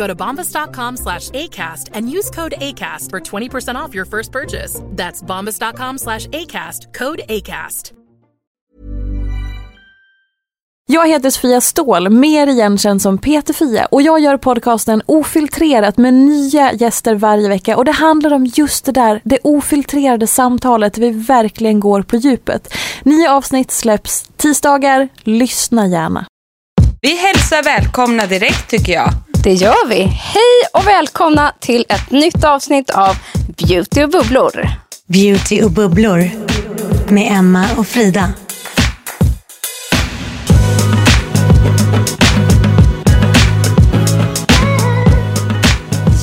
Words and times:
Go 0.00 0.06
to 0.06 0.14
bombas.com 0.14 0.96
slash 0.96 1.30
ACAST 1.30 1.90
and 1.96 2.16
use 2.18 2.30
code 2.30 2.54
ACAST 2.60 3.10
for 3.10 3.20
20% 3.20 3.74
off 3.74 3.94
your 3.94 4.06
first 4.06 4.32
purchase. 4.32 4.80
That's 4.96 5.22
bombas.com 5.22 5.98
slash 5.98 6.26
ACAST, 6.26 6.92
code 6.98 7.20
ACAST. 7.28 7.92
Jag 10.86 11.08
heter 11.08 11.30
Sofia 11.30 11.60
Ståhl, 11.60 12.08
mer 12.08 12.46
igenkänd 12.46 13.02
som 13.02 13.18
Peter 13.18 13.54
Fia 13.54 13.86
och 13.86 14.02
jag 14.02 14.20
gör 14.20 14.36
podcasten 14.36 15.02
Ofiltrerat 15.06 15.96
med 15.98 16.14
nya 16.14 16.72
gäster 16.72 17.14
varje 17.14 17.48
vecka 17.48 17.76
och 17.76 17.84
det 17.84 17.92
handlar 17.92 18.32
om 18.32 18.46
just 18.46 18.84
det 18.84 18.92
där, 18.92 19.20
det 19.24 19.38
ofiltrerade 19.42 20.26
samtalet 20.26 20.98
vi 20.98 21.10
verkligen 21.10 21.80
går 21.80 22.02
på 22.02 22.16
djupet. 22.16 22.74
Nya 23.02 23.32
avsnitt 23.32 23.70
släpps 23.70 24.22
tisdagar, 24.36 25.08
lyssna 25.22 25.86
gärna. 25.86 26.26
Vi 27.00 27.16
hälsar 27.16 27.62
välkomna 27.62 28.26
direkt 28.26 28.70
tycker 28.70 28.92
jag. 28.92 29.10
Det 29.42 29.52
gör 29.52 29.88
vi. 29.88 30.02
Hej 30.02 30.62
och 30.72 30.86
välkomna 30.86 31.52
till 31.60 31.86
ett 31.88 32.10
nytt 32.10 32.44
avsnitt 32.44 32.90
av 32.90 33.16
Beauty 33.56 34.02
och 34.02 34.10
bubblor. 34.10 34.68
Beauty 35.06 35.62
och 35.62 35.70
bubblor 35.70 36.30
med 37.08 37.32
Emma 37.32 37.66
och 37.76 37.86
Frida. 37.86 38.32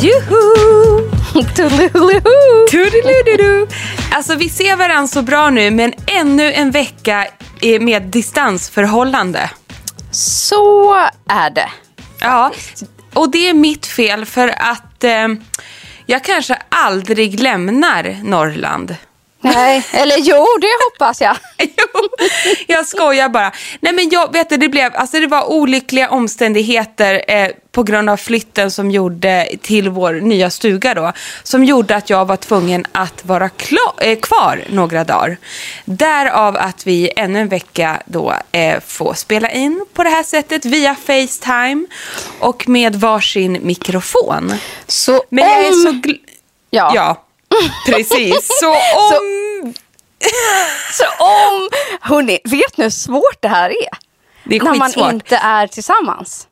Juhu! 0.01 1.09
Toodaloo! 1.55 2.21
Toodaloo! 2.71 3.67
Alltså 4.11 4.35
vi 4.35 4.49
ser 4.49 4.75
varandra 4.75 5.07
så 5.07 5.21
bra 5.21 5.49
nu 5.49 5.71
men 5.71 5.93
ännu 6.07 6.53
en 6.53 6.71
vecka 6.71 7.27
med 7.81 8.03
distansförhållande. 8.03 9.49
Så 10.11 10.93
är 11.29 11.49
det. 11.49 11.69
Ja, 12.19 12.51
och 13.17 13.31
det 13.31 13.49
är 13.49 13.53
mitt 13.53 13.85
fel 13.85 14.25
för 14.25 14.47
att 14.47 15.03
eh, 15.03 15.27
jag 16.05 16.23
kanske 16.23 16.57
aldrig 16.69 17.39
lämnar 17.39 18.17
Norrland. 18.23 18.95
Nej, 19.53 19.85
eller 19.91 20.15
jo, 20.19 20.45
det 20.61 20.67
hoppas 20.89 21.21
jag. 21.21 21.37
jo, 21.57 22.09
jag 22.67 22.87
skojar 22.87 23.29
bara. 23.29 23.51
Nej 23.79 23.93
men 23.93 24.09
jag 24.09 24.33
vet 24.33 24.49
det, 24.49 24.57
det 24.57 24.69
blev, 24.69 24.95
alltså 24.95 25.19
det 25.19 25.27
var 25.27 25.51
olyckliga 25.51 26.09
omständigheter 26.09 27.21
eh, 27.27 27.49
på 27.71 27.83
grund 27.83 28.09
av 28.09 28.17
flytten 28.17 28.71
som 28.71 28.91
gjorde 28.91 29.49
till 29.61 29.89
vår 29.89 30.13
nya 30.13 30.49
stuga 30.49 30.93
då. 30.93 31.13
Som 31.43 31.63
gjorde 31.63 31.95
att 31.95 32.09
jag 32.09 32.25
var 32.25 32.37
tvungen 32.37 32.85
att 32.91 33.25
vara 33.25 33.49
klar, 33.49 33.93
eh, 33.97 34.19
kvar 34.19 34.63
några 34.69 35.03
dagar. 35.03 35.37
Därav 35.85 36.57
att 36.57 36.87
vi 36.87 37.11
ännu 37.15 37.39
en 37.39 37.47
vecka 37.47 38.01
då 38.05 38.33
eh, 38.51 38.79
får 38.87 39.13
spela 39.13 39.51
in 39.51 39.85
på 39.93 40.03
det 40.03 40.09
här 40.09 40.23
sättet 40.23 40.65
via 40.65 40.95
Facetime 40.95 41.85
och 42.39 42.69
med 42.69 42.95
varsin 42.95 43.59
mikrofon. 43.61 44.53
Så 44.87 45.23
Men 45.29 45.43
om... 45.43 45.49
jag 45.49 45.67
är 45.67 45.71
så 45.71 46.17
Ja. 46.69 46.91
ja. 46.95 47.26
Precis, 47.85 48.47
så 48.59 48.69
om... 48.71 49.73
Så 50.93 51.23
om... 51.23 51.69
Hörrni, 52.01 52.39
vet 52.43 52.77
ni 52.77 52.83
hur 52.83 52.89
svårt 52.89 53.41
det 53.41 53.47
här 53.47 53.69
är? 53.69 53.97
Det 54.43 54.55
är 54.55 54.63
När 54.63 54.75
man 54.75 55.13
inte 55.13 55.37
är 55.37 55.67
tillsammans. 55.67 56.47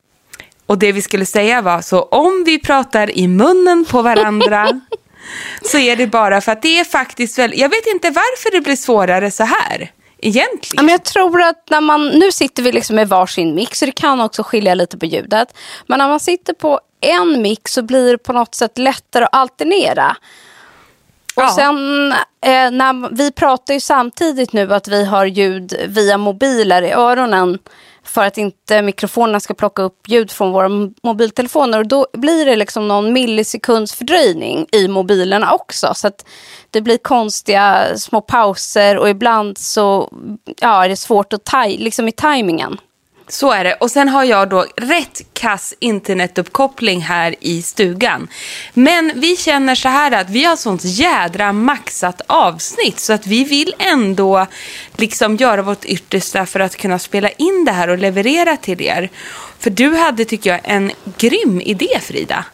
Och 0.65 0.77
det 0.77 0.91
vi 0.91 1.01
skulle 1.01 1.25
säga 1.25 1.61
var, 1.61 1.81
så 1.81 2.01
om 2.01 2.43
vi 2.45 2.59
pratar 2.59 3.17
i 3.17 3.27
munnen 3.27 3.85
på 3.85 4.01
varandra 4.01 4.81
så 5.61 5.77
är 5.77 5.95
det 5.95 6.07
bara 6.07 6.41
för 6.41 6.51
att 6.51 6.61
det 6.61 6.79
är 6.79 6.83
faktiskt 6.83 7.39
väl, 7.39 7.53
jag 7.55 7.69
vet 7.69 7.87
inte 7.87 8.09
varför 8.09 8.51
det 8.51 8.61
blir 8.61 8.75
svårare 8.75 9.31
så 9.31 9.43
här 9.43 9.91
Ja, 10.25 10.29
egentligen. 10.29 10.85
men 10.85 10.91
jag 10.91 11.03
tror 11.03 11.41
att 11.41 11.69
när 11.69 11.81
man, 11.81 12.07
nu 12.07 12.31
sitter 12.31 12.63
vi 12.63 12.71
liksom 12.71 12.95
med 12.95 13.09
varsin 13.09 13.55
mix 13.55 13.79
så 13.79 13.85
det 13.85 13.91
kan 13.91 14.21
också 14.21 14.43
skilja 14.43 14.75
lite 14.75 14.97
på 14.97 15.05
ljudet. 15.05 15.57
Men 15.87 15.99
när 15.99 16.07
man 16.07 16.19
sitter 16.19 16.53
på 16.53 16.79
en 17.01 17.41
mix 17.41 17.73
så 17.73 17.83
blir 17.83 18.11
det 18.11 18.17
på 18.17 18.33
något 18.33 18.55
sätt 18.55 18.77
lättare 18.77 19.23
att 19.23 19.35
alternera. 19.35 20.17
Och 21.35 21.43
Ja. 21.43 21.49
sen, 21.55 22.11
eh, 22.45 22.71
när, 22.71 23.15
vi 23.15 23.31
pratar 23.31 23.73
ju 23.73 23.79
samtidigt 23.79 24.53
nu 24.53 24.73
att 24.73 24.87
vi 24.87 25.05
har 25.05 25.25
ljud 25.25 25.73
via 25.87 26.17
mobiler 26.17 26.81
i 26.81 26.91
öronen 26.91 27.59
för 28.03 28.25
att 28.25 28.37
inte 28.37 28.81
mikrofonerna 28.81 29.39
ska 29.39 29.53
plocka 29.53 29.81
upp 29.81 29.99
ljud 30.07 30.31
från 30.31 30.51
våra 30.51 30.69
mobiltelefoner. 31.03 31.79
Och 31.79 31.87
då 31.87 32.07
blir 32.13 32.45
det 32.45 32.55
liksom 32.55 32.87
någon 32.87 33.13
millisekunds 33.13 33.95
fördröjning 33.95 34.65
i 34.71 34.87
mobilerna 34.87 35.51
också. 35.53 35.93
Så 35.95 36.07
att 36.07 36.25
det 36.69 36.81
blir 36.81 36.97
konstiga 36.97 37.97
små 37.97 38.21
pauser 38.21 38.97
och 38.97 39.09
ibland 39.09 39.57
så 39.57 40.09
ja, 40.61 40.85
är 40.85 40.89
det 40.89 40.95
svårt 40.95 41.33
att 41.33 41.43
taj- 41.45 41.77
liksom 41.77 42.07
i 42.07 42.11
tajmingen. 42.11 42.77
Så 43.27 43.51
är 43.51 43.63
det. 43.63 43.73
Och 43.73 43.91
sen 43.91 44.09
har 44.09 44.23
jag 44.23 44.49
då 44.49 44.65
rätt 44.77 45.21
kass 45.33 45.73
internetuppkoppling 45.79 47.01
här 47.01 47.35
i 47.39 47.61
stugan. 47.61 48.27
Men 48.73 49.11
vi 49.15 49.37
känner 49.37 49.75
så 49.75 49.89
här 49.89 50.11
att 50.11 50.29
vi 50.29 50.43
har 50.45 50.55
sånt 50.55 50.81
jädra 50.83 51.53
maxat 51.53 52.21
avsnitt 52.27 52.99
så 52.99 53.13
att 53.13 53.27
vi 53.27 53.43
vill 53.43 53.73
ändå 53.79 54.47
liksom 54.95 55.35
göra 55.35 55.61
vårt 55.61 55.85
yttersta 55.85 56.45
för 56.45 56.59
att 56.59 56.75
kunna 56.75 56.99
spela 56.99 57.29
in 57.29 57.65
det 57.65 57.71
här 57.71 57.87
och 57.87 57.97
leverera 57.97 58.57
till 58.57 58.81
er. 58.81 59.09
För 59.59 59.69
du 59.69 59.95
hade, 59.95 60.25
tycker 60.25 60.49
jag, 60.49 60.59
en 60.63 60.91
grym 61.17 61.61
idé 61.61 61.99
Frida. 62.01 62.45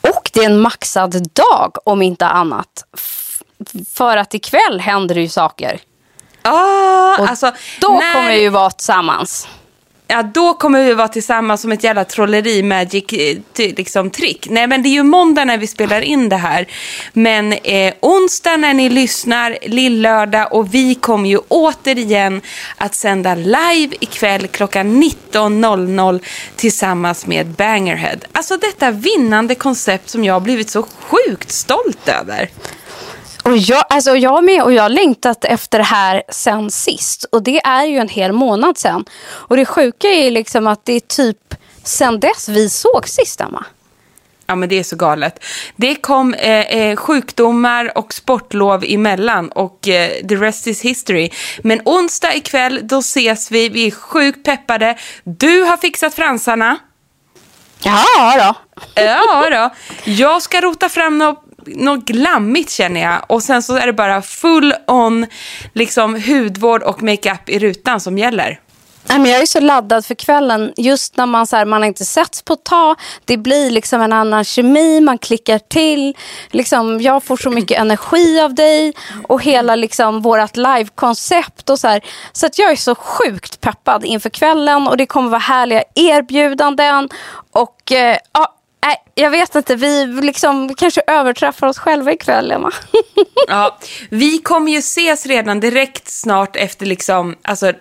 Och 0.00 0.30
det 0.32 0.40
är 0.40 0.46
en 0.46 0.60
maxad 0.60 1.28
dag 1.32 1.76
om 1.84 2.02
inte 2.02 2.26
annat. 2.26 2.84
F- 2.96 3.42
för 3.94 4.16
att 4.16 4.34
ikväll 4.34 4.80
händer 4.80 5.14
det 5.14 5.20
ju 5.20 5.28
saker. 5.28 5.80
Ah, 6.42 7.16
Och 7.18 7.28
alltså, 7.28 7.52
Då 7.80 7.88
när- 7.88 8.12
kommer 8.14 8.28
vi 8.32 8.40
ju 8.40 8.48
vara 8.48 8.70
tillsammans. 8.70 9.48
Ja, 10.10 10.22
då 10.22 10.54
kommer 10.54 10.84
vi 10.84 10.94
vara 10.94 11.08
tillsammans 11.08 11.60
som 11.60 11.72
ett 11.72 11.84
jävla 11.84 12.04
trolleri 12.04 12.62
magic 12.62 13.04
eh, 13.12 13.36
liksom, 13.76 14.10
trick. 14.10 14.46
Nej, 14.50 14.66
men 14.66 14.82
det 14.82 14.88
är 14.88 14.90
ju 14.90 15.02
måndag 15.02 15.44
när 15.44 15.58
vi 15.58 15.66
spelar 15.66 16.00
in 16.00 16.28
det 16.28 16.36
här. 16.36 16.66
Men 17.12 17.52
eh, 17.52 17.94
onsdag 18.00 18.56
när 18.56 18.74
ni 18.74 18.88
lyssnar, 18.88 19.58
lillördag 19.62 20.52
och 20.52 20.74
vi 20.74 20.94
kommer 20.94 21.28
ju 21.28 21.38
återigen 21.48 22.40
att 22.76 22.94
sända 22.94 23.34
live 23.34 23.96
ikväll 24.00 24.46
klockan 24.46 25.02
19.00 25.02 26.20
tillsammans 26.56 27.26
med 27.26 27.46
Bangerhead. 27.46 28.18
Alltså 28.32 28.56
detta 28.56 28.90
vinnande 28.90 29.54
koncept 29.54 30.08
som 30.08 30.24
jag 30.24 30.34
har 30.34 30.40
blivit 30.40 30.70
så 30.70 30.82
sjukt 30.82 31.50
stolt 31.50 32.08
över. 32.08 32.50
Och 33.44 33.56
jag, 33.56 33.84
alltså 33.88 34.16
jag 34.16 34.44
med 34.44 34.62
och 34.62 34.72
jag 34.72 34.82
har 34.82 34.88
längtat 34.88 35.44
efter 35.44 35.78
det 35.78 35.84
här 35.84 36.22
sen 36.28 36.70
sist. 36.70 37.24
Och 37.24 37.42
det 37.42 37.60
är 37.64 37.84
ju 37.84 37.96
en 37.96 38.08
hel 38.08 38.32
månad 38.32 38.78
sen. 38.78 39.04
Och 39.30 39.56
det 39.56 39.64
sjuka 39.64 40.08
är 40.08 40.30
liksom 40.30 40.66
att 40.66 40.84
det 40.84 40.92
är 40.92 41.00
typ 41.00 41.54
sen 41.84 42.20
dess 42.20 42.48
vi 42.48 42.68
såg 42.68 43.08
sist, 43.08 43.40
Emma. 43.40 43.64
Ja, 44.46 44.54
men 44.56 44.68
det 44.68 44.78
är 44.78 44.82
så 44.82 44.96
galet. 44.96 45.44
Det 45.76 45.94
kom 45.94 46.34
eh, 46.34 46.60
eh, 46.60 46.96
sjukdomar 46.96 47.98
och 47.98 48.12
sportlov 48.12 48.84
emellan 48.84 49.48
och 49.48 49.88
eh, 49.88 50.26
the 50.26 50.36
rest 50.36 50.66
is 50.66 50.82
history. 50.82 51.30
Men 51.62 51.80
onsdag 51.84 52.34
ikväll, 52.34 52.80
då 52.82 52.98
ses 52.98 53.50
vi. 53.50 53.68
Vi 53.68 53.86
är 53.86 53.90
sjukt 53.90 54.44
peppade. 54.44 54.98
Du 55.24 55.62
har 55.62 55.76
fixat 55.76 56.14
fransarna. 56.14 56.78
Ja 57.82 58.04
då. 58.38 58.80
Ja 59.02 59.50
då. 59.50 59.70
Jag 60.04 60.42
ska 60.42 60.60
rota 60.60 60.88
fram 60.88 61.18
något 61.18 61.49
något 61.66 62.04
glammigt 62.04 62.70
känner 62.70 63.00
jag. 63.00 63.24
Och 63.26 63.42
sen 63.42 63.62
så 63.62 63.76
är 63.76 63.86
det 63.86 63.92
bara 63.92 64.22
full 64.22 64.74
on 64.86 65.26
liksom 65.72 66.22
hudvård 66.22 66.82
och 66.82 67.02
makeup 67.02 67.48
i 67.48 67.58
rutan 67.58 68.00
som 68.00 68.18
gäller. 68.18 68.60
Jag 69.08 69.28
är 69.28 69.46
så 69.46 69.60
laddad 69.60 70.06
för 70.06 70.14
kvällen. 70.14 70.72
Just 70.76 71.16
när 71.16 71.26
man, 71.26 71.46
så 71.46 71.56
här, 71.56 71.64
man 71.64 71.82
har 71.82 71.86
inte 71.86 72.04
setts 72.04 72.42
på 72.42 72.52
ett 72.52 72.64
tag. 72.64 72.96
Det 73.24 73.36
blir 73.36 73.70
liksom 73.70 74.00
en 74.00 74.12
annan 74.12 74.44
kemi. 74.44 75.00
Man 75.00 75.18
klickar 75.18 75.58
till. 75.58 76.16
Liksom, 76.50 77.00
jag 77.00 77.22
får 77.22 77.36
så 77.36 77.50
mycket 77.50 77.78
energi 77.80 78.40
av 78.40 78.54
dig. 78.54 78.92
Och 79.28 79.42
hela 79.42 79.76
liksom, 79.76 80.20
vårt 80.20 80.56
livekoncept. 80.56 81.70
Så, 81.78 81.88
här. 81.88 82.00
så 82.32 82.46
att 82.46 82.58
jag 82.58 82.70
är 82.70 82.76
så 82.76 82.94
sjukt 82.94 83.60
peppad 83.60 84.04
inför 84.04 84.30
kvällen. 84.30 84.88
Och 84.88 84.96
det 84.96 85.06
kommer 85.06 85.28
vara 85.28 85.40
härliga 85.40 85.82
erbjudanden. 85.94 87.08
Och 87.52 87.92
eh, 87.92 88.16
ja, 88.32 88.54
jag 89.14 89.30
vet 89.30 89.54
inte, 89.54 89.76
vi 89.76 90.06
liksom 90.06 90.74
kanske 90.74 91.02
överträffar 91.06 91.66
oss 91.66 91.78
själva 91.78 92.12
ikväll, 92.12 92.52
Emma. 92.52 92.72
ja, 93.48 93.78
vi 94.10 94.38
kommer 94.38 94.72
ju 94.72 94.78
ses 94.78 95.26
redan 95.26 95.60
direkt 95.60 96.08
snart 96.08 96.56
efter 96.56 96.86
liksom, 96.86 97.36
alltså 97.42 97.72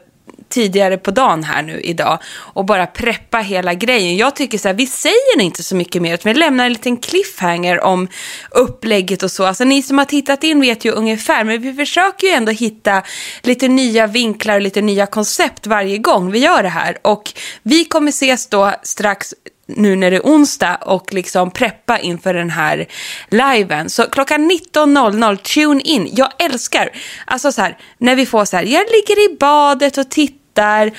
tidigare 0.50 0.98
på 0.98 1.12
dagen 1.12 1.44
här 1.44 1.62
nu 1.62 1.80
idag 1.80 2.20
och 2.38 2.66
bara 2.66 2.88
preppa 2.88 3.38
hela 3.38 3.74
grejen. 3.74 4.18
Jag 4.18 4.36
tycker 4.36 4.58
så 4.58 4.68
här, 4.68 4.76
vi 4.76 4.88
säger 4.88 5.42
inte 5.42 5.64
så 5.64 5.76
mycket 5.76 6.02
mer, 6.02 6.14
utan 6.14 6.34
vi 6.34 6.40
lämnar 6.40 6.66
en 6.66 6.74
liten 6.74 6.98
cliffhanger 6.98 7.84
om 7.84 8.08
upplägget 8.52 9.24
och 9.24 9.32
så. 9.32 9.46
Alltså 9.46 9.64
ni 9.64 9.82
som 9.82 9.98
har 9.98 10.06
tittat 10.06 10.44
in 10.44 10.62
vet 10.62 10.86
ju 10.86 10.92
ungefär, 10.92 11.44
men 11.44 11.62
vi 11.62 11.74
försöker 11.74 12.28
ju 12.28 12.34
ändå 12.34 12.52
hitta 12.52 13.04
lite 13.42 13.68
nya 13.68 14.08
vinklar 14.08 14.56
och 14.56 14.62
lite 14.62 14.82
nya 14.82 15.06
koncept 15.06 15.68
varje 15.68 15.98
gång 15.98 16.32
vi 16.32 16.40
gör 16.40 16.64
det 16.64 16.70
här. 16.70 16.98
Och 17.02 17.34
vi 17.64 17.86
kommer 17.86 18.10
ses 18.10 18.48
då 18.48 18.74
strax 18.84 19.34
nu 19.76 19.96
när 19.96 20.12
det 20.12 20.18
är 20.18 20.22
onsdag 20.22 20.76
och 20.76 21.14
liksom 21.14 21.52
preppa 21.52 22.00
inför 22.00 22.34
den 22.34 22.50
här 22.50 22.88
liven. 23.30 23.90
Så 23.90 24.04
klockan 24.04 24.52
19.00, 24.52 25.36
tune 25.36 25.82
in. 25.82 26.10
Jag 26.12 26.30
älskar, 26.40 26.90
alltså 27.26 27.52
så 27.52 27.62
här, 27.62 27.78
när 27.98 28.16
vi 28.16 28.26
får 28.26 28.46
så 28.46 28.58
här, 28.58 28.64
jag 28.64 28.86
ligger 28.86 29.32
i 29.32 29.38
badet 29.40 29.98
och 29.98 30.10
tittar 30.10 30.39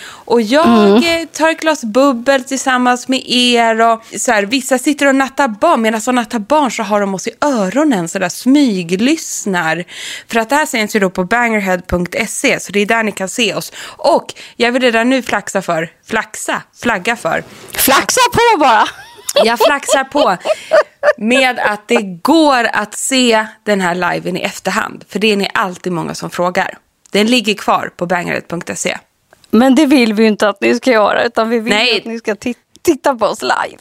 och 0.07 0.43
jag 0.43 0.99
mm. 1.03 1.27
tar 1.27 1.49
ett 1.51 1.61
glas 1.61 1.85
bubbel 1.85 2.45
tillsammans 2.45 3.09
med 3.09 3.23
er 3.27 3.81
och 3.81 4.03
så 4.17 4.33
här, 4.33 4.43
vissa 4.43 4.79
sitter 4.79 5.07
och 5.07 5.15
nattar 5.15 5.49
barn. 5.49 5.83
Medan 5.83 6.01
de 6.05 6.15
nattar 6.15 6.39
barn 6.39 6.71
så 6.71 6.83
har 6.83 7.01
de 7.01 7.15
oss 7.15 7.27
i 7.27 7.31
öronen 7.41 8.09
så 8.09 8.19
där 8.19 8.29
smyglyssnar. 8.29 9.85
För 10.29 10.41
att 10.41 10.49
det 10.49 10.57
här 10.57 10.67
sänds 10.67 10.97
ju 10.97 11.01
då 11.01 11.11
på 11.11 11.25
bangerhead.se 11.25 12.61
så 12.61 12.73
det 12.73 12.81
är 12.81 12.87
där 12.87 13.03
ni 13.03 13.13
kan 13.13 13.29
se 13.29 13.55
oss. 13.55 13.73
Och 13.87 14.35
jag 14.57 14.73
vill 14.73 14.83
redan 14.83 15.11
nu 15.11 15.23
flaxa 15.23 15.63
för, 15.63 15.91
flaxa, 16.07 16.63
flagga 16.83 17.17
för. 17.17 17.45
Flaxa 17.73 18.21
på 18.33 18.59
bara! 18.59 18.89
Jag 19.45 19.59
flaxar 19.59 20.05
på 20.05 20.37
med 21.17 21.59
att 21.59 21.89
det 21.89 22.03
går 22.23 22.65
att 22.65 22.95
se 22.95 23.47
den 23.65 23.81
här 23.81 23.95
liven 23.95 24.37
i 24.37 24.41
efterhand. 24.41 25.05
För 25.09 25.19
det 25.19 25.33
är 25.33 25.37
ni 25.37 25.51
alltid 25.55 25.93
många 25.93 26.15
som 26.15 26.31
frågar. 26.31 26.79
Den 27.11 27.27
ligger 27.27 27.55
kvar 27.55 27.91
på 27.97 28.07
bangerhead.se. 28.07 28.99
Men 29.51 29.75
det 29.75 29.87
vill 29.87 30.13
vi 30.13 30.23
ju 30.23 30.29
inte 30.29 30.49
att 30.49 30.61
ni 30.61 30.75
ska 30.75 30.91
göra, 30.91 31.25
utan 31.25 31.49
vi 31.49 31.59
vill 31.59 31.73
Nej. 31.73 31.99
att 31.99 32.05
ni 32.05 32.19
ska 32.19 32.37
titta 32.83 33.15
på 33.15 33.27
oss 33.27 33.43
live. 33.43 33.79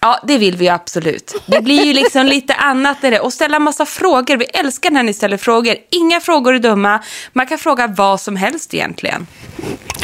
Ja, 0.00 0.20
det 0.22 0.38
vill 0.38 0.56
vi 0.56 0.68
absolut. 0.68 1.34
Det 1.46 1.60
blir 1.60 1.84
ju 1.84 1.92
liksom 1.92 2.26
lite 2.26 2.54
annat 2.54 2.96
det. 3.00 3.20
Och 3.20 3.32
ställa 3.32 3.58
massa 3.58 3.86
frågor. 3.86 4.36
Vi 4.36 4.44
älskar 4.44 4.90
när 4.90 5.02
ni 5.02 5.14
ställer 5.14 5.36
frågor. 5.36 5.76
Inga 5.90 6.20
frågor 6.20 6.54
är 6.54 6.58
dumma. 6.58 7.00
Man 7.32 7.46
kan 7.46 7.58
fråga 7.58 7.86
vad 7.86 8.20
som 8.20 8.36
helst 8.36 8.74
egentligen. 8.74 9.26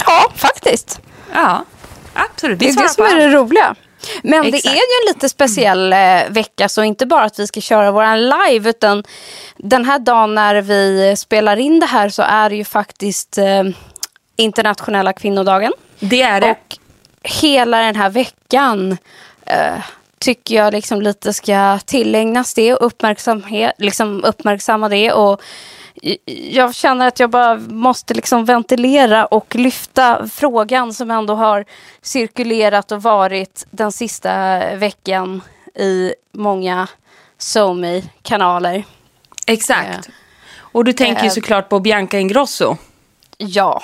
Ja, 0.06 0.32
faktiskt. 0.36 1.00
Ja, 1.32 1.64
absolut. 2.14 2.62
Vi 2.62 2.66
det 2.66 2.72
är 2.72 2.82
det 2.82 2.88
som 2.88 3.04
är 3.04 3.16
det 3.16 3.28
roliga. 3.28 3.74
Men 4.22 4.46
Exakt. 4.46 4.62
det 4.62 4.70
är 4.70 4.74
ju 4.74 4.78
en 4.78 5.14
lite 5.14 5.28
speciell 5.28 5.92
eh, 5.92 5.98
vecka, 6.28 6.68
så 6.68 6.82
inte 6.82 7.06
bara 7.06 7.24
att 7.24 7.38
vi 7.38 7.46
ska 7.46 7.60
köra 7.60 7.90
våran 7.90 8.22
live, 8.28 8.70
utan 8.70 9.04
den 9.56 9.84
här 9.84 9.98
dagen 9.98 10.34
när 10.34 10.62
vi 10.62 11.14
spelar 11.16 11.56
in 11.56 11.80
det 11.80 11.86
här 11.86 12.08
så 12.08 12.22
är 12.22 12.50
det 12.50 12.56
ju 12.56 12.64
faktiskt 12.64 13.38
eh, 13.38 13.64
internationella 14.38 15.12
kvinnodagen. 15.12 15.72
Det 15.98 16.22
är 16.22 16.40
det. 16.40 16.50
Och 16.50 16.76
hela 17.22 17.78
den 17.78 17.96
här 17.96 18.10
veckan 18.10 18.96
eh, 19.46 19.80
tycker 20.18 20.54
jag 20.54 20.72
liksom 20.72 21.02
lite 21.02 21.32
ska 21.32 21.78
tillägnas 21.78 22.54
det 22.54 22.74
och 22.74 22.86
uppmärksamhet, 22.86 23.74
liksom 23.78 24.24
uppmärksamma 24.24 24.88
det. 24.88 25.12
Och 25.12 25.42
jag 26.50 26.74
känner 26.74 27.08
att 27.08 27.20
jag 27.20 27.30
bara 27.30 27.56
måste 27.56 28.14
liksom 28.14 28.44
ventilera 28.44 29.26
och 29.26 29.54
lyfta 29.54 30.28
frågan 30.28 30.94
som 30.94 31.10
ändå 31.10 31.34
har 31.34 31.64
cirkulerat 32.02 32.92
och 32.92 33.02
varit 33.02 33.66
den 33.70 33.92
sista 33.92 34.58
veckan 34.74 35.42
i 35.74 36.14
många 36.32 36.88
SoMe-kanaler. 37.38 38.84
Exakt. 39.46 40.06
Eh, 40.06 40.12
och 40.58 40.84
du 40.84 40.92
tänker 40.92 41.24
ju 41.24 41.30
såklart 41.30 41.68
på 41.68 41.80
Bianca 41.80 42.18
Ingrosso. 42.18 42.76
Ja, 43.38 43.82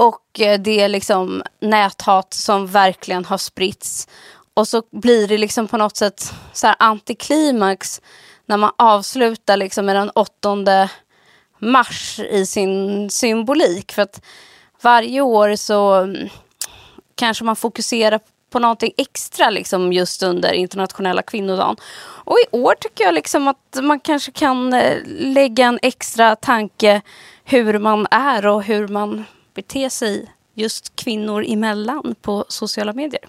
och 0.00 0.40
eh, 0.40 0.60
det 0.60 0.80
är 0.80 0.88
liksom 0.88 1.42
näthat 1.60 2.34
som 2.34 2.66
verkligen 2.66 3.24
har 3.24 3.38
spritts. 3.38 4.08
Och 4.54 4.68
så 4.68 4.82
blir 4.90 5.28
det 5.28 5.38
liksom 5.38 5.68
på 5.68 5.76
något 5.76 5.96
sätt 5.96 6.32
så 6.52 6.66
här 6.66 6.76
antiklimax 6.78 8.00
när 8.46 8.56
man 8.56 8.70
avslutar 8.76 9.56
liksom 9.56 9.86
med 9.86 9.96
den 9.96 10.10
8 10.10 10.88
mars 11.58 12.18
i 12.18 12.46
sin 12.46 13.10
symbolik. 13.10 13.92
För 13.92 14.02
att 14.02 14.22
varje 14.82 15.20
år 15.20 15.56
så 15.56 15.94
mm, 15.94 16.28
kanske 17.14 17.44
man 17.44 17.56
fokuserar 17.56 18.20
på 18.50 18.58
någonting 18.58 18.92
extra 18.96 19.50
liksom 19.50 19.92
just 19.92 20.22
under 20.22 20.52
internationella 20.52 21.22
kvinnodagen. 21.22 21.76
Och 22.02 22.36
i 22.38 22.56
år 22.56 22.74
tycker 22.80 23.04
jag 23.04 23.14
liksom 23.14 23.48
att 23.48 23.78
man 23.82 24.00
kanske 24.00 24.32
kan 24.32 24.72
eh, 24.72 24.96
lägga 25.06 25.66
en 25.66 25.78
extra 25.82 26.36
tanke 26.36 27.02
hur 27.44 27.78
man 27.78 28.06
är 28.10 28.46
och 28.46 28.62
hur 28.62 28.88
man 28.88 29.24
bete 29.54 29.90
sig 29.90 30.26
just 30.54 30.96
kvinnor 30.96 31.44
emellan 31.48 32.14
på 32.22 32.44
sociala 32.48 32.92
medier. 32.92 33.24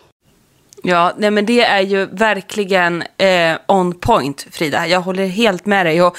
Ja, 0.84 1.14
nej 1.18 1.32
men 1.32 1.46
det 1.46 1.62
är 1.62 1.82
ju 1.82 2.06
verkligen 2.06 3.04
eh, 3.18 3.58
on 3.68 3.94
point, 3.94 4.48
Frida. 4.52 4.88
Jag 4.88 5.02
håller 5.02 5.26
helt 5.26 5.66
med 5.66 5.86
dig. 5.86 6.02
Och 6.02 6.18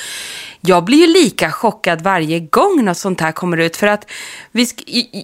jag 0.60 0.84
blir 0.84 0.98
ju 0.98 1.06
lika 1.06 1.50
chockad 1.50 2.02
varje 2.02 2.40
gång 2.40 2.84
något 2.84 2.98
sånt 2.98 3.20
här 3.20 3.32
kommer 3.32 3.56
ut. 3.56 3.76
För 3.76 3.86
att 3.86 4.10
vi 4.52 4.66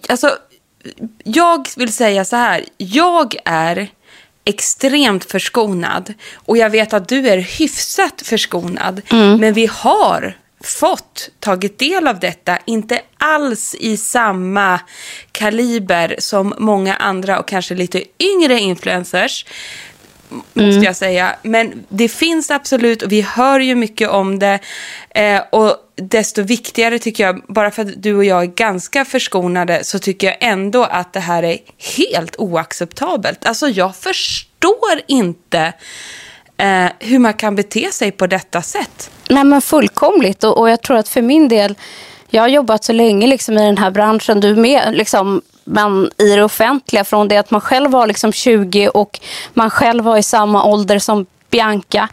alltså, 0.09 0.31
jag 1.25 1.69
vill 1.77 1.93
säga 1.93 2.25
så 2.25 2.37
här. 2.37 2.65
Jag 2.77 3.35
är 3.45 3.89
extremt 4.45 5.25
förskonad. 5.25 6.15
Och 6.35 6.57
jag 6.57 6.71
vet 6.71 6.93
att 6.93 7.09
du 7.09 7.29
är 7.29 7.39
hyfsat 7.39 8.23
förskonad. 8.25 9.01
Mm. 9.11 9.41
Men 9.41 9.55
vi 9.55 9.67
har 9.67 10.37
fått 10.61 11.31
tagit 11.41 11.79
del 11.79 12.09
av 12.09 12.21
detta, 12.21 12.59
inte 12.65 13.01
alls 13.19 13.75
i 13.75 13.97
samma 13.97 14.81
kaliber 15.33 16.17
som 16.19 16.55
många 16.59 16.95
andra 16.95 17.39
och 17.39 17.49
kanske 17.49 17.75
lite 17.75 18.03
yngre 18.19 18.59
influencers 18.59 19.45
måste 20.31 20.61
mm. 20.61 20.83
jag 20.83 20.97
säga. 20.97 21.37
Men 21.43 21.87
det 21.89 22.09
finns 22.09 22.51
absolut 22.51 23.03
och 23.03 23.13
vi 23.13 23.21
hör 23.21 23.61
ju 23.61 23.75
mycket 23.75 24.09
om 24.09 24.39
det. 24.39 24.59
Eh, 25.11 25.43
och 25.51 25.77
desto 25.97 26.43
viktigare 26.43 26.99
tycker 26.99 27.25
jag, 27.25 27.43
bara 27.49 27.71
för 27.71 27.83
att 27.83 28.03
du 28.03 28.15
och 28.15 28.25
jag 28.25 28.43
är 28.43 28.47
ganska 28.47 29.05
förskonade 29.05 29.85
så 29.85 29.99
tycker 29.99 30.27
jag 30.27 30.37
ändå 30.41 30.85
att 30.85 31.13
det 31.13 31.21
här 31.21 31.43
är 31.43 31.59
helt 31.97 32.37
oacceptabelt. 32.37 33.47
Alltså 33.47 33.69
jag 33.69 33.97
förstår 33.97 35.01
inte 35.07 35.73
eh, 36.59 36.91
hur 36.99 37.19
man 37.19 37.35
kan 37.35 37.57
bete 37.57 37.93
sig 37.93 38.11
på 38.11 38.27
detta 38.27 38.63
sätt. 38.63 39.11
Nej 39.29 39.45
men 39.45 39.63
fullkomligt 39.63 40.45
och, 40.45 40.59
och 40.59 40.71
jag 40.71 40.83
tror 40.83 40.97
att 40.97 41.09
för 41.09 41.23
min 41.23 41.49
del, 41.49 41.75
jag 42.31 42.43
har 42.43 42.49
jobbat 42.49 42.85
så 42.85 42.93
länge 42.93 43.27
liksom 43.27 43.59
i 43.59 43.67
den 43.67 43.79
här 43.79 43.91
branschen, 43.91 44.41
du 44.41 44.57
med 44.57 44.95
liksom 44.95 45.43
men 45.65 46.11
i 46.19 46.37
det 46.37 46.45
offentliga 46.45 47.05
från 47.05 47.29
det 47.29 47.37
att 47.37 47.51
man 47.51 47.61
själv 47.61 47.91
var 47.91 48.07
liksom 48.07 48.33
20 48.33 48.89
och 48.89 49.21
man 49.55 49.71
själv 49.71 50.05
var 50.05 50.17
i 50.17 50.23
samma 50.23 50.65
ålder 50.65 50.99
som 50.99 51.27
Bianca 51.51 52.09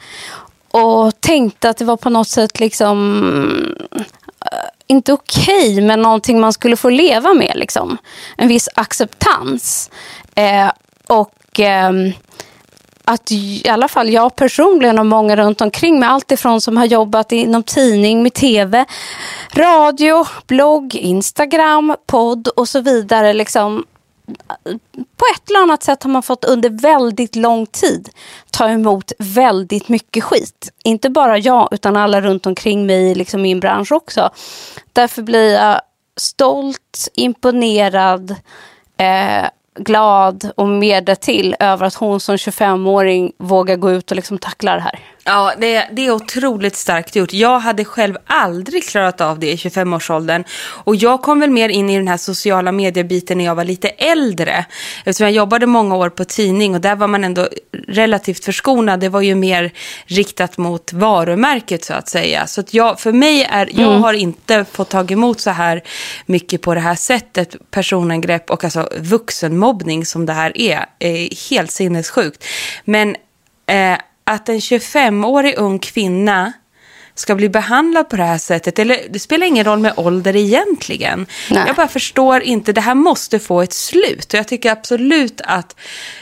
och 0.71 1.21
tänkte 1.21 1.69
att 1.69 1.77
det 1.77 1.85
var 1.85 1.97
på 1.97 2.09
något 2.09 2.27
sätt 2.27 2.59
liksom 2.59 3.77
eh, 4.51 4.69
inte 4.87 5.13
okej, 5.13 5.71
okay, 5.71 5.81
men 5.81 6.01
någonting 6.01 6.39
man 6.39 6.53
skulle 6.53 6.75
få 6.75 6.89
leva 6.89 7.33
med. 7.33 7.51
Liksom. 7.55 7.97
En 8.37 8.47
viss 8.47 8.69
acceptans. 8.75 9.89
Eh, 10.35 10.71
och 11.07 11.59
eh, 11.59 11.91
att 13.05 13.31
i 13.31 13.69
alla 13.69 13.87
fall 13.87 14.09
jag 14.09 14.35
personligen 14.35 14.99
och 14.99 15.05
många 15.05 15.35
runt 15.35 15.61
omkring 15.61 15.99
mig, 15.99 16.09
alltifrån 16.09 16.61
som 16.61 16.77
har 16.77 16.85
jobbat 16.85 17.31
inom 17.31 17.63
tidning, 17.63 18.23
med 18.23 18.33
tv, 18.33 18.85
radio, 19.53 20.25
blogg, 20.47 20.95
Instagram, 20.95 21.95
podd 22.05 22.47
och 22.47 22.69
så 22.69 22.81
vidare, 22.81 23.33
liksom 23.33 23.85
på 25.17 25.25
ett 25.35 25.49
eller 25.49 25.59
annat 25.59 25.83
sätt 25.83 26.03
har 26.03 26.11
man 26.11 26.23
fått 26.23 26.45
under 26.45 26.69
väldigt 26.69 27.35
lång 27.35 27.65
tid 27.65 28.09
ta 28.51 28.69
emot 28.69 29.11
väldigt 29.19 29.89
mycket 29.89 30.23
skit. 30.23 30.71
Inte 30.83 31.09
bara 31.09 31.37
jag, 31.37 31.67
utan 31.71 31.97
alla 31.97 32.21
runt 32.21 32.45
omkring 32.45 32.85
mig, 32.85 33.15
liksom 33.15 33.41
min 33.41 33.59
bransch 33.59 33.91
också. 33.91 34.29
Därför 34.93 35.21
blir 35.21 35.53
jag 35.53 35.81
stolt, 36.17 37.09
imponerad, 37.13 38.35
eh, 38.97 39.45
glad 39.75 40.51
och 40.55 40.67
mer 40.67 41.01
därtill 41.01 41.55
över 41.59 41.85
att 41.85 41.93
hon 41.95 42.19
som 42.19 42.35
25-åring 42.35 43.31
vågar 43.37 43.75
gå 43.75 43.91
ut 43.91 44.11
och 44.11 44.15
liksom 44.15 44.37
tackla 44.37 44.75
det 44.75 44.81
här. 44.81 44.99
Ja, 45.27 45.53
det, 45.57 45.87
det 45.91 46.05
är 46.05 46.11
otroligt 46.11 46.75
starkt 46.75 47.15
gjort. 47.15 47.33
Jag 47.33 47.59
hade 47.59 47.85
själv 47.85 48.17
aldrig 48.25 48.87
klarat 48.87 49.21
av 49.21 49.39
det 49.39 49.51
i 49.51 49.55
25-årsåldern. 49.55 50.43
Och 50.59 50.95
jag 50.95 51.21
kom 51.21 51.39
väl 51.39 51.49
mer 51.49 51.69
in 51.69 51.89
i 51.89 51.97
den 51.97 52.07
här 52.07 52.17
sociala 52.17 52.71
mediebiten 52.71 53.37
när 53.37 53.45
jag 53.45 53.55
var 53.55 53.63
lite 53.63 53.87
äldre. 53.89 54.65
Eftersom 55.05 55.25
jag 55.25 55.33
jobbade 55.33 55.65
många 55.65 55.95
år 55.95 56.09
på 56.09 56.25
tidning 56.25 56.75
och 56.75 56.81
där 56.81 56.95
var 56.95 57.07
man 57.07 57.23
ändå 57.23 57.47
relativt 57.87 58.45
förskonad. 58.45 58.99
Det 58.99 59.09
var 59.09 59.21
ju 59.21 59.35
mer 59.35 59.71
riktat 60.05 60.57
mot 60.57 60.93
varumärket 60.93 61.83
så 61.83 61.93
att 61.93 62.09
säga. 62.09 62.47
Så 62.47 62.61
att 62.61 62.73
jag, 62.73 62.99
för 62.99 63.11
mig 63.11 63.43
är, 63.43 63.69
jag 63.71 63.89
Mm. 63.91 64.03
har 64.03 64.13
inte 64.13 64.65
fått 64.71 64.89
tag 64.89 65.11
emot 65.11 65.39
så 65.39 65.49
här 65.49 65.81
mycket 66.25 66.61
på 66.61 66.73
det 66.73 66.79
här 66.81 66.95
sättet. 66.95 67.55
Personangrepp 67.71 68.49
och 68.49 68.63
alltså 68.63 68.89
vuxenmobbning 68.99 70.05
som 70.05 70.25
det 70.25 70.33
här 70.33 70.57
är. 70.57 70.85
är 70.99 71.49
helt 71.49 71.71
sinnessjukt. 71.71 72.43
Men 72.85 73.15
eh, 73.67 73.97
att 74.25 74.49
en 74.49 74.59
25-årig 74.59 75.53
ung 75.57 75.79
kvinna 75.79 76.53
ska 77.15 77.35
bli 77.35 77.49
behandlad 77.49 78.09
på 78.09 78.15
det 78.15 78.23
här 78.23 78.37
sättet. 78.37 78.79
Eller 78.79 78.99
det 79.09 79.19
spelar 79.19 79.47
ingen 79.47 79.65
roll 79.65 79.79
med 79.79 79.93
ålder 79.97 80.35
egentligen. 80.35 81.25
Nej. 81.51 81.63
Jag 81.67 81.75
bara 81.75 81.87
förstår 81.87 82.41
inte, 82.41 82.73
det 82.73 82.81
här 82.81 82.95
måste 82.95 83.39
få 83.39 83.61
ett 83.61 83.73
slut. 83.73 84.33
Och 84.33 84.39
jag 84.39 84.47
tycker 84.47 84.71
absolut 84.71 85.41
att 85.43 85.75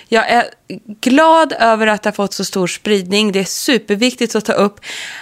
jag 0.07 0.29
är 0.29 0.45
glad 1.01 1.53
över 1.59 1.87
att 1.87 2.03
det 2.03 2.07
har 2.07 2.13
fått 2.13 2.33
så 2.33 2.45
stor 2.45 2.67
spridning. 2.67 3.31
Det 3.31 3.39
är 3.39 3.43
superviktigt 3.43 4.35
att 4.35 4.45
ta 4.45 4.53
upp. 4.53 4.79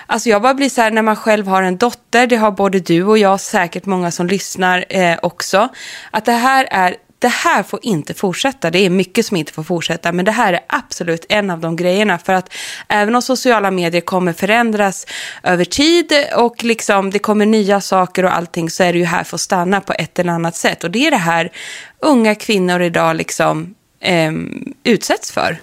Alltså 0.08 0.30
jag 0.30 0.42
bara 0.42 0.54
blir 0.54 0.70
så 0.70 0.82
här 0.82 0.92
när 0.92 1.02
man 1.02 1.16
själv 1.16 1.48
har 1.48 1.64
en 1.64 1.78
dotter, 1.78 2.28
det 2.28 2.36
har 2.36 2.52
både 2.52 2.80
du 2.80 3.04
och 3.04 3.18
jag, 3.18 3.40
säkert 3.40 3.86
många 3.86 4.12
som 4.12 4.28
lyssnar 4.28 4.86
eh, 4.90 5.18
också. 5.22 5.70
Att 6.12 6.26
det 6.26 6.32
här 6.32 6.68
är 6.72 6.96
det 7.22 7.28
här 7.28 7.64
får 7.64 7.80
inte 7.84 8.14
fortsätta. 8.14 8.70
Det 8.70 8.86
är 8.86 8.90
mycket 8.90 9.26
som 9.26 9.38
inte 9.38 9.54
får 9.54 9.64
fortsätta. 9.64 10.12
Men 10.12 10.26
det 10.26 10.32
här 10.32 10.54
är 10.54 10.60
absolut 10.68 11.26
en 11.30 11.50
av 11.50 11.60
de 11.60 11.76
grejerna. 11.76 12.18
För 12.18 12.34
att 12.34 12.54
även 12.88 13.16
om 13.16 13.22
sociala 13.22 13.72
medier 13.72 14.02
kommer 14.02 14.34
förändras 14.34 15.08
över 15.44 15.66
tid 15.66 16.14
och 16.36 16.64
liksom 16.64 17.10
det 17.10 17.20
kommer 17.20 17.46
nya 17.46 17.82
saker 17.82 18.26
och 18.26 18.36
allting 18.36 18.70
så 18.70 18.84
är 18.84 18.94
det 18.94 19.00
ju 19.00 19.06
här 19.06 19.24
för 19.24 19.36
att 19.36 19.42
stanna 19.42 19.82
på 19.82 19.94
ett 19.94 20.20
eller 20.20 20.34
annat 20.34 20.56
sätt. 20.56 20.84
Och 20.84 20.92
det 20.92 21.08
är 21.08 21.12
det 21.12 21.18
här 21.18 21.52
unga 22.00 22.36
kvinnor 22.36 22.82
idag 22.82 23.16
liksom 23.16 23.76
ehm, 24.00 24.74
utsätts 24.84 25.32
för. 25.32 25.58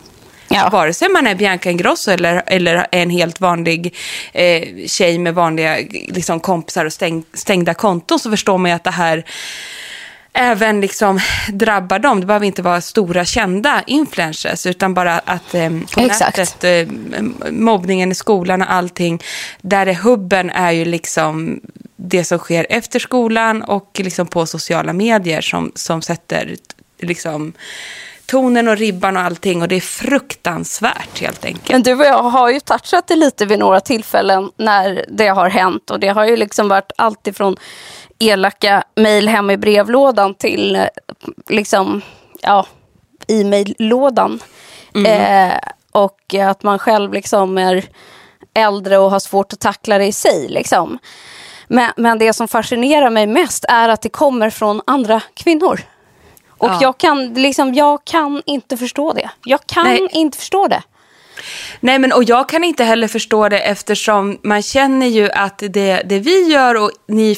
Ja. 0.48 0.68
Vare 0.72 0.94
sig 0.94 1.08
man 1.08 1.26
är 1.26 1.34
Bianca 1.34 1.70
Ingrosso 1.70 2.10
eller, 2.10 2.42
eller 2.46 2.86
en 2.92 3.10
helt 3.10 3.40
vanlig 3.40 3.94
eh, 4.32 4.86
tjej 4.86 5.18
med 5.18 5.34
vanliga 5.34 5.76
liksom, 6.08 6.40
kompisar 6.40 6.84
och 6.84 6.92
stäng, 6.92 7.24
stängda 7.32 7.74
konton 7.74 8.18
så 8.18 8.30
förstår 8.30 8.58
man 8.58 8.70
ju 8.70 8.74
att 8.74 8.84
det 8.84 8.90
här 8.90 9.24
även 10.38 10.80
liksom 10.80 11.20
drabbar 11.52 11.98
dem. 11.98 12.20
Det 12.20 12.26
behöver 12.26 12.46
inte 12.46 12.62
vara 12.62 12.80
stora 12.80 13.24
kända 13.24 13.82
influencers 13.86 14.66
utan 14.66 14.94
bara 14.94 15.18
att 15.18 15.54
eh, 15.54 15.70
på 15.94 16.00
Exakt. 16.00 16.36
nätet, 16.36 16.64
eh, 16.64 17.22
mobbningen 17.50 18.12
i 18.12 18.14
skolan 18.14 18.62
och 18.62 18.72
allting, 18.72 19.22
där 19.60 19.86
är 19.86 19.94
hubben 19.94 20.50
är 20.50 20.70
ju 20.72 20.84
liksom 20.84 21.60
det 21.96 22.24
som 22.24 22.38
sker 22.38 22.66
efter 22.70 22.98
skolan 22.98 23.62
och 23.62 23.90
liksom 23.94 24.26
på 24.26 24.46
sociala 24.46 24.92
medier 24.92 25.40
som, 25.40 25.72
som 25.74 26.02
sätter 26.02 26.56
liksom 26.98 27.52
tonen 28.26 28.68
och 28.68 28.76
ribban 28.76 29.16
och 29.16 29.22
allting 29.22 29.62
och 29.62 29.68
det 29.68 29.76
är 29.76 29.80
fruktansvärt 29.80 31.20
helt 31.20 31.44
enkelt. 31.44 31.72
Men 31.72 31.82
du 31.82 31.94
och 31.94 32.04
jag 32.04 32.22
har 32.22 32.50
ju 32.50 32.60
touchat 32.60 33.06
det 33.06 33.16
lite 33.16 33.46
vid 33.46 33.58
några 33.58 33.80
tillfällen 33.80 34.50
när 34.56 35.04
det 35.08 35.28
har 35.28 35.48
hänt. 35.48 35.90
Och 35.90 36.00
det 36.00 36.08
har 36.08 36.26
ju 36.26 36.36
liksom 36.36 36.68
varit 36.68 36.92
allt 36.96 37.26
ifrån 37.26 37.56
elaka 38.18 38.84
mejl 38.96 39.28
hem 39.28 39.50
i 39.50 39.56
brevlådan 39.56 40.34
till 40.34 40.86
liksom, 41.48 42.02
ja, 42.40 42.66
e-maillådan. 43.28 44.40
Eh, 45.06 45.58
och 45.92 46.34
att 46.34 46.62
man 46.62 46.78
själv 46.78 47.12
liksom 47.12 47.58
är 47.58 47.84
äldre 48.54 48.98
och 48.98 49.10
har 49.10 49.18
svårt 49.18 49.52
att 49.52 49.60
tackla 49.60 49.98
det 49.98 50.06
i 50.06 50.12
sig. 50.12 50.48
Liksom. 50.48 50.98
Men, 51.68 51.90
men 51.96 52.18
det 52.18 52.32
som 52.32 52.48
fascinerar 52.48 53.10
mig 53.10 53.26
mest 53.26 53.64
är 53.68 53.88
att 53.88 54.02
det 54.02 54.08
kommer 54.08 54.50
från 54.50 54.80
andra 54.86 55.20
kvinnor. 55.34 55.80
Och 56.48 56.68
Ja. 56.68 56.78
jag, 56.80 56.98
kan, 56.98 57.34
liksom, 57.34 57.74
jag 57.74 58.04
kan 58.04 58.42
inte 58.46 58.76
förstå 58.76 59.12
det. 59.12 59.30
Jag 59.44 59.66
kan 59.66 59.84
Nej. 59.84 60.08
inte 60.12 60.38
förstå 60.38 60.68
det. 60.68 60.82
Nej, 61.80 61.98
men 61.98 62.12
och 62.12 62.24
jag 62.24 62.48
kan 62.48 62.64
inte 62.64 62.84
heller 62.84 63.08
förstå 63.08 63.48
det 63.48 63.58
eftersom 63.58 64.38
man 64.42 64.62
känner 64.62 65.06
ju 65.06 65.30
att 65.30 65.58
det, 65.58 66.02
det 66.04 66.18
vi 66.18 66.52
gör 66.52 66.74
och 66.82 66.90
ni 67.08 67.36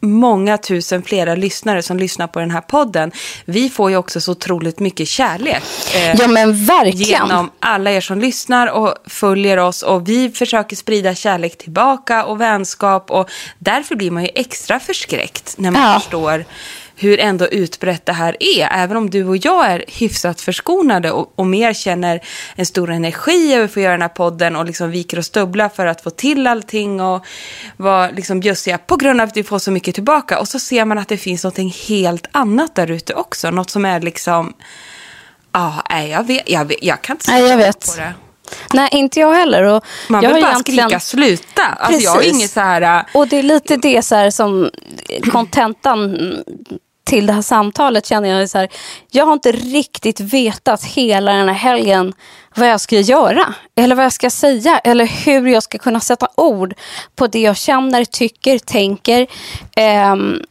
många 0.00 0.58
tusen 0.58 1.02
flera 1.02 1.34
lyssnare 1.34 1.82
som 1.82 1.98
lyssnar 1.98 2.26
på 2.26 2.40
den 2.40 2.50
här 2.50 2.60
podden, 2.60 3.12
vi 3.44 3.68
får 3.70 3.90
ju 3.90 3.96
också 3.96 4.20
så 4.20 4.32
otroligt 4.32 4.78
mycket 4.78 5.08
kärlek. 5.08 5.62
eh, 5.94 6.14
Ja 6.16 6.28
men 6.28 6.64
verkligen. 6.64 6.98
Genom 7.28 7.50
alla 7.60 7.90
er 7.90 8.00
som 8.00 8.20
lyssnar 8.20 8.66
och 8.66 8.94
följer 9.06 9.56
oss 9.56 9.82
och 9.82 10.08
vi 10.08 10.30
försöker 10.30 10.76
sprida 10.76 11.14
kärlek 11.14 11.58
tillbaka 11.58 12.24
och 12.24 12.40
vänskap 12.40 13.10
och 13.10 13.30
därför 13.58 13.94
blir 13.94 14.10
man 14.10 14.22
ju 14.22 14.28
extra 14.34 14.80
förskräckt 14.80 15.54
när 15.58 15.70
man 15.70 15.82
Ja. 15.82 16.00
förstår 16.00 16.44
hur 17.00 17.20
ändå 17.20 17.46
utbrett 17.48 18.06
det 18.06 18.12
här 18.12 18.36
är. 18.40 18.68
Även 18.72 18.96
om 18.96 19.10
du 19.10 19.24
och 19.24 19.36
jag 19.36 19.66
är 19.66 19.84
hyfsat 19.88 20.40
förskonade 20.40 21.10
och, 21.10 21.32
och 21.36 21.46
mer 21.46 21.72
känner 21.72 22.20
en 22.56 22.66
stor 22.66 22.90
energi 22.90 23.54
över 23.54 23.64
att 23.64 23.72
få 23.72 23.80
göra 23.80 23.92
den 23.92 24.02
här 24.02 24.08
podden 24.08 24.56
och 24.56 24.64
liksom 24.64 24.90
viker 24.90 25.18
och 25.18 25.24
stubblar 25.24 25.68
för 25.68 25.86
att 25.86 26.02
få 26.02 26.10
till 26.10 26.46
allting 26.46 27.00
och 27.00 27.24
vara 27.76 28.10
liksom 28.10 28.40
bjussiga 28.40 28.78
på 28.78 28.96
grund 28.96 29.20
av 29.20 29.28
att 29.28 29.36
vi 29.36 29.44
får 29.44 29.58
så 29.58 29.70
mycket 29.70 29.94
tillbaka. 29.94 30.38
Och 30.40 30.48
så 30.48 30.58
ser 30.58 30.84
man 30.84 30.98
att 30.98 31.08
det 31.08 31.16
finns 31.16 31.44
något 31.44 31.58
helt 31.88 32.26
annat 32.32 32.74
där 32.74 32.90
ute 32.90 33.14
också. 33.14 33.50
Något 33.50 33.70
som 33.70 33.84
är 33.84 34.00
liksom... 34.00 34.52
Ja, 35.52 35.82
nej, 35.90 36.10
jag, 36.10 36.26
vet, 36.26 36.50
jag, 36.50 36.64
vet, 36.64 36.78
jag 36.84 37.02
kan 37.02 37.16
inte 37.16 37.32
jag 37.32 37.56
vet. 37.56 37.86
på 37.86 37.92
det. 37.96 38.12
Nej, 38.74 38.88
inte 38.92 39.20
jag 39.20 39.32
heller. 39.34 39.62
Och 39.62 39.84
Man 40.08 40.22
jag 40.22 40.34
vill 40.34 40.42
bara 40.42 40.50
egentligen- 40.50 40.88
skrika 40.88 41.00
sluta. 41.00 41.62
Alltså, 41.62 42.00
jag 42.00 42.10
har 42.10 42.18
Precis. 42.18 42.34
inget 42.34 42.50
så 42.50 42.60
här... 42.60 42.82
äh, 42.98 43.02
Och 43.14 43.28
det 43.28 43.38
är 43.38 43.42
lite 43.42 43.76
det 43.76 44.02
så 44.02 44.14
här 44.14 44.30
som 44.30 44.70
kontentan 45.32 46.16
till 47.10 47.26
det 47.26 47.32
här 47.32 47.42
samtalet 47.42 48.06
känner 48.06 48.28
jag 48.28 48.50
så 48.50 48.58
här. 48.58 48.68
Jag 49.10 49.26
har 49.26 49.32
inte 49.32 49.52
riktigt 49.52 50.20
vetat 50.20 50.84
hela 50.84 51.32
den 51.32 51.48
här 51.48 51.54
helgen 51.54 52.12
vad 52.56 52.68
jag 52.68 52.80
ska 52.80 52.96
göra. 53.00 53.54
Eller 53.76 53.94
vad 53.96 54.04
jag 54.04 54.12
ska 54.12 54.30
säga. 54.30 54.78
Eller 54.78 55.06
hur 55.06 55.46
jag 55.48 55.62
ska 55.62 55.78
kunna 55.78 56.00
sätta 56.00 56.28
ord 56.36 56.74
på 57.16 57.26
det 57.26 57.40
jag 57.40 57.56
känner, 57.56 58.04
tycker, 58.04 58.58
tänker. 58.58 59.26
Ehm, 59.76 60.42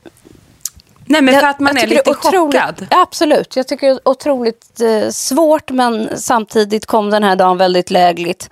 Nej, 1.05 1.21
men 1.21 1.33
jag- 1.33 1.41
för 1.43 1.49
att 1.49 1.59
man 1.59 1.75
jag 1.75 1.83
är 1.83 1.87
tycker 1.87 1.95
lite 1.95 2.27
otroligt, 2.27 2.61
chockad. 2.61 2.87
Absolut. 2.91 3.55
Jag 3.55 3.67
tycker 3.67 3.87
det 3.87 3.93
är 3.93 4.07
otroligt 4.09 4.81
eh, 4.81 5.09
svårt 5.09 5.71
men 5.71 6.09
samtidigt 6.15 6.85
kom 6.85 7.09
den 7.09 7.23
här 7.23 7.35
dagen 7.35 7.57
väldigt 7.57 7.91
lägligt. 7.91 8.49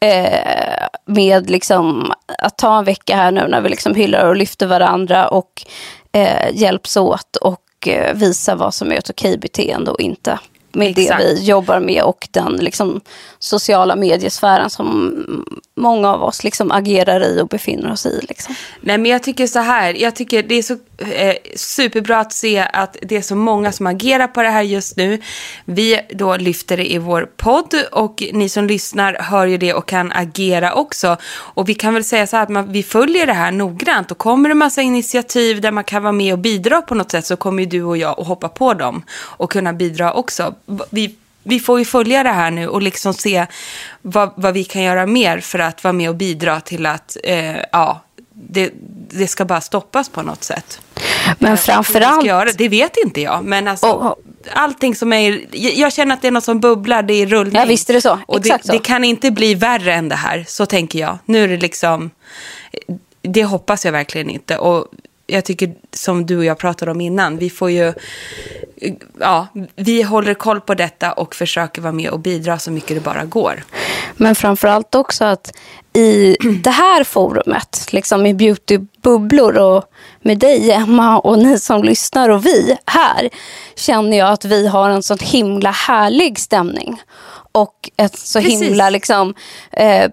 Eh, 0.00 0.86
med 1.06 1.50
liksom 1.50 2.12
att 2.42 2.58
ta 2.58 2.78
en 2.78 2.84
vecka 2.84 3.16
här 3.16 3.30
nu 3.32 3.48
när 3.48 3.60
vi 3.60 3.68
liksom 3.68 3.94
hyllar 3.94 4.26
och 4.28 4.36
lyfter 4.36 4.66
varandra 4.66 5.28
och 5.28 5.64
eh, 6.12 6.48
hjälps 6.52 6.96
åt 6.96 7.36
och 7.36 7.88
eh, 7.88 8.14
visa 8.14 8.54
vad 8.54 8.74
som 8.74 8.92
är 8.92 8.96
ett 8.96 9.10
okej 9.10 9.38
beteende 9.38 9.90
och 9.90 10.00
inte. 10.00 10.38
Med 10.74 10.98
Exakt. 10.98 11.22
det 11.22 11.34
vi 11.34 11.44
jobbar 11.44 11.80
med 11.80 12.02
och 12.02 12.28
den 12.30 12.56
liksom, 12.56 13.00
sociala 13.38 13.96
mediesfären 13.96 14.70
som 14.70 15.24
många 15.74 16.14
av 16.14 16.22
oss 16.22 16.44
liksom 16.44 16.72
agerar 16.72 17.24
i 17.24 17.40
och 17.40 17.48
befinner 17.48 17.92
oss 17.92 18.06
i. 18.06 18.20
Liksom. 18.28 18.54
Nej, 18.80 18.98
men 18.98 19.10
jag 19.10 19.22
tycker 19.22 19.46
så 19.46 19.58
här. 19.58 19.94
Jag 19.94 20.16
tycker 20.16 20.42
det 20.42 20.54
är 20.54 20.62
så 20.62 20.76
eh, 21.02 21.34
superbra 21.56 22.18
att 22.18 22.32
se 22.32 22.58
att 22.72 22.96
det 23.02 23.16
är 23.16 23.22
så 23.22 23.36
många 23.36 23.72
som 23.72 23.86
agerar 23.86 24.26
på 24.26 24.42
det 24.42 24.48
här 24.48 24.62
just 24.62 24.96
nu. 24.96 25.20
Vi 25.64 26.00
då 26.10 26.36
lyfter 26.36 26.76
det 26.76 26.92
i 26.92 26.98
vår 26.98 27.28
podd 27.36 27.74
och 27.92 28.22
ni 28.32 28.48
som 28.48 28.66
lyssnar 28.66 29.14
hör 29.14 29.46
ju 29.46 29.58
det 29.58 29.74
och 29.74 29.88
kan 29.88 30.12
agera 30.12 30.74
också. 30.74 31.16
Och 31.32 31.68
vi 31.68 31.74
kan 31.74 31.94
väl 31.94 32.04
säga 32.04 32.26
så 32.26 32.36
här 32.36 32.42
att 32.42 32.48
man, 32.48 32.72
vi 32.72 32.82
följer 32.82 33.26
det 33.26 33.32
här 33.32 33.52
noggrant 33.52 34.10
och 34.10 34.18
kommer 34.18 34.48
det 34.48 34.54
massa 34.54 34.82
initiativ 34.82 35.60
där 35.60 35.70
man 35.70 35.84
kan 35.84 36.02
vara 36.02 36.12
med 36.12 36.32
och 36.32 36.38
bidra 36.38 36.82
på 36.82 36.94
något 36.94 37.10
sätt 37.10 37.26
så 37.26 37.36
kommer 37.36 37.62
ju 37.62 37.68
du 37.68 37.82
och 37.82 37.96
jag 37.96 38.20
att 38.20 38.26
hoppa 38.26 38.48
på 38.48 38.74
dem 38.74 39.02
och 39.20 39.52
kunna 39.52 39.72
bidra 39.72 40.12
också. 40.12 40.54
Vi 40.90 41.16
vi 41.44 41.60
får 41.60 41.78
ju 41.78 41.84
följa 41.84 42.22
det 42.22 42.30
här 42.30 42.50
nu 42.50 42.68
och 42.68 42.82
liksom 42.82 43.14
se 43.14 43.46
vad, 44.02 44.32
vad 44.36 44.54
vi 44.54 44.64
kan 44.64 44.82
göra 44.82 45.06
mer 45.06 45.40
för 45.40 45.58
att 45.58 45.84
vara 45.84 45.92
med 45.92 46.08
och 46.08 46.16
bidra 46.16 46.60
till 46.60 46.86
att 46.86 47.16
eh, 47.24 47.56
ja, 47.72 48.00
det, 48.48 48.72
det 49.10 49.26
ska 49.26 49.44
bara 49.44 49.60
stoppas 49.60 50.08
på 50.08 50.22
något 50.22 50.44
sätt. 50.44 50.80
Men 51.38 51.56
framförallt... 51.56 52.24
det, 52.24 52.52
det 52.58 52.68
vet 52.68 52.96
inte 52.96 53.20
jag. 53.20 53.44
Men 53.44 53.68
alltså, 53.68 53.86
Och- 53.86 54.18
allting 54.52 54.94
som 54.94 55.12
är... 55.12 55.46
Jag 55.52 55.92
känner 55.92 56.14
att 56.14 56.22
det 56.22 56.28
är 56.28 56.32
något 56.32 56.44
som 56.44 56.60
bubblar, 56.60 57.02
det 57.02 57.14
är 57.14 57.26
rullning. 57.26 57.56
Ja, 57.56 57.64
visst 57.64 57.90
är 57.90 57.94
det 57.94 58.00
så. 58.00 58.18
Och 58.26 58.40
det, 58.40 58.48
Exakt 58.48 58.66
så. 58.66 58.72
det 58.72 58.78
kan 58.78 59.04
inte 59.04 59.30
bli 59.30 59.54
värre 59.54 59.94
än 59.94 60.08
det 60.08 60.14
här, 60.14 60.44
så 60.48 60.66
tänker 60.66 60.98
jag. 60.98 61.18
Nu 61.24 61.44
är 61.44 61.48
det 61.48 61.56
liksom... 61.56 62.10
Det 63.22 63.44
hoppas 63.44 63.84
jag 63.84 63.92
verkligen 63.92 64.30
inte. 64.30 64.58
Och 64.58 64.86
jag 65.26 65.44
tycker, 65.44 65.74
som 65.92 66.26
du 66.26 66.38
och 66.38 66.44
jag 66.44 66.58
pratade 66.58 66.90
om 66.90 67.00
innan, 67.00 67.38
vi 67.38 67.50
får 67.50 67.70
ju 67.70 67.92
ja, 69.20 69.46
vi 69.76 70.02
håller 70.02 70.34
koll 70.34 70.60
på 70.60 70.74
detta 70.74 71.12
och 71.12 71.34
försöker 71.34 71.82
vara 71.82 71.92
med 71.92 72.10
och 72.10 72.20
bidra 72.20 72.58
så 72.58 72.70
mycket 72.70 72.96
det 72.96 73.00
bara 73.00 73.24
går. 73.24 73.64
Men 74.16 74.34
framförallt 74.34 74.94
också 74.94 75.24
att 75.24 75.52
i 75.92 76.36
det 76.62 76.70
här 76.70 77.04
forumet, 77.04 77.86
liksom 77.90 78.26
i 78.26 78.34
beautybubblor 78.34 79.56
och 79.58 79.84
med 80.20 80.38
dig 80.38 80.70
Emma 80.70 81.18
och 81.18 81.38
ni 81.38 81.58
som 81.58 81.82
lyssnar 81.82 82.28
och 82.28 82.46
vi 82.46 82.76
här, 82.86 83.30
känner 83.76 84.18
jag 84.18 84.28
att 84.32 84.44
vi 84.44 84.66
har 84.66 84.90
en 84.90 85.02
sån 85.02 85.18
himla 85.20 85.70
härlig 85.70 86.38
stämning. 86.38 87.02
Och 87.52 87.90
ett 87.96 88.18
så 88.18 88.40
Precis. 88.40 88.62
himla 88.62 88.90
liksom, 88.90 89.34
eh, 89.70 90.10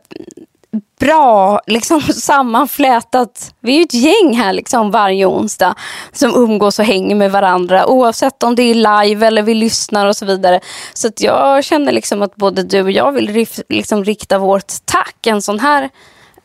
bra 0.99 1.61
liksom, 1.67 2.01
sammanflätat... 2.13 3.53
Vi 3.61 3.73
är 3.73 3.77
ju 3.77 3.83
ett 3.83 3.93
gäng 3.93 4.33
här 4.37 4.53
liksom, 4.53 4.91
varje 4.91 5.25
onsdag 5.25 5.75
som 6.11 6.35
umgås 6.35 6.79
och 6.79 6.85
hänger 6.85 7.15
med 7.15 7.31
varandra 7.31 7.87
oavsett 7.87 8.43
om 8.43 8.55
det 8.55 8.63
är 8.63 8.75
live 8.75 9.27
eller 9.27 9.41
vi 9.41 9.53
lyssnar 9.53 10.05
och 10.05 10.15
så 10.15 10.25
vidare. 10.25 10.59
Så 10.93 11.07
att 11.07 11.21
jag 11.21 11.63
känner 11.63 11.91
liksom 11.91 12.21
att 12.21 12.35
både 12.35 12.63
du 12.63 12.81
och 12.81 12.91
jag 12.91 13.11
vill 13.11 13.47
liksom, 13.69 14.03
rikta 14.03 14.37
vårt 14.37 14.73
tack 14.85 15.27
en 15.27 15.41
sån 15.41 15.59
här 15.59 15.89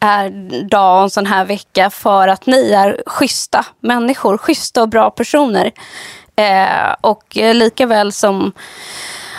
är 0.00 0.62
dag, 0.68 1.02
en 1.02 1.10
sån 1.10 1.26
här 1.26 1.44
vecka 1.44 1.90
för 1.90 2.28
att 2.28 2.46
ni 2.46 2.72
är 2.72 3.02
schyssta 3.06 3.66
människor, 3.80 4.38
schyssta 4.38 4.82
och 4.82 4.88
bra 4.88 5.10
personer. 5.10 5.72
Eh, 6.36 6.94
och 7.00 7.38
eh, 7.38 7.54
lika 7.54 7.86
väl 7.86 8.12
som 8.12 8.52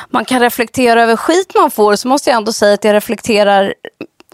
man 0.10 0.25
kan 0.25 0.39
reflektera 0.39 1.03
över 1.03 1.15
skit 1.15 1.51
man 1.55 1.72
får 1.72 1.95
så 1.95 2.07
måste 2.07 2.29
jag 2.29 2.38
ändå 2.38 2.53
säga 2.53 2.74
att 2.74 2.84
jag 2.84 2.93
reflekterar 2.93 3.74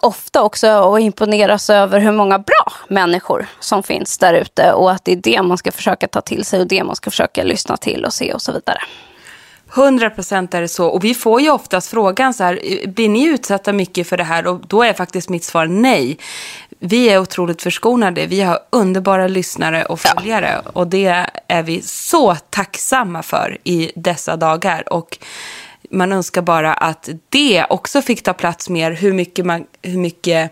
ofta 0.02 0.44
också 0.44 0.80
och 0.80 1.00
imponeras 1.00 1.70
över 1.70 2.00
hur 2.00 2.12
många 2.12 2.40
bra 2.40 2.74
människor 2.88 3.48
som 3.60 3.84
finns 3.84 4.18
där 4.18 4.34
ute 4.34 4.74
och 4.74 4.92
att 4.92 5.06
det 5.06 5.12
är 5.12 5.16
det 5.16 5.42
man 5.42 5.58
ska 5.58 5.72
försöka 5.72 6.08
ta 6.08 6.22
till 6.22 6.46
sig 6.46 6.60
och 6.62 6.68
det 6.68 6.84
man 6.84 6.96
ska 6.96 7.10
försöka 7.10 7.44
lyssna 7.44 7.78
till 7.78 8.06
och 8.06 8.14
se 8.14 8.34
och 8.34 8.42
så 8.42 8.52
vidare. 8.52 8.80
100 9.76 10.10
procent 10.10 10.54
är 10.54 10.62
det 10.62 10.68
så. 10.68 10.88
Och 10.88 11.04
vi 11.04 11.14
får 11.14 11.42
ju 11.42 11.50
oftast 11.50 11.90
frågan 11.90 12.34
så 12.34 12.44
här, 12.44 12.88
blir 12.88 13.10
ni 13.10 13.24
utsatta 13.24 13.74
mycket 13.74 14.08
för 14.08 14.18
det 14.18 14.24
här? 14.24 14.48
Och 14.48 14.68
då 14.68 14.84
är 14.84 14.94
faktiskt 14.94 15.30
mitt 15.30 15.44
svar 15.44 15.66
nej. 15.66 16.18
Vi 16.80 17.10
är 17.10 17.20
otroligt 17.20 17.62
förskonade. 17.62 18.26
Vi 18.26 18.42
har 18.42 18.60
underbara 18.70 19.28
lyssnare 19.28 19.86
och 19.86 20.00
följare. 20.00 20.62
Och 20.74 20.88
det 20.88 21.26
är 21.48 21.64
vi 21.64 21.82
så 21.82 22.36
tacksamma 22.36 23.24
för 23.24 23.58
i 23.64 23.92
dessa 23.96 24.36
dagar. 24.36 24.94
Och 24.94 25.18
man 25.92 26.12
önskar 26.12 26.42
bara 26.42 26.74
att 26.74 27.10
det 27.30 27.66
också 27.70 28.02
fick 28.02 28.24
ta 28.24 28.34
plats 28.34 28.70
mer. 28.70 28.92
Hur 28.92 29.14
mycket, 29.14 29.46
man, 29.46 29.66
hur 29.82 29.98
mycket 29.98 30.52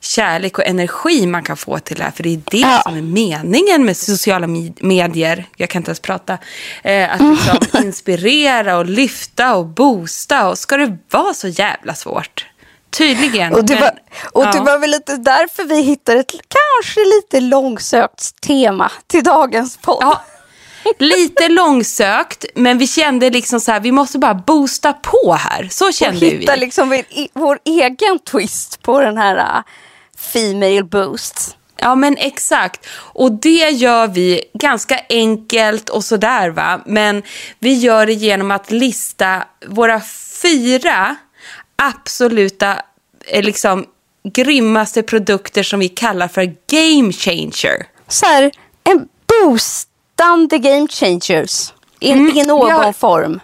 kärlek 0.00 0.58
och 0.58 0.64
energi 0.66 1.26
man 1.26 1.42
kan 1.42 1.56
få 1.56 1.78
till 1.78 1.96
det 1.96 2.02
här. 2.02 2.10
För 2.10 2.22
det 2.22 2.28
är 2.34 2.40
det 2.50 2.58
Ja. 2.58 2.80
som 2.82 2.96
är 2.96 3.02
meningen 3.02 3.84
med 3.84 3.96
sociala 3.96 4.46
med- 4.46 4.82
medier. 4.84 5.46
Jag 5.56 5.68
kan 5.70 5.80
inte 5.80 5.88
ens 5.88 6.00
prata. 6.00 6.38
Eh, 6.84 7.12
att 7.14 7.20
liksom 7.20 7.82
inspirera 7.84 8.76
och 8.78 8.86
lyfta 8.86 9.54
och 9.56 9.66
boosta. 9.66 10.48
Och 10.48 10.58
ska 10.58 10.76
det 10.76 10.98
vara 11.10 11.34
så 11.34 11.48
jävla 11.48 11.94
svårt? 11.94 12.46
Tydligen. 12.90 13.52
Och 13.54 13.64
det, 13.64 13.74
men- 13.74 13.82
var, 13.82 13.90
och 14.32 14.42
det 14.44 14.56
ja. 14.58 14.62
var 14.62 14.78
väl 14.78 14.90
lite 14.90 15.16
därför 15.16 15.64
vi 15.64 15.80
hittade 15.82 16.20
ett 16.20 16.30
kanske 16.30 17.00
lite 17.00 17.40
långsökt 17.40 18.40
tema 18.40 18.92
till 19.06 19.24
dagens 19.24 19.76
podd. 19.76 19.98
Ja, 20.00 20.24
lite 20.98 21.48
långsökt, 21.48 22.44
men 22.54 22.78
vi 22.78 22.86
kände 22.86 23.30
liksom 23.30 23.60
så 23.60 23.72
här, 23.72 23.80
vi 23.80 23.92
måste 23.92 24.18
bara 24.18 24.34
boosta 24.34 24.92
på 24.92 25.32
här. 25.32 25.68
Så 25.70 25.86
och 25.86 25.94
kände 25.94 26.20
vi. 26.20 26.26
hitta 26.26 26.56
liksom 26.56 26.88
vår, 26.88 26.98
e- 26.98 27.28
vår 27.32 27.58
egen 27.64 28.18
twist 28.18 28.82
på 28.82 29.00
den 29.00 29.16
här 29.18 29.36
uh, 29.36 29.62
Female 30.18 30.84
Boost. 30.84 31.56
Ja, 31.78 31.94
men 31.94 32.16
exakt. 32.16 32.86
Och 32.96 33.32
det 33.32 33.70
gör 33.70 34.08
vi 34.08 34.42
ganska 34.54 35.00
enkelt 35.08 35.88
och 35.88 36.04
sådär 36.04 36.50
va. 36.50 36.80
Men 36.86 37.22
vi 37.58 37.74
gör 37.74 38.06
det 38.06 38.12
genom 38.12 38.50
att 38.50 38.70
lista 38.70 39.44
våra 39.66 40.00
fyra 40.42 41.16
absoluta, 41.76 42.82
eh, 43.26 43.42
liksom 43.42 43.86
grymmaste 44.32 45.02
produkter 45.02 45.62
som 45.62 45.80
vi 45.80 45.88
kallar 45.88 46.28
för 46.28 46.54
game 46.70 47.12
changer. 47.12 47.86
Så 48.08 48.26
här, 48.26 48.52
en 48.84 49.08
boostande 50.16 50.58
game 50.58 50.88
changers 50.88 51.72
i, 52.00 52.10
Mm, 52.12 52.36
i 52.36 52.44
någon 52.44 52.70
ja. 52.70 52.92
form. 52.92 53.40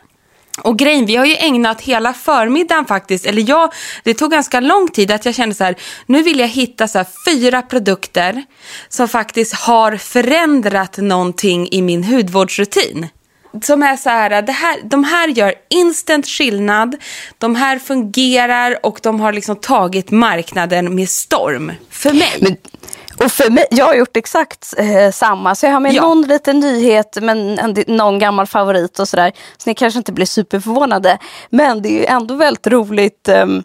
Och 0.63 0.79
grejen, 0.79 1.07
vi 1.07 1.17
har 1.17 1.27
ju 1.27 1.37
ägnat 1.37 1.81
hela 1.81 2.13
förmiddagen 2.13 2.87
faktiskt, 2.87 3.27
eller 3.27 3.49
jag, 3.49 3.73
det 4.05 4.15
tog 4.15 4.31
ganska 4.31 4.61
lång 4.61 4.89
tid 4.89 5.11
att 5.11 5.25
jag 5.25 5.35
kände 5.35 5.55
så 5.55 5.65
här, 5.65 5.77
nu 6.07 6.23
vill 6.23 6.39
jag 6.39 6.49
hitta 6.49 6.89
så 6.89 7.05
fyra 7.29 7.63
produkter 7.63 8.45
som 8.89 9.09
faktiskt 9.09 9.55
har 9.55 9.97
förändrat 9.97 10.97
någonting 10.99 11.69
i 11.71 11.83
min 11.83 12.05
hudvårdsrutin. 12.05 13.09
Som 13.63 13.83
är 13.83 13.97
så 13.97 14.11
här, 14.11 14.43
det 14.43 14.53
här, 14.53 14.77
de 14.85 15.05
här 15.05 15.29
gör 15.29 15.55
instant 15.71 16.27
skillnad, 16.27 16.97
de 17.39 17.57
här 17.57 17.79
fungerar 17.79 18.87
och 18.87 18.99
de 19.03 19.21
har 19.21 19.33
liksom 19.33 19.57
tagit 19.57 20.11
marknaden 20.11 20.95
med 20.95 21.09
storm. 21.09 21.73
För 21.91 22.13
mig. 22.13 22.39
Men, 22.41 22.57
och 23.25 23.33
för 23.33 23.51
mig, 23.51 23.67
jag 23.71 23.85
har 23.85 23.95
gjort 23.95 24.17
exakt 24.17 24.75
eh, 24.79 25.11
samma. 25.13 25.55
Så 25.55 25.67
jag 25.67 25.73
har 25.73 25.81
med 25.81 25.93
Ja. 25.95 26.03
någon 26.03 26.23
liten 26.23 26.61
nyhet, 26.61 27.19
men 27.23 27.59
en, 27.59 27.85
någon 27.87 28.19
gammal 28.19 28.47
favorit 28.47 28.99
och 28.99 29.09
sådär. 29.09 29.33
Så 29.57 29.71
ni 29.71 29.75
kanske 29.75 29.99
inte 29.99 30.13
blir 30.13 30.27
superförvånade. 30.27 31.19
Men 31.51 31.83
det 31.83 31.89
är 31.89 31.99
ju 31.99 32.05
ändå 32.05 32.35
väldigt 32.35 32.67
roligt 32.67 33.29
ehm, 33.29 33.63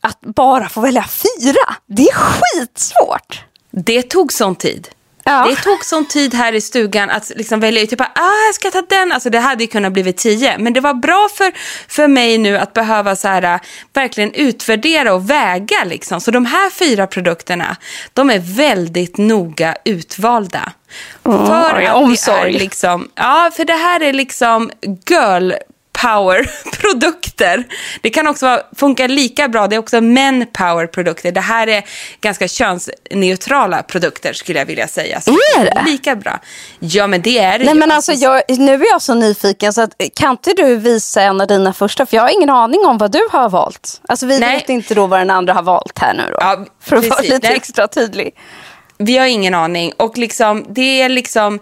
att 0.00 0.20
bara 0.20 0.68
få 0.68 0.80
välja 0.80 1.04
fyra. 1.04 1.74
Det 1.86 2.02
är 2.02 2.14
skitsvårt. 2.14 3.44
Det 3.70 4.02
tog 4.02 4.32
sån 4.32 4.56
tid. 4.56 4.88
Ja. 5.24 5.46
Det 5.48 5.56
tog 5.56 5.84
sån 5.84 6.04
tid 6.04 6.34
här 6.34 6.52
i 6.52 6.60
stugan 6.60 7.10
att 7.10 7.32
liksom 7.36 7.60
välja 7.60 7.82
ut, 7.82 7.90
typ, 7.90 8.00
ah, 8.00 8.46
jag 8.46 8.54
ska 8.54 8.70
ta 8.70 8.82
den. 8.88 9.12
Alltså, 9.12 9.30
det 9.30 9.38
hade 9.38 9.64
ju 9.64 9.68
kunnat 9.68 9.92
bli 9.92 10.12
tio. 10.12 10.58
Men 10.58 10.72
det 10.72 10.80
var 10.80 10.94
bra 10.94 11.28
för, 11.34 11.52
för 11.88 12.08
mig 12.08 12.38
nu 12.38 12.58
att 12.58 12.72
behöva 12.72 13.16
så 13.16 13.28
här, 13.28 13.42
äh, 13.42 13.60
verkligen 13.92 14.32
utvärdera 14.34 15.14
och 15.14 15.30
väga. 15.30 15.84
Liksom. 15.84 16.20
Så 16.20 16.30
de 16.30 16.46
här 16.46 16.70
fyra 16.70 17.06
produkterna, 17.06 17.76
de 18.12 18.30
är 18.30 18.38
väldigt 18.38 19.18
noga 19.18 19.76
utvalda. 19.84 20.72
för 21.22 21.78
oj, 21.78 21.86
att 21.86 22.26
det 22.26 22.32
är 22.32 22.50
liksom, 22.50 23.08
ja, 23.14 23.50
för 23.56 23.64
det 23.64 23.72
här 23.72 24.02
är 24.02 24.12
liksom 24.12 24.70
girl 25.08 25.52
power-produkter. 26.04 27.64
Det 28.02 28.10
kan 28.10 28.26
också 28.28 28.46
vara, 28.46 28.60
funka 28.76 29.06
lika 29.06 29.48
bra, 29.48 29.66
det 29.66 29.76
är 29.76 29.78
också 29.78 30.00
men 30.00 30.46
power-produkter. 30.46 31.32
Det 31.32 31.40
här 31.40 31.66
är 31.66 31.84
ganska 32.20 32.48
könsneutrala 32.48 33.82
produkter 33.82 34.32
skulle 34.32 34.58
jag 34.58 34.66
vilja 34.66 34.88
säga. 34.88 35.20
Så 35.20 35.30
Är 35.30 35.64
det? 35.64 35.82
Lika 35.86 36.16
bra. 36.16 36.40
Ja, 36.78 37.06
men 37.06 37.22
det 37.22 37.38
är 37.38 37.58
det 37.58 37.64
Nej 37.64 37.74
ju. 37.74 37.80
men 37.80 37.90
alltså 37.90 38.12
jag, 38.12 38.42
nu 38.48 38.74
är 38.74 38.92
jag 38.92 39.02
så 39.02 39.14
nyfiken 39.14 39.72
så 39.72 39.80
att, 39.80 39.94
kan 40.14 40.30
inte 40.30 40.52
du 40.52 40.76
visa 40.76 41.22
en 41.22 41.40
av 41.40 41.46
dina 41.46 41.72
första? 41.72 42.06
För 42.06 42.16
jag 42.16 42.22
har 42.22 42.30
ingen 42.30 42.50
aning 42.50 42.80
om 42.86 42.98
vad 42.98 43.12
du 43.12 43.28
har 43.30 43.48
valt. 43.48 44.00
Alltså 44.08 44.26
vi 44.26 44.38
Nej. 44.38 44.56
vet 44.56 44.68
inte 44.68 44.94
då 44.94 45.06
vad 45.06 45.20
den 45.20 45.30
andra 45.30 45.52
har 45.52 45.62
valt 45.62 45.98
här 45.98 46.14
nu 46.14 46.22
då. 46.30 46.36
Ja, 46.40 46.66
för 46.82 46.96
att 46.96 47.04
vara 47.04 47.16
precis. 47.16 47.32
lite 47.32 47.48
Nej. 47.48 47.56
extra 47.56 47.88
tydlig. 47.88 48.34
Vi 48.98 49.16
har 49.16 49.26
ingen 49.26 49.54
aning. 49.54 49.92
Och 49.96 50.18
liksom, 50.18 50.66
det 50.68 51.02
är 51.02 51.08
liksom 51.08 51.60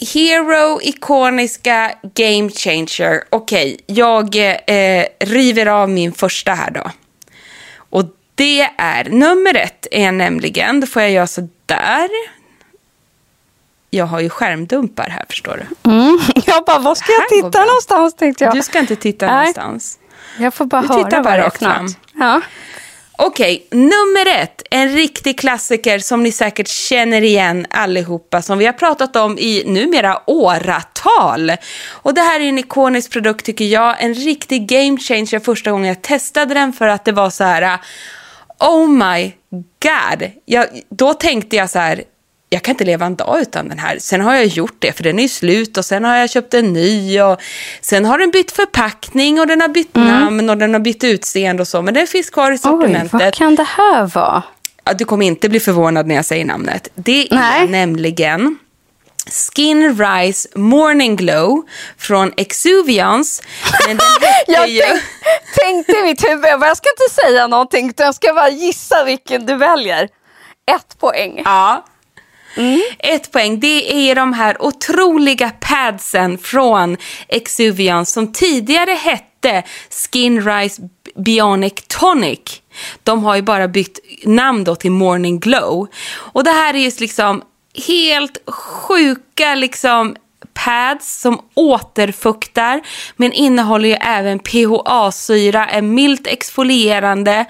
hero, 0.00 0.80
ikoniska, 0.82 1.92
game 2.14 2.50
changer. 2.50 3.24
Okej, 3.30 3.80
jag 3.86 4.36
eh, 4.66 5.04
river 5.20 5.66
av 5.66 5.88
min 5.90 6.12
första 6.12 6.54
här 6.54 6.70
då. 6.70 6.90
Och 7.76 8.04
det 8.34 8.60
är, 8.78 9.04
nummer 9.10 9.56
ett 9.56 9.86
är 9.90 10.12
nämligen, 10.12 10.80
då 10.80 10.86
får 10.86 11.02
jag 11.02 11.10
göra 11.10 11.26
så 11.26 11.48
där. 11.66 12.08
Jag 13.90 14.06
har 14.06 14.20
ju 14.20 14.28
skärmdumpar 14.28 15.08
här 15.08 15.24
förstår 15.28 15.66
du. 15.84 15.90
Mm. 15.90 16.20
Jag 16.46 16.64
bara, 16.64 16.78
var 16.78 16.94
ska 16.94 17.12
jag 17.12 17.28
titta 17.28 17.64
någonstans 17.64 18.14
tänkte 18.14 18.44
jag. 18.44 18.54
Du 18.54 18.62
ska 18.62 18.78
inte 18.78 18.96
titta 18.96 19.26
Nej. 19.26 19.34
någonstans. 19.36 19.98
Jag 20.38 20.54
får 20.54 20.64
bara 20.64 20.82
Du 20.82 20.88
höra 20.88 21.04
tittar 21.04 21.16
vad 21.16 21.24
bara 21.24 21.36
det 21.36 21.40
är 21.40 21.44
rakt 21.44 21.58
för 21.58 21.64
något. 21.66 21.74
fram. 21.74 21.94
Ja. 22.14 22.40
Okej, 23.22 23.66
nummer 23.70 24.42
ett. 24.42 24.62
En 24.70 24.88
riktig 24.88 25.38
klassiker 25.38 25.98
som 25.98 26.22
ni 26.22 26.32
säkert 26.32 26.68
känner 26.68 27.22
igen 27.22 27.66
allihopa. 27.70 28.42
Som 28.42 28.58
vi 28.58 28.66
har 28.66 28.72
pratat 28.72 29.16
om 29.16 29.38
i 29.38 29.62
numera 29.66 30.22
åratal. 30.26 31.52
Och 31.88 32.14
det 32.14 32.20
här 32.20 32.40
är 32.40 32.44
en 32.44 32.58
ikonisk 32.58 33.12
produkt 33.12 33.46
tycker 33.46 33.64
jag. 33.64 34.02
En 34.02 34.14
riktig 34.14 34.68
game 34.68 34.98
changer 34.98 35.38
första 35.38 35.70
gången 35.70 35.88
jag 35.88 36.02
testade 36.02 36.54
den. 36.54 36.72
För 36.72 36.88
att 36.88 37.04
det 37.04 37.12
var 37.12 37.30
så 37.30 37.44
här... 37.44 37.78
Oh 38.58 38.88
my 38.88 39.32
god. 39.82 40.30
Jag, 40.44 40.66
då 40.88 41.14
tänkte 41.14 41.56
jag 41.56 41.70
så 41.70 41.78
här... 41.78 42.04
Jag 42.52 42.62
kan 42.62 42.72
inte 42.74 42.84
leva 42.84 43.06
en 43.06 43.16
dag 43.16 43.38
utan 43.40 43.68
den 43.68 43.78
här. 43.78 43.98
Sen 44.00 44.20
har 44.20 44.34
jag 44.34 44.46
gjort 44.46 44.76
det 44.78 44.92
för 44.92 45.02
den 45.02 45.18
är 45.18 45.22
ju 45.22 45.28
slut 45.28 45.76
och 45.76 45.84
sen 45.84 46.04
har 46.04 46.16
jag 46.16 46.30
köpt 46.30 46.54
en 46.54 46.72
ny 46.72 47.20
och 47.20 47.40
sen 47.80 48.04
har 48.04 48.18
den 48.18 48.30
bytt 48.30 48.52
förpackning 48.52 49.40
och 49.40 49.46
den 49.46 49.60
har 49.60 49.68
bytt 49.68 49.94
namn 49.94 50.50
och 50.50 50.56
den 50.58 50.72
har 50.74 50.80
bytt 50.80 51.04
utseende 51.04 51.60
och 51.62 51.68
så. 51.68 51.82
Men 51.82 51.94
den 51.94 52.06
finns 52.06 52.30
kvar 52.30 52.50
i 52.50 52.54
Oj, 52.54 52.58
sortimentet. 52.58 53.12
vad 53.12 53.34
kan 53.34 53.54
det 53.54 53.62
här 53.76 54.06
vara? 54.06 54.42
Ja, 54.84 54.92
du 54.92 55.04
kommer 55.04 55.26
inte 55.26 55.48
bli 55.48 55.60
förvånad 55.60 56.06
när 56.06 56.14
jag 56.14 56.24
säger 56.24 56.44
namnet. 56.44 56.88
Det 56.94 57.26
är 57.32 57.34
Nej. 57.34 57.68
nämligen 57.68 58.58
Skin 59.54 59.98
Rise 59.98 60.48
Morning 60.54 61.16
Glow 61.16 61.62
från 61.98 62.32
Exuviance. 62.36 63.42
Men 63.86 63.96
den 63.96 64.06
Jag 64.54 64.68
ju... 64.68 64.80
tänk, 64.80 65.02
tänkte 65.60 65.92
i 65.92 66.02
mitt 66.02 66.24
huvud, 66.24 66.44
jag 66.44 66.76
ska 66.76 66.88
inte 66.90 67.14
säga 67.22 67.46
någonting 67.46 67.88
utan 67.88 68.06
jag 68.06 68.14
ska 68.14 68.34
bara 68.34 68.50
gissa 68.50 69.04
vilken 69.04 69.46
du 69.46 69.56
väljer. 69.56 70.08
Ett 70.76 70.98
poäng. 71.00 71.42
Ja. 71.44 71.84
Mm. 72.56 72.80
Ett 72.98 73.32
poäng, 73.32 73.60
det 73.60 74.10
är 74.10 74.14
de 74.14 74.32
här 74.32 74.62
otroliga 74.62 75.50
padsen 75.60 76.38
från 76.38 76.96
Exuvion 77.28 78.06
som 78.06 78.32
tidigare 78.32 78.90
hette 78.90 79.62
Skin 79.90 80.44
Rise 80.44 80.82
Bionic 81.16 81.74
Tonic. 81.88 82.62
De 83.02 83.24
har 83.24 83.36
ju 83.36 83.42
bara 83.42 83.68
bytt 83.68 83.98
namn 84.24 84.64
då 84.64 84.74
till 84.74 84.90
Morning 84.90 85.38
Glow. 85.40 85.86
Och 86.14 86.44
det 86.44 86.50
här 86.50 86.74
är 86.74 86.78
just 86.78 87.00
liksom 87.00 87.42
helt 87.86 88.38
sjuka 88.46 89.54
liksom 89.54 90.16
pads 90.54 91.20
som 91.20 91.40
återfuktar 91.54 92.80
men 93.16 93.32
innehåller 93.32 93.88
ju 93.88 93.94
även 93.94 94.38
PHA-syra, 94.38 95.66
är 95.66 95.82
milt 95.82 96.26
exfolierande 96.26 97.44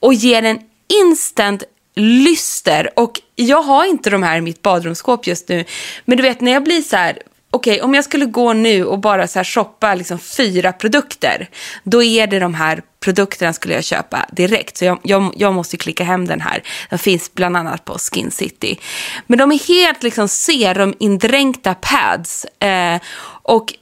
och 0.00 0.14
ger 0.14 0.42
en 0.42 0.58
instant 1.02 1.62
lyster. 2.00 2.90
Och 2.96 3.20
jag 3.34 3.62
har 3.62 3.84
inte 3.84 4.10
de 4.10 4.22
här 4.22 4.38
i 4.38 4.40
mitt 4.40 4.62
badrumsskåp 4.62 5.26
just 5.26 5.48
nu. 5.48 5.64
Men 6.04 6.16
du 6.16 6.22
vet 6.22 6.40
när 6.40 6.52
jag 6.52 6.64
blir 6.64 6.82
så 6.82 6.96
här, 6.96 7.18
okej 7.50 7.72
okay, 7.72 7.84
om 7.84 7.94
jag 7.94 8.04
skulle 8.04 8.24
gå 8.24 8.52
nu 8.52 8.84
och 8.84 8.98
bara 8.98 9.26
så 9.26 9.38
här 9.38 9.44
shoppa 9.44 9.94
liksom 9.94 10.18
fyra 10.18 10.72
produkter. 10.72 11.48
Då 11.84 12.02
är 12.02 12.26
det 12.26 12.38
de 12.38 12.54
här 12.54 12.82
produkterna 13.00 13.52
skulle 13.52 13.74
jag 13.74 13.84
köpa 13.84 14.26
direkt. 14.32 14.76
Så 14.76 14.84
jag, 14.84 14.98
jag, 15.02 15.34
jag 15.36 15.54
måste 15.54 15.76
klicka 15.76 16.04
hem 16.04 16.26
den 16.26 16.40
här. 16.40 16.62
Den 16.90 16.98
finns 16.98 17.34
bland 17.34 17.56
annat 17.56 17.84
på 17.84 17.98
Skin 17.98 18.30
City. 18.30 18.80
Men 19.26 19.38
de 19.38 19.52
är 19.52 19.68
helt 19.68 20.02
liksom 20.02 20.28
serumindränkta 20.28 21.74
pads. 21.74 22.44
Eh, 22.44 23.00
och 23.42 23.74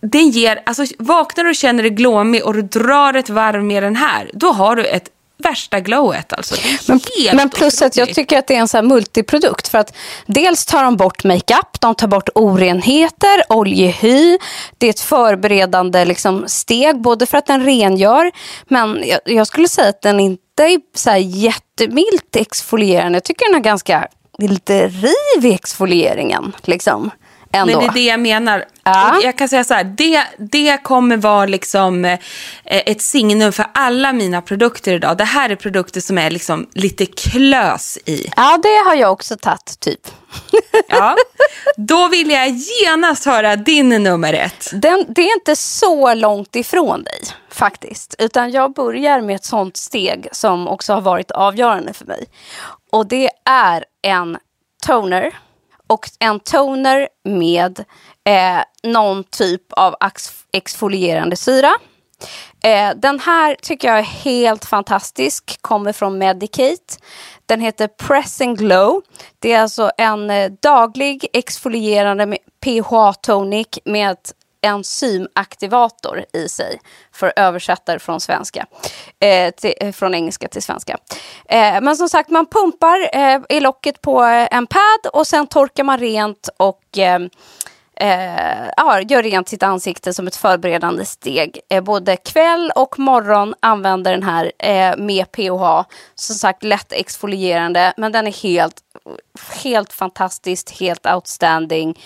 den 0.00 0.30
ger, 0.30 0.62
alltså 0.66 0.84
vaknar 0.98 1.44
du 1.44 1.50
och 1.50 1.56
känner 1.56 1.82
dig 1.82 1.90
glåmig 1.90 2.44
och 2.44 2.54
du 2.54 2.62
drar 2.62 3.14
ett 3.14 3.30
varv 3.30 3.64
med 3.64 3.82
den 3.82 3.96
här, 3.96 4.30
då 4.34 4.52
har 4.52 4.76
du 4.76 4.84
ett 4.84 5.08
värsta 5.38 5.80
glowet. 5.80 6.32
Alltså. 6.32 6.54
Men, 6.88 7.00
men 7.32 7.50
plus 7.50 7.82
att 7.82 7.96
jag 7.96 8.14
tycker 8.14 8.38
att 8.38 8.46
det 8.46 8.54
är 8.54 8.60
en 8.60 8.68
så 8.68 8.82
multiprodukt. 8.82 9.68
För 9.68 9.78
att 9.78 9.96
dels 10.26 10.64
tar 10.64 10.84
de 10.84 10.96
bort 10.96 11.24
makeup, 11.24 11.80
de 11.80 11.94
tar 11.94 12.08
bort 12.08 12.28
orenheter, 12.34 13.42
oljehy. 13.48 14.38
Det 14.78 14.86
är 14.86 14.90
ett 14.90 15.00
förberedande 15.00 16.04
liksom, 16.04 16.44
steg, 16.46 17.00
både 17.00 17.26
för 17.26 17.38
att 17.38 17.46
den 17.46 17.64
rengör, 17.64 18.32
men 18.68 19.04
jag, 19.06 19.20
jag 19.24 19.46
skulle 19.46 19.68
säga 19.68 19.88
att 19.88 20.02
den 20.02 20.20
inte 20.20 20.62
är 20.62 20.80
så 20.94 21.10
här 21.10 21.16
jättemilt 21.16 22.36
exfolierande. 22.36 23.16
Jag 23.16 23.24
tycker 23.24 23.46
den 23.46 23.54
har 23.54 23.60
ganska 23.60 24.08
lite 24.38 24.88
riv 24.88 25.44
i 25.44 25.54
exfolieringen. 25.54 26.52
Liksom. 26.62 27.10
Ändå. 27.52 27.72
Men 27.72 27.80
det 27.80 27.86
är 27.86 27.94
det 27.94 28.04
jag 28.04 28.20
menar. 28.20 28.64
Ja. 28.84 29.20
Jag 29.22 29.38
kan 29.38 29.48
säga 29.48 29.64
så 29.64 29.74
här, 29.74 29.84
det, 29.84 30.22
det 30.38 30.82
kommer 30.82 31.16
vara 31.16 31.46
liksom 31.46 32.04
eh, 32.04 32.18
ett 32.64 33.02
signum 33.02 33.52
för 33.52 33.66
alla 33.74 34.12
mina 34.12 34.42
produkter 34.42 34.94
idag. 34.94 35.18
Det 35.18 35.24
här 35.24 35.50
är 35.50 35.56
produkter 35.56 36.00
som 36.00 36.18
är 36.18 36.30
liksom 36.30 36.66
lite 36.74 37.06
klös 37.06 37.98
i. 38.04 38.26
Ja, 38.36 38.58
det 38.62 38.88
har 38.88 38.94
jag 38.94 39.12
också 39.12 39.36
tagit 39.36 39.80
typ. 39.80 40.00
ja, 40.88 41.16
då 41.76 42.08
vill 42.08 42.30
jag 42.30 42.48
genast 42.48 43.24
höra 43.24 43.56
din 43.56 43.88
nummer 43.88 44.32
ett. 44.32 44.70
Den, 44.72 45.04
det 45.08 45.22
är 45.22 45.34
inte 45.34 45.56
så 45.56 46.14
långt 46.14 46.56
ifrån 46.56 47.04
dig 47.04 47.20
faktiskt. 47.50 48.14
Utan 48.18 48.50
jag 48.50 48.74
börjar 48.74 49.20
med 49.20 49.36
ett 49.36 49.44
sånt 49.44 49.76
steg 49.76 50.28
som 50.32 50.68
också 50.68 50.92
har 50.92 51.00
varit 51.00 51.30
avgörande 51.30 51.92
för 51.92 52.04
mig. 52.04 52.26
Och 52.92 53.06
det 53.06 53.30
är 53.44 53.84
en 54.02 54.38
toner 54.86 55.32
och 55.86 56.08
en 56.18 56.40
toner 56.40 57.08
med 57.24 57.84
eh, 58.24 58.90
någon 58.90 59.24
typ 59.24 59.72
av 59.72 59.96
exfolierande 60.52 61.36
syra. 61.36 61.72
Eh, 62.64 62.90
den 62.96 63.20
här 63.20 63.56
tycker 63.62 63.88
jag 63.88 63.98
är 63.98 64.02
helt 64.02 64.64
fantastisk, 64.64 65.62
kommer 65.62 65.92
från 65.92 66.18
Medicate. 66.18 66.96
Den 67.46 67.60
heter 67.60 67.88
Press 67.88 68.40
and 68.40 68.58
Glow. 68.58 69.02
Det 69.38 69.52
är 69.52 69.62
alltså 69.62 69.90
en 69.98 70.30
eh, 70.30 70.52
daglig 70.62 71.26
exfolierande 71.32 72.38
PHA 72.64 73.12
tonic 73.12 73.68
med 73.84 74.16
enzymaktivator 74.62 76.24
i 76.32 76.48
sig 76.48 76.80
för 77.12 77.32
översättare 77.36 77.98
från, 77.98 78.20
svenska, 78.20 78.66
eh, 79.20 79.50
till, 79.50 79.74
eh, 79.80 79.92
från 79.92 80.14
engelska 80.14 80.48
till 80.48 80.62
svenska. 80.62 80.98
Eh, 81.48 81.80
men 81.80 81.96
som 81.96 82.08
sagt, 82.08 82.30
man 82.30 82.46
pumpar 82.46 83.08
eh, 83.12 83.40
i 83.48 83.60
locket 83.60 84.00
på 84.00 84.24
eh, 84.24 84.48
en 84.50 84.66
pad 84.66 85.12
och 85.12 85.26
sen 85.26 85.46
torkar 85.46 85.84
man 85.84 85.98
rent 85.98 86.48
och 86.56 86.98
eh, 86.98 87.20
eh, 88.00 88.68
ja, 88.76 89.00
gör 89.00 89.22
rent 89.22 89.48
sitt 89.48 89.62
ansikte 89.62 90.12
som 90.12 90.26
ett 90.26 90.36
förberedande 90.36 91.04
steg. 91.04 91.60
Eh, 91.70 91.84
både 91.84 92.16
kväll 92.16 92.72
och 92.76 92.98
morgon 92.98 93.54
använder 93.60 94.12
den 94.12 94.22
här 94.22 94.52
eh, 94.58 94.96
med 94.96 95.32
POH. 95.32 95.84
Som 96.14 96.36
sagt 96.36 96.62
lätt 96.62 96.92
exfolierande 96.92 97.92
men 97.96 98.12
den 98.12 98.26
är 98.26 98.42
helt, 98.42 98.76
helt 99.62 99.92
fantastisk, 99.92 100.80
helt 100.80 101.06
outstanding. 101.06 101.98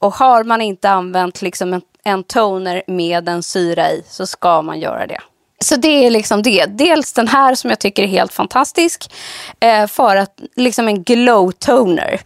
Och 0.00 0.14
har 0.14 0.44
man 0.44 0.60
inte 0.60 0.90
använt 0.90 1.42
liksom 1.42 1.72
en, 1.72 1.82
en 2.08 2.24
toner 2.24 2.82
med 2.86 3.28
en 3.28 3.42
syra 3.42 3.90
i 3.90 4.02
så 4.08 4.26
ska 4.26 4.62
man 4.62 4.80
göra 4.80 5.06
det. 5.06 5.20
Så 5.60 5.76
det 5.76 6.06
är 6.06 6.10
liksom 6.10 6.42
det. 6.42 6.66
Dels 6.66 7.12
den 7.12 7.28
här 7.28 7.54
som 7.54 7.70
jag 7.70 7.78
tycker 7.78 8.02
är 8.02 8.06
helt 8.06 8.32
fantastisk 8.32 9.12
eh, 9.60 9.86
för 9.86 10.16
att 10.16 10.40
liksom 10.56 10.88
en 10.88 11.02
glow 11.02 11.50
toner. 11.50 12.20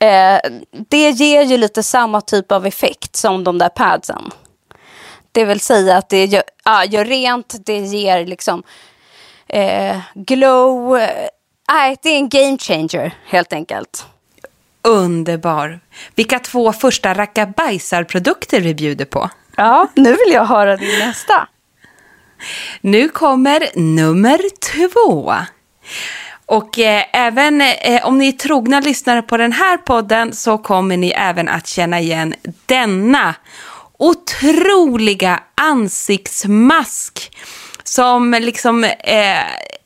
Eh, 0.00 0.38
det 0.88 1.10
ger 1.10 1.42
ju 1.42 1.56
lite 1.56 1.82
samma 1.82 2.20
typ 2.20 2.52
av 2.52 2.66
effekt 2.66 3.16
som 3.16 3.44
de 3.44 3.58
där 3.58 3.68
padsen. 3.68 4.30
Det 5.32 5.44
vill 5.44 5.60
säga 5.60 5.96
att 5.96 6.08
det 6.08 6.24
gör, 6.24 6.42
ah, 6.64 6.84
gör 6.84 7.04
rent, 7.04 7.66
det 7.66 7.78
ger 7.78 8.26
liksom 8.26 8.62
eh, 9.48 9.98
glow. 10.14 10.98
Eh, 10.98 11.28
nej, 11.68 11.92
eh, 11.92 11.98
det 12.02 12.08
är 12.08 12.16
en 12.16 12.28
game 12.28 12.58
changer 12.58 13.14
helt 13.26 13.52
enkelt. 13.52 14.06
Underbar. 14.86 15.80
Vilka 16.14 16.38
två 16.38 16.72
första 16.72 17.14
rackabajsarprodukter 17.14 18.60
vi 18.60 18.74
bjuder 18.74 19.04
på. 19.04 19.30
Ja, 19.56 19.88
nu 19.94 20.10
vill 20.10 20.32
jag 20.32 20.44
höra 20.44 20.76
din 20.76 20.98
nästa. 20.98 21.48
Nu 22.80 23.08
kommer 23.08 23.68
nummer 23.74 24.40
två. 24.72 25.34
Och 26.46 26.78
eh, 26.78 27.04
även 27.12 27.60
eh, 27.60 28.06
om 28.06 28.18
ni 28.18 28.28
är 28.28 28.32
trogna 28.32 28.80
lyssnare 28.80 29.22
på 29.22 29.36
den 29.36 29.52
här 29.52 29.76
podden 29.76 30.32
så 30.32 30.58
kommer 30.58 30.96
ni 30.96 31.10
även 31.10 31.48
att 31.48 31.66
känna 31.66 32.00
igen 32.00 32.34
denna 32.66 33.34
otroliga 33.98 35.40
ansiktsmask 35.54 37.36
som 37.84 38.36
liksom 38.40 38.84
eh, 38.84 39.38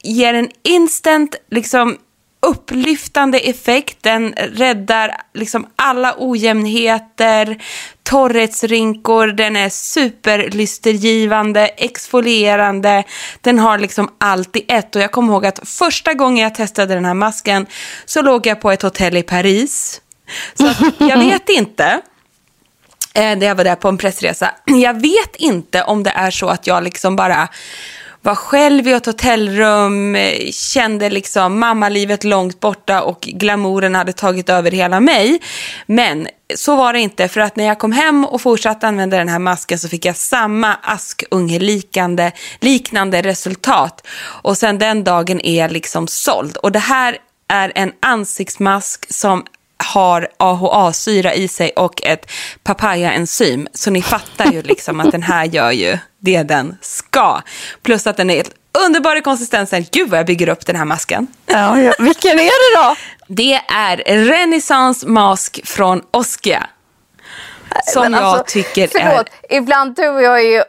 ger 0.02 0.34
en 0.34 0.50
instant 0.62 1.36
liksom 1.50 1.96
upplyftande 2.40 3.38
effekt. 3.38 3.96
Den 4.00 4.32
räddar 4.32 5.16
liksom 5.34 5.66
alla 5.76 6.14
ojämnheter, 6.18 7.62
torrhetsrinkor, 8.02 9.26
den 9.26 9.56
är 9.56 9.68
superlystergivande, 9.68 11.66
exfolierande. 11.66 13.04
Den 13.40 13.58
har 13.58 13.78
liksom 13.78 14.10
allt 14.18 14.56
i 14.56 14.64
ett. 14.68 14.96
Och 14.96 15.02
jag 15.02 15.12
kommer 15.12 15.32
ihåg 15.32 15.46
att 15.46 15.68
första 15.68 16.14
gången 16.14 16.42
jag 16.42 16.54
testade 16.54 16.94
den 16.94 17.04
här 17.04 17.14
masken 17.14 17.66
så 18.04 18.22
låg 18.22 18.46
jag 18.46 18.60
på 18.60 18.70
ett 18.70 18.82
hotell 18.82 19.16
i 19.16 19.22
Paris. 19.22 20.00
Så 20.54 20.70
jag 20.98 21.18
vet 21.30 21.48
inte 21.48 22.00
eh, 23.14 23.36
när 23.38 23.46
jag 23.46 23.54
var 23.54 23.64
där 23.64 23.76
på 23.76 23.88
en 23.88 23.98
pressresa. 23.98 24.50
Jag 24.66 25.00
vet 25.00 25.36
inte 25.36 25.82
om 25.82 26.02
det 26.02 26.10
är 26.10 26.30
så 26.30 26.48
att 26.48 26.66
jag 26.66 26.82
liksom 26.82 27.16
bara 27.16 27.48
var 28.22 28.34
själv 28.34 28.88
i 28.88 28.92
ett 28.92 29.06
hotellrum, 29.06 30.16
eh, 30.16 30.50
kände 30.52 31.10
liksom 31.10 31.58
mammalivet 31.60 32.24
långt 32.24 32.60
borta 32.60 33.02
och 33.02 33.20
glamouren 33.20 33.94
hade 33.94 34.12
tagit 34.12 34.48
över 34.48 34.70
hela 34.70 35.00
mig. 35.00 35.40
Men 35.86 36.28
så 36.54 36.76
var 36.76 36.92
det 36.92 37.00
inte, 37.00 37.28
för 37.28 37.40
att 37.40 37.56
när 37.56 37.64
jag 37.64 37.78
kom 37.78 37.92
hem 37.92 38.24
och 38.24 38.40
fortsatte 38.40 38.88
använda 38.88 39.16
den 39.16 39.28
här 39.28 39.38
masken 39.38 39.78
så 39.78 39.88
fick 39.88 40.04
jag 40.04 40.16
samma 40.16 40.74
askungeliknande 40.74 42.32
liknande 42.60 43.22
resultat. 43.22 44.06
Och 44.42 44.58
sen 44.58 44.78
den 44.78 45.04
dagen 45.04 45.40
är 45.40 45.58
jag 45.58 45.72
liksom 45.72 46.06
såld. 46.08 46.56
Och 46.56 46.72
det 46.72 46.78
här 46.78 47.18
är 47.48 47.72
en 47.74 47.92
ansiktsmask 48.00 49.12
som 49.12 49.44
har 49.94 50.28
AHA-syra 50.36 51.34
i 51.34 51.48
sig 51.48 51.70
och 51.70 52.02
ett 52.02 52.30
papaya-enzym. 52.62 53.68
Så 53.74 53.90
ni 53.90 54.02
fattar 54.02 54.52
ju 54.52 54.62
liksom 54.62 55.00
att 55.00 55.12
den 55.12 55.22
här 55.22 55.44
gör 55.44 55.70
ju 55.70 55.98
det 56.18 56.42
den 56.42 56.76
ska. 56.80 57.40
Plus 57.82 58.06
att 58.06 58.16
den 58.16 58.30
är 58.30 58.44
underbar 58.86 59.16
i 59.16 59.20
konsistensen. 59.20 59.86
Gud 59.92 60.10
vad 60.10 60.18
jag 60.18 60.26
bygger 60.26 60.48
upp 60.48 60.66
den 60.66 60.76
här 60.76 60.84
masken. 60.84 61.26
Ja, 61.46 61.80
ja. 61.80 61.94
Vilken 61.98 62.38
är 62.38 62.44
det 62.44 62.82
då? 62.82 62.96
Det 63.26 63.60
är 63.68 63.96
Renaissance 64.24 65.08
Mask 65.08 65.60
från 65.64 66.02
Oskia. 66.10 66.66
Som 67.84 68.02
Men 68.02 68.12
jag 68.12 68.22
alltså, 68.22 68.44
tycker 68.46 68.88
förlåt, 68.92 69.26
är... 69.48 69.56
ibland 69.56 69.96
du 69.96 70.08
och 70.08 70.22
jag 70.22 70.40
är 70.40 70.50
ju... 70.50 70.62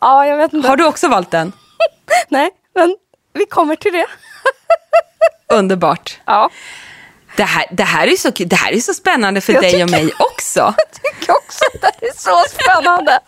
Ja, 0.00 0.26
jag 0.26 0.36
vet 0.36 0.52
inte. 0.52 0.68
Har 0.68 0.76
du 0.76 0.84
också 0.84 1.08
valt 1.08 1.30
den? 1.30 1.52
Nej, 2.28 2.50
men 2.74 2.96
vi 3.32 3.46
kommer 3.46 3.76
till 3.76 3.92
det. 3.92 4.06
Underbart. 5.54 6.20
Ja. 6.24 6.50
Det 7.36 7.42
här, 7.42 7.66
det, 7.70 7.82
här 7.82 8.06
är 8.06 8.16
så, 8.16 8.30
det 8.30 8.56
här 8.56 8.72
är 8.72 8.80
så 8.80 8.94
spännande 8.94 9.40
för 9.40 9.52
jag 9.52 9.62
dig 9.62 9.70
tycker, 9.70 9.84
och 9.84 9.90
mig 9.90 10.12
också. 10.18 10.60
Jag 10.76 11.02
tycker 11.02 11.32
också 11.32 11.64
att 11.74 12.00
det 12.00 12.06
är 12.06 12.12
så 12.16 12.44
spännande. 12.50 13.18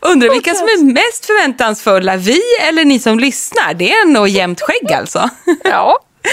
Undrar 0.00 0.30
vilka 0.30 0.54
som 0.54 0.66
är 0.66 0.92
mest 0.92 1.26
förväntansfulla, 1.26 2.16
vi 2.16 2.42
eller 2.68 2.84
ni 2.84 2.98
som 2.98 3.18
lyssnar? 3.18 3.74
Det 3.74 3.92
är 3.92 4.06
nog 4.06 4.28
jämnt 4.28 4.60
skägg 4.60 4.92
alltså. 4.92 5.30
Ja. 5.64 5.98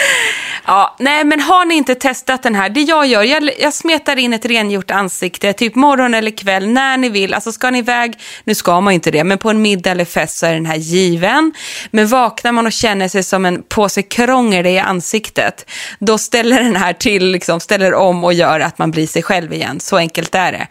Ja, 0.67 0.95
nej 0.99 1.23
men 1.23 1.39
har 1.39 1.65
ni 1.65 1.75
inte 1.75 1.95
testat 1.95 2.43
den 2.43 2.55
här, 2.55 2.69
det 2.69 2.81
jag 2.81 3.05
gör, 3.05 3.23
jag, 3.23 3.49
jag 3.59 3.73
smetar 3.73 4.15
in 4.15 4.33
ett 4.33 4.45
rengjort 4.45 4.91
ansikte, 4.91 5.53
typ 5.53 5.75
morgon 5.75 6.13
eller 6.13 6.31
kväll, 6.31 6.67
när 6.67 6.97
ni 6.97 7.09
vill. 7.09 7.33
Alltså 7.33 7.51
ska 7.51 7.71
ni 7.71 7.79
iväg, 7.79 8.19
nu 8.43 8.55
ska 8.55 8.81
man 8.81 8.93
inte 8.93 9.11
det, 9.11 9.23
men 9.23 9.37
på 9.37 9.49
en 9.49 9.61
middag 9.61 9.91
eller 9.91 10.05
fest 10.05 10.37
så 10.37 10.45
är 10.45 10.53
den 10.53 10.65
här 10.65 10.75
given. 10.75 11.53
Men 11.91 12.07
vaknar 12.07 12.51
man 12.51 12.65
och 12.65 12.71
känner 12.71 13.07
sig 13.07 13.23
som 13.23 13.45
en 13.45 13.63
påse 13.63 14.01
krångel 14.01 14.65
i 14.65 14.79
ansiktet, 14.79 15.71
då 15.99 16.17
ställer 16.17 16.63
den 16.63 16.75
här 16.75 16.93
till, 16.93 17.25
liksom, 17.25 17.59
ställer 17.59 17.93
om 17.93 18.23
och 18.23 18.33
gör 18.33 18.59
att 18.59 18.77
man 18.77 18.91
blir 18.91 19.07
sig 19.07 19.23
själv 19.23 19.53
igen. 19.53 19.79
Så 19.79 19.97
enkelt 19.97 20.35
är 20.35 20.51
det. 20.51 20.67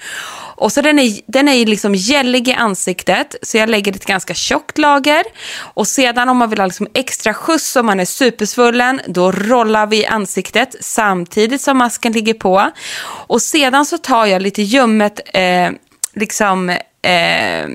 Och 0.57 0.73
så 0.73 0.81
den 0.81 0.99
är, 0.99 1.21
den 1.27 1.49
är 1.49 1.67
liksom 1.67 1.95
gällig 1.95 2.49
i 2.49 2.53
ansiktet, 2.53 3.35
så 3.43 3.57
jag 3.57 3.69
lägger 3.69 3.93
ett 3.93 4.07
ganska 4.07 4.35
tjockt 4.35 4.79
lager. 4.79 5.25
Och 5.59 5.89
sedan 5.89 6.29
om 6.29 6.37
man 6.37 6.51
vill 6.51 6.59
ha 6.59 6.67
liksom 6.67 6.89
extra 6.95 7.35
skjuts, 7.35 7.77
om 7.77 7.87
man 7.87 8.01
är 8.01 8.05
supersvullen, 8.05 9.01
då 9.07 9.33
rollar 9.33 9.87
vi 9.87 10.07
ansiktet 10.07 10.77
samtidigt 10.81 11.61
som 11.61 11.79
masken 11.79 12.13
ligger 12.13 12.35
på. 12.35 12.71
Och 13.07 13.43
sedan 13.43 13.87
så 13.87 13.99
tar 13.99 14.27
jag 14.27 14.43
lite 14.43 14.63
ljummet, 14.63 15.21
eh, 15.35 15.71
liksom... 16.15 16.71
Eh, 17.03 17.69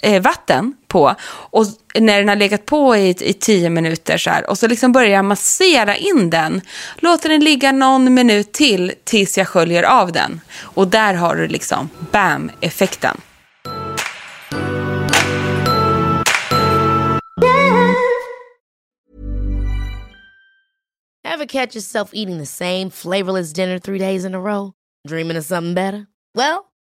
Eh, 0.00 0.22
vatten 0.22 0.74
på 0.88 1.14
och 1.50 1.66
när 1.94 2.18
den 2.18 2.28
har 2.28 2.36
legat 2.36 2.66
på 2.66 2.96
i, 2.96 3.08
i 3.08 3.32
tio 3.32 3.70
minuter 3.70 4.18
så 4.18 4.30
här, 4.30 4.50
och 4.50 4.58
så 4.58 4.68
liksom 4.68 4.92
börjar 4.92 5.10
jag 5.10 5.24
massera 5.24 5.96
in 5.96 6.30
den. 6.30 6.60
Låter 6.96 7.28
den 7.28 7.44
ligga 7.44 7.72
någon 7.72 8.14
minut 8.14 8.52
till 8.52 8.92
tills 9.04 9.38
jag 9.38 9.48
sköljer 9.48 9.82
av 9.82 10.12
den. 10.12 10.40
Och 10.60 10.88
där 10.88 11.14
har 11.14 11.36
du 11.36 11.48
liksom 11.48 11.88
bam-effekten. 12.12 13.20
Ever 21.24 21.46
catch 21.46 21.74
yourself 21.74 22.10
eating 22.12 22.38
the 22.38 22.46
same 22.46 22.90
flavorless 22.90 23.52
dinner 23.52 23.78
three 23.78 23.98
days 23.98 24.24
in 24.24 24.34
a 24.34 24.40
row? 24.40 24.72
Dreaming 25.08 25.38
of 25.38 25.44
something 25.44 25.74
better? 25.74 26.06
Well, 26.34 26.71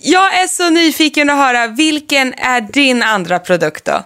Jag 0.00 0.42
är 0.42 0.46
så 0.46 0.70
nyfiken 0.70 1.30
att 1.30 1.36
höra, 1.36 1.66
vilken 1.66 2.34
är 2.34 2.60
din 2.60 3.02
andra 3.02 3.38
produkt 3.38 3.84
då? 3.84 4.02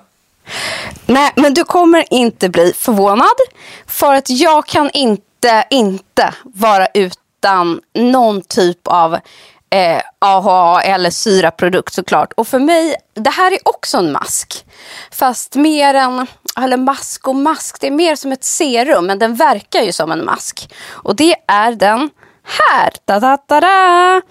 Nej, 1.06 1.32
men 1.36 1.54
du 1.54 1.64
kommer 1.64 2.04
inte 2.10 2.48
bli 2.48 2.72
förvånad. 2.76 3.36
För 3.86 4.14
att 4.14 4.30
jag 4.30 4.66
kan 4.66 4.90
inte, 4.90 5.64
inte 5.70 6.34
vara 6.44 6.86
utan 6.86 7.80
någon 7.94 8.42
typ 8.42 8.86
av 8.88 9.14
eh, 9.70 10.00
AHA 10.18 10.82
eller 10.82 11.10
syraprodukt 11.10 11.94
såklart. 11.94 12.32
Och 12.32 12.48
för 12.48 12.58
mig, 12.58 12.96
det 13.14 13.30
här 13.30 13.52
är 13.52 13.58
också 13.64 13.98
en 13.98 14.12
mask. 14.12 14.64
Fast 15.10 15.54
mer 15.54 15.94
än, 15.94 16.26
eller 16.56 16.76
mask 16.76 17.28
och 17.28 17.36
mask, 17.36 17.80
det 17.80 17.86
är 17.86 17.90
mer 17.90 18.16
som 18.16 18.32
ett 18.32 18.44
serum. 18.44 19.06
Men 19.06 19.18
den 19.18 19.34
verkar 19.34 19.82
ju 19.82 19.92
som 19.92 20.12
en 20.12 20.24
mask. 20.24 20.74
Och 20.88 21.16
det 21.16 21.34
är 21.46 21.72
den 21.72 22.10
här. 22.46 22.92
Da, 23.04 23.20
da, 23.20 23.38
da, 23.48 23.60
da. 23.60 24.22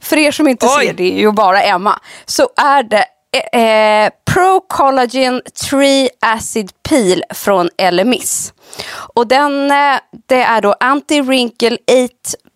För 0.00 0.18
er 0.18 0.32
som 0.32 0.48
inte 0.48 0.66
Oj. 0.66 0.86
ser, 0.86 0.92
det 0.92 1.12
är 1.12 1.18
ju 1.18 1.32
bara 1.32 1.62
Emma. 1.62 1.98
Så 2.26 2.48
är 2.56 2.82
det 2.82 3.04
eh, 3.52 4.10
Pro 4.34 4.60
Collagen 4.68 5.42
3 5.70 6.08
Acid 6.20 6.70
Peel 6.88 7.24
från 7.30 7.68
Elemis. 7.78 8.52
Och 9.14 9.26
den, 9.26 9.70
eh, 9.70 9.98
det 10.26 10.42
är 10.42 10.60
då 10.60 10.74
anti-wrinkle 10.80 11.78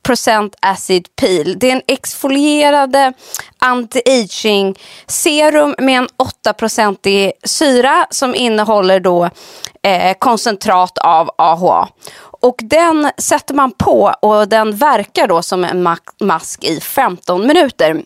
8% 0.07 0.55
acid 0.62 1.09
peel. 1.16 1.59
Det 1.59 1.68
är 1.70 1.72
en 1.72 1.83
exfolierade 1.87 3.12
anti-aging 3.59 4.79
serum 5.07 5.74
med 5.79 5.98
en 5.98 6.09
8% 6.46 7.33
syra 7.44 8.07
som 8.11 8.35
innehåller 8.35 9.00
då 9.00 9.31
eh, 9.85 10.14
koncentrat 10.18 10.99
av 10.99 11.31
AHA. 11.38 11.88
Och 12.40 12.57
den 12.62 13.11
sätter 13.18 13.55
man 13.55 13.73
på 13.73 14.14
och 14.20 14.49
den 14.49 14.77
verkar 14.77 15.27
då 15.29 15.42
som 15.42 15.64
en 15.64 15.88
mask 16.20 16.64
i 16.64 16.81
15 16.81 17.47
minuter. 17.47 18.03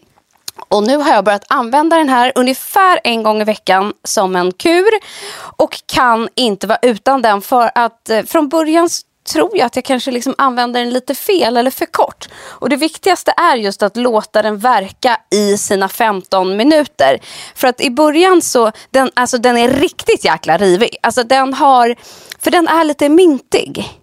Och 0.69 0.83
nu 0.83 0.97
har 0.97 1.15
jag 1.15 1.25
börjat 1.25 1.45
använda 1.49 1.97
den 1.97 2.09
här 2.09 2.33
ungefär 2.35 3.01
en 3.05 3.23
gång 3.23 3.41
i 3.41 3.45
veckan 3.45 3.93
som 4.05 4.37
en 4.37 4.53
kur 4.53 4.91
och 5.57 5.83
kan 5.87 6.29
inte 6.35 6.67
vara 6.67 6.79
utan 6.83 7.23
den 7.23 7.41
för 7.41 7.71
att 7.75 8.11
eh, 8.11 8.23
från 8.23 8.49
början 8.49 8.89
tror 9.33 9.59
jag 9.59 9.67
att 9.67 9.77
jag 9.77 9.85
kanske 9.85 10.11
liksom 10.11 10.35
använder 10.39 10.81
den 10.81 10.91
lite 10.91 11.15
fel 11.15 11.57
eller 11.57 11.71
för 11.71 11.87
kort. 11.87 12.29
Och 12.45 12.69
det 12.69 12.77
viktigaste 12.77 13.33
är 13.37 13.57
just 13.57 13.83
att 13.83 13.97
låta 13.97 14.43
den 14.43 14.59
verka 14.59 15.21
i 15.31 15.59
sina 15.59 15.89
15 15.89 16.57
minuter. 16.57 17.19
För 17.55 17.69
att 17.69 17.81
i 17.81 17.91
början 17.91 18.43
så, 18.43 18.73
den, 18.91 19.11
alltså 19.15 19.39
den 19.39 19.57
är 19.57 19.69
riktigt 19.69 20.25
jäkla 20.25 20.59
rivig. 20.59 20.97
Alltså 21.03 21.23
den 21.23 21.55
har, 21.55 21.97
för 22.39 22.51
den 22.51 22.69
är 22.69 22.85
lite 22.85 23.09
mintig 23.09 23.98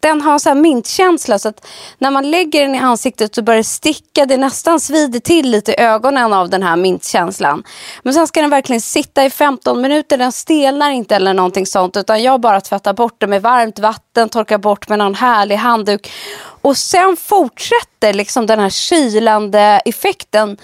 den 0.00 0.20
har 0.20 0.32
en 0.32 0.40
sån 0.40 0.56
här 0.56 0.62
mintkänsla 0.62 1.38
så 1.38 1.48
att 1.48 1.66
när 1.98 2.10
man 2.10 2.30
lägger 2.30 2.62
den 2.62 2.74
i 2.74 2.78
ansiktet 2.78 3.34
så 3.34 3.42
börjar 3.42 3.58
det 3.58 3.64
sticka. 3.64 4.26
Det 4.26 4.36
nästan 4.36 4.80
svider 4.80 5.20
till 5.20 5.50
lite 5.50 5.72
i 5.72 5.80
ögonen 5.80 6.32
av 6.32 6.50
den 6.50 6.62
här 6.62 6.76
mintkänslan. 6.76 7.64
Men 8.02 8.14
sen 8.14 8.26
ska 8.26 8.40
den 8.40 8.50
verkligen 8.50 8.80
sitta 8.80 9.24
i 9.24 9.30
15 9.30 9.80
minuter. 9.80 10.18
Den 10.18 10.32
stelnar 10.32 10.90
inte 10.90 11.16
eller 11.16 11.34
någonting 11.34 11.66
sånt 11.66 11.96
utan 11.96 12.22
jag 12.22 12.40
bara 12.40 12.60
tvättar 12.60 12.92
bort 12.92 13.20
den 13.20 13.30
med 13.30 13.42
varmt 13.42 13.78
vatten, 13.78 14.28
torkar 14.28 14.58
bort 14.58 14.88
med 14.88 14.98
någon 14.98 15.14
härlig 15.14 15.56
handduk. 15.56 16.12
Och 16.62 16.76
sen 16.76 17.16
fortsätter 17.16 18.12
liksom 18.12 18.46
den 18.46 18.58
här 18.58 18.70
kylande 18.70 19.80
effekten. 19.84 20.56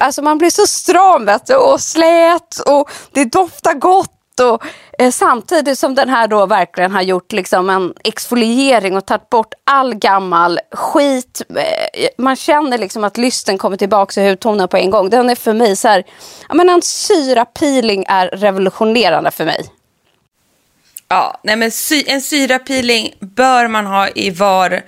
Alltså 0.00 0.22
man 0.22 0.38
blir 0.38 0.50
så 0.50 0.66
stram 0.66 1.24
vet 1.24 1.46
du, 1.46 1.56
och 1.56 1.80
slät 1.80 2.58
och 2.66 2.90
det 3.12 3.24
doftar 3.24 3.74
gott 3.74 4.10
och, 4.40 4.62
eh, 4.98 5.10
samtidigt 5.10 5.78
som 5.78 5.94
den 5.94 6.08
här 6.08 6.28
då 6.28 6.46
verkligen 6.46 6.92
har 6.92 7.02
gjort 7.02 7.32
liksom 7.32 7.70
en 7.70 7.94
exfoliering 8.04 8.96
och 8.96 9.06
tagit 9.06 9.30
bort 9.30 9.54
all 9.64 9.94
gammal 9.94 10.60
skit. 10.72 11.42
Eh, 11.48 12.08
man 12.18 12.36
känner 12.36 12.78
liksom 12.78 13.04
att 13.04 13.16
lysten 13.16 13.58
kommer 13.58 13.76
tillbaka 13.76 14.22
i 14.22 14.30
hudtonen 14.30 14.68
på 14.68 14.76
en 14.76 14.90
gång. 14.90 15.10
Den 15.10 15.30
är 15.30 15.34
för 15.34 15.52
mig 15.52 15.76
så 15.76 15.88
här, 15.88 16.04
ja, 16.48 16.54
men 16.54 16.68
en 16.68 16.82
syrapeeling 16.82 18.04
är 18.08 18.28
revolutionerande 18.28 19.30
för 19.30 19.44
mig. 19.44 19.73
Ja, 21.14 21.40
nej 21.42 21.56
men 21.56 21.70
sy 21.70 22.04
en 22.06 22.22
syrapeeling 22.22 23.14
bör 23.20 23.68
man 23.68 23.86
ha 23.86 24.08
i 24.08 24.30
var 24.30 24.82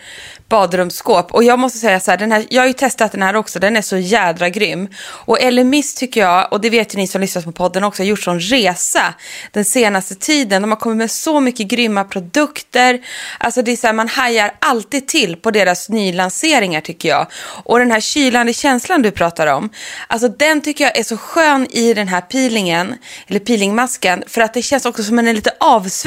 badrumsskåp. 0.49 1.33
Och 1.33 1.45
jag 1.45 1.59
måste 1.59 1.79
säga 1.79 2.01
så 2.01 2.11
här, 2.11 2.19
den 2.19 2.33
här, 2.33 2.47
jag 2.51 2.63
har 2.63 2.67
ju 2.67 2.73
testat 2.73 3.13
den 3.13 3.23
här 3.23 3.37
också, 3.37 3.59
den 3.59 3.77
är 3.77 3.83
så 3.83 3.97
jädra 3.97 4.49
grym. 4.49 4.89
Och 5.03 5.41
Elemis 5.41 5.95
tycker 5.95 6.21
jag, 6.21 6.53
och 6.53 6.61
det 6.61 6.71
vet 6.71 6.95
ju 6.95 6.99
ni 6.99 7.07
som 7.07 7.21
lyssnar 7.21 7.43
på 7.43 7.53
podden 7.53 7.85
också, 7.85 8.03
har 8.03 8.07
gjort 8.07 8.23
sån 8.23 8.41
resa 8.41 9.15
den 9.51 9.65
senaste 9.65 10.15
tiden. 10.15 10.63
De 10.63 10.71
har 10.71 10.79
kommit 10.79 10.99
med 10.99 11.11
så 11.11 11.41
mycket 11.41 11.67
grymma 11.67 12.05
produkter. 12.05 13.01
Alltså 13.39 13.63
det 13.63 13.73
är 13.73 13.77
så 13.77 13.87
här, 13.87 13.95
man 13.95 14.09
hajar 14.09 14.55
alltid 14.59 15.09
till 15.09 15.37
på 15.37 15.51
deras 15.51 15.89
nylanseringar 15.89 16.81
tycker 16.81 17.09
jag. 17.09 17.27
Och 17.65 17.79
den 17.79 17.91
här 17.91 18.01
kylande 18.01 18.53
känslan 18.53 19.03
du 19.03 19.11
pratar 19.11 19.47
om, 19.47 19.71
alltså 20.07 20.29
den 20.29 20.61
tycker 20.61 20.85
jag 20.85 20.99
är 20.99 21.03
så 21.03 21.17
skön 21.17 21.67
i 21.71 21.95
den 21.95 22.09
här 22.09 22.21
peelingen, 22.21 22.95
eller 23.27 23.41
peelingmasken, 23.41 24.25
för 24.27 24.41
att 24.41 24.55
det 24.55 24.63
känns 24.63 24.87
också 24.87 25.03
som 25.03 25.19
en 25.19 25.29
är 25.29 25.35
lite 25.35 25.53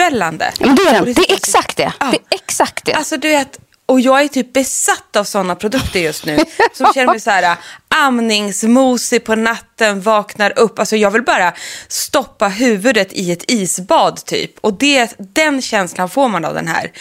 avsvällande. 0.10 0.52
Men 0.60 0.76
det 0.76 0.82
är 0.82 0.94
den, 0.94 1.14
det 1.14 1.32
är 1.32 1.36
exakt 1.36 1.78
det. 1.78 1.94
Ja. 2.00 2.06
Det 2.12 2.18
är 2.18 2.36
exakt 2.36 2.86
det. 2.86 2.94
Alltså 2.94 3.18
du 3.18 3.28
vet, 3.28 3.60
och 3.86 4.00
jag 4.00 4.22
är 4.22 4.28
typ 4.28 4.54
besatt 4.54 5.16
av 5.16 5.24
sådana 5.24 5.56
produkter 5.56 6.00
just 6.00 6.26
nu. 6.26 6.40
Som 6.74 6.94
känner 6.94 7.08
mig 7.08 7.20
så 7.20 7.30
här 7.30 7.58
amningsmosig 8.06 9.24
på 9.24 9.36
natten, 9.36 10.02
vaknar 10.02 10.60
upp. 10.60 10.80
Alltså 10.80 10.96
jag 10.96 11.12
vill 11.12 11.24
bara 11.24 11.54
stoppa 11.88 12.48
huvudet 12.48 13.14
i 13.14 13.32
ett 13.32 13.52
isbad 13.52 14.26
typ. 14.26 14.52
Och 14.62 14.74
det, 14.74 15.16
den 15.18 15.62
känslan 15.62 16.10
får 16.10 16.28
man 16.28 16.46
av 16.46 16.54
den 16.54 16.68
här. 16.68 16.92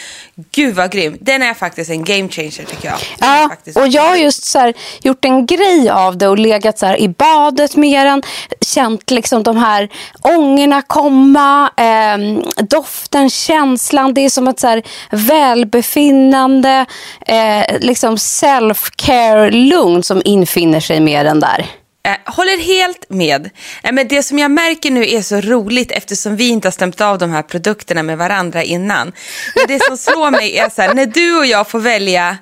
Gud 0.51 0.75
vad 0.75 0.91
grym. 0.91 1.17
Den 1.21 1.43
är 1.43 1.53
faktiskt 1.53 1.89
en 1.89 2.03
game 2.03 2.29
changer 2.29 2.65
tycker 2.65 2.87
jag. 2.87 2.99
ja, 3.19 3.49
och 3.81 3.87
jag 3.87 4.01
har 4.01 4.15
just 4.15 4.45
så 4.45 4.59
här, 4.59 4.73
gjort 5.01 5.25
en 5.25 5.45
grej 5.45 5.89
av 5.89 6.17
det 6.17 6.27
och 6.27 6.39
legat 6.39 6.79
så 6.79 6.85
här, 6.85 6.97
i 6.97 7.09
badet 7.09 7.75
med 7.75 8.05
den. 8.05 8.23
Känt 8.61 9.11
liksom 9.11 9.43
de 9.43 9.57
här 9.57 9.89
ångorna 10.21 10.81
komma, 10.81 11.71
eh, 11.77 12.17
doften, 12.63 13.29
känslan. 13.29 14.13
Det 14.13 14.21
är 14.21 14.29
som 14.29 14.47
ett 14.47 14.59
så 14.59 14.67
här 14.67 14.83
välbefinnande, 15.11 16.85
eh, 17.25 17.79
liksom 17.79 18.15
self-care-lugn 18.15 20.03
som 20.03 20.21
infinner 20.25 20.79
sig 20.79 20.88
med 20.99 21.25
den 21.25 21.39
där. 21.39 21.65
Jag 22.01 22.33
håller 22.33 22.57
helt 22.57 23.05
med. 23.09 23.49
Eh, 23.83 23.91
men 23.91 24.07
det 24.07 24.23
som 24.23 24.39
jag 24.39 24.51
märker 24.51 24.91
nu 24.91 25.09
är 25.09 25.21
så 25.21 25.41
roligt 25.41 25.91
eftersom 25.91 26.35
vi 26.35 26.47
inte 26.47 26.67
har 26.67 26.71
stämt 26.71 27.01
av 27.01 27.17
de 27.17 27.31
här 27.31 27.41
produkterna 27.41 28.03
med 28.03 28.17
varandra 28.17 28.63
innan. 28.63 29.11
Men 29.55 29.67
det 29.67 29.83
som 29.83 29.97
slår 29.97 30.31
mig 30.31 30.57
är 30.57 30.69
så 30.69 30.81
här, 30.81 30.93
när 30.93 31.05
du 31.05 31.37
och 31.37 31.45
jag 31.45 31.67
får 31.67 31.79
välja 31.79 32.37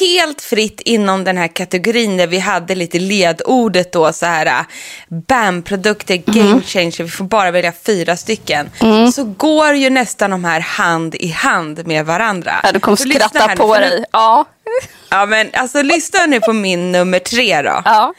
helt 0.00 0.42
fritt 0.42 0.80
inom 0.80 1.24
den 1.24 1.36
här 1.36 1.48
kategorin 1.48 2.16
där 2.16 2.26
vi 2.26 2.38
hade 2.38 2.74
lite 2.74 2.98
ledordet 2.98 3.92
då 3.92 4.12
så 4.12 4.26
här 4.26 4.64
BAM-produkter, 5.08 6.16
game 6.16 6.50
mm. 6.50 6.62
changer, 6.62 7.02
vi 7.02 7.10
får 7.10 7.24
bara 7.24 7.50
välja 7.50 7.72
fyra 7.86 8.16
stycken. 8.16 8.70
Mm. 8.80 9.12
Så 9.12 9.24
går 9.24 9.74
ju 9.74 9.90
nästan 9.90 10.30
de 10.30 10.44
här 10.44 10.60
hand 10.60 11.14
i 11.14 11.28
hand 11.28 11.86
med 11.86 12.06
varandra. 12.06 12.60
Ja, 12.62 12.72
du 12.72 12.80
kommer 12.80 12.96
skratta 12.96 13.56
på 13.56 13.78
dig. 13.78 14.04
Ja. 14.12 14.44
ja, 15.08 15.26
men 15.26 15.50
alltså 15.52 15.82
lyssna 15.82 16.26
nu 16.26 16.40
på 16.40 16.52
min 16.52 16.92
nummer 16.92 17.18
tre 17.18 17.62
då. 17.62 17.82
Ja. 17.84 18.14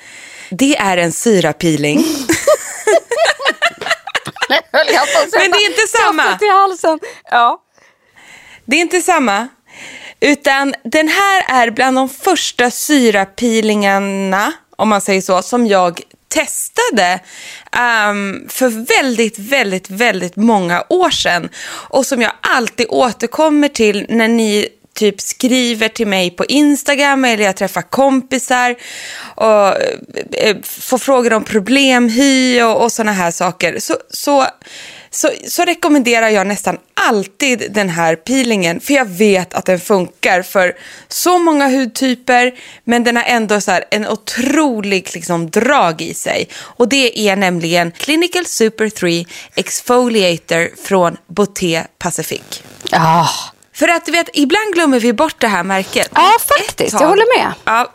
Det 0.49 0.78
är 0.78 0.97
en 0.97 1.12
syrapeeling. 1.12 1.97
men 4.49 5.51
det 5.51 5.58
är 5.58 5.69
inte 5.69 5.88
samma. 5.88 6.39
Ja. 7.32 7.62
Det 8.65 8.75
är 8.75 8.82
inte 8.82 9.01
samma. 9.01 9.47
Utan 10.25 10.73
den 10.83 11.07
här 11.07 11.45
är 11.47 11.71
bland 11.71 11.97
de 11.97 12.09
första 12.09 12.71
syrapeelingarna, 12.71 14.53
om 14.75 14.89
man 14.89 15.01
säger 15.01 15.21
så, 15.21 15.41
som 15.41 15.67
jag 15.67 16.01
testade 16.27 17.19
um, 18.09 18.47
för 18.49 18.85
väldigt, 18.97 19.39
väldigt, 19.39 19.89
väldigt 19.89 20.35
många 20.35 20.83
år 20.89 21.09
sedan. 21.09 21.49
Och 21.89 22.05
som 22.05 22.21
jag 22.21 22.31
alltid 22.41 22.85
återkommer 22.89 23.67
till 23.67 24.05
när 24.09 24.27
ni 24.27 24.67
typ 24.93 25.21
skriver 25.21 25.88
till 25.88 26.07
mig 26.07 26.29
på 26.31 26.45
Instagram 26.45 27.25
eller 27.25 27.43
jag 27.43 27.55
träffar 27.55 27.81
kompisar 27.81 28.75
och 29.35 29.67
eh, 29.67 29.99
eh, 30.31 30.55
får 30.63 30.97
frågor 30.97 31.33
om 31.33 31.43
problemhy 31.43 32.61
och, 32.61 32.83
och 32.83 32.91
sådana 32.91 33.11
här 33.11 33.31
saker. 33.31 33.79
Så, 33.79 33.95
så 34.09 34.45
så, 35.15 35.30
så 35.47 35.63
rekommenderar 35.63 36.30
jag 36.30 36.47
nästan 36.47 36.78
alltid 36.93 37.71
den 37.71 37.89
här 37.89 38.15
peelingen 38.15 38.80
för 38.80 38.93
jag 38.93 39.06
vet 39.06 39.54
att 39.54 39.65
den 39.65 39.80
funkar 39.80 40.41
för 40.41 40.78
så 41.08 41.38
många 41.38 41.67
hudtyper 41.67 42.54
men 42.84 43.04
den 43.04 43.15
har 43.15 43.23
ändå 43.23 43.62
så 43.62 43.80
en 43.91 44.08
otrolig 44.08 45.10
liksom, 45.13 45.49
drag 45.49 46.01
i 46.01 46.13
sig. 46.13 46.49
Och 46.56 46.89
det 46.89 47.30
är 47.30 47.36
nämligen 47.36 47.91
Clinical 47.91 48.45
Super 48.45 48.89
3 48.89 49.25
Exfoliator 49.56 50.69
från 50.84 51.17
Boté 51.28 51.84
Pacific. 51.99 52.63
Ah. 52.91 53.28
För 53.73 53.88
att 53.88 54.06
du 54.06 54.12
vet, 54.12 54.30
ibland 54.34 54.73
glömmer 54.73 54.99
vi 54.99 55.13
bort 55.13 55.36
det 55.41 55.47
här 55.47 55.63
märket. 55.63 56.10
Ja, 56.13 56.32
faktiskt. 56.39 56.91
Tag, 56.91 57.01
jag 57.01 57.08
håller 57.08 57.38
med. 57.38 57.54
Ja, 57.65 57.91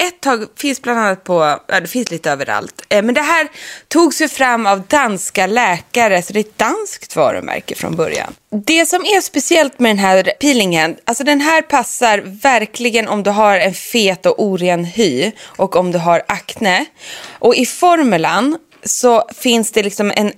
ett 0.00 0.20
tag 0.20 0.46
finns 0.56 0.82
bland 0.82 0.98
annat 0.98 1.24
på, 1.24 1.58
ja 1.66 1.80
det 1.80 1.86
finns 1.86 2.10
lite 2.10 2.30
överallt. 2.30 2.82
Eh, 2.88 3.02
men 3.02 3.14
det 3.14 3.20
här 3.20 3.48
togs 3.88 4.20
ju 4.20 4.28
fram 4.28 4.66
av 4.66 4.82
danska 4.86 5.46
läkare, 5.46 6.22
så 6.22 6.32
det 6.32 6.38
är 6.38 6.40
ett 6.40 6.58
danskt 6.58 7.16
varumärke 7.16 7.74
från 7.74 7.96
början. 7.96 8.34
Det 8.66 8.86
som 8.86 9.02
är 9.02 9.20
speciellt 9.20 9.78
med 9.78 9.90
den 9.90 9.98
här 9.98 10.32
peelingen, 10.40 10.96
alltså 11.04 11.24
den 11.24 11.40
här 11.40 11.62
passar 11.62 12.22
verkligen 12.42 13.08
om 13.08 13.22
du 13.22 13.30
har 13.30 13.56
en 13.56 13.74
fet 13.74 14.26
och 14.26 14.42
oren 14.44 14.84
hy 14.84 15.32
och 15.40 15.76
om 15.76 15.92
du 15.92 15.98
har 15.98 16.22
akne. 16.28 16.84
Och 17.28 17.54
i 17.54 17.66
formulan 17.66 18.58
så 18.84 19.28
finns 19.36 19.72
det 19.72 19.82
liksom 19.82 20.12
en, 20.16 20.32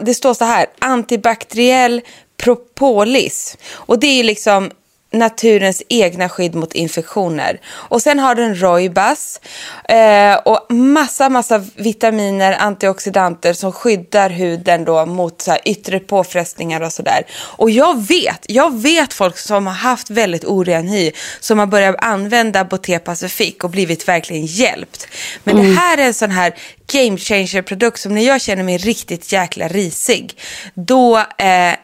det 0.00 0.14
står 0.14 0.34
så 0.34 0.44
här, 0.44 0.66
antibakteriell 0.78 2.00
propolis. 2.36 3.56
Och 3.72 3.98
det 3.98 4.06
är 4.06 4.24
liksom 4.24 4.70
naturens 5.10 5.82
egna 5.88 6.28
skydd 6.28 6.54
mot 6.54 6.72
infektioner. 6.72 7.60
Och 7.66 8.02
sen 8.02 8.18
har 8.18 8.34
den 8.34 8.60
roibas 8.60 9.40
eh, 9.88 10.34
och 10.34 10.74
massa, 10.74 11.28
massa 11.28 11.64
vitaminer, 11.74 12.56
antioxidanter 12.58 13.52
som 13.52 13.72
skyddar 13.72 14.30
huden 14.30 14.84
då 14.84 15.06
mot 15.06 15.42
så 15.42 15.50
här, 15.50 15.60
yttre 15.64 16.00
påfrestningar 16.00 16.80
och 16.80 16.92
sådär. 16.92 17.26
Och 17.32 17.70
jag 17.70 18.06
vet, 18.06 18.44
jag 18.48 18.82
vet 18.82 19.12
folk 19.12 19.38
som 19.38 19.66
har 19.66 19.74
haft 19.74 20.10
väldigt 20.10 20.44
oren 20.44 20.88
hy 20.88 21.12
som 21.40 21.58
har 21.58 21.66
börjat 21.66 21.96
använda 21.98 22.64
Boté 22.64 22.98
Pacific 22.98 23.54
och 23.62 23.70
blivit 23.70 24.08
verkligen 24.08 24.46
hjälpt. 24.46 25.08
Men 25.44 25.56
mm. 25.56 25.68
det 25.68 25.80
här 25.80 25.98
är 25.98 26.06
en 26.06 26.14
sån 26.14 26.30
här 26.30 26.54
game 26.92 27.18
changer 27.18 27.62
produkt 27.62 28.00
som 28.00 28.14
när 28.14 28.22
jag 28.22 28.40
känner 28.40 28.62
mig 28.62 28.78
riktigt 28.78 29.32
jäkla 29.32 29.68
risig, 29.68 30.38
då 30.74 31.18
eh, 31.18 31.74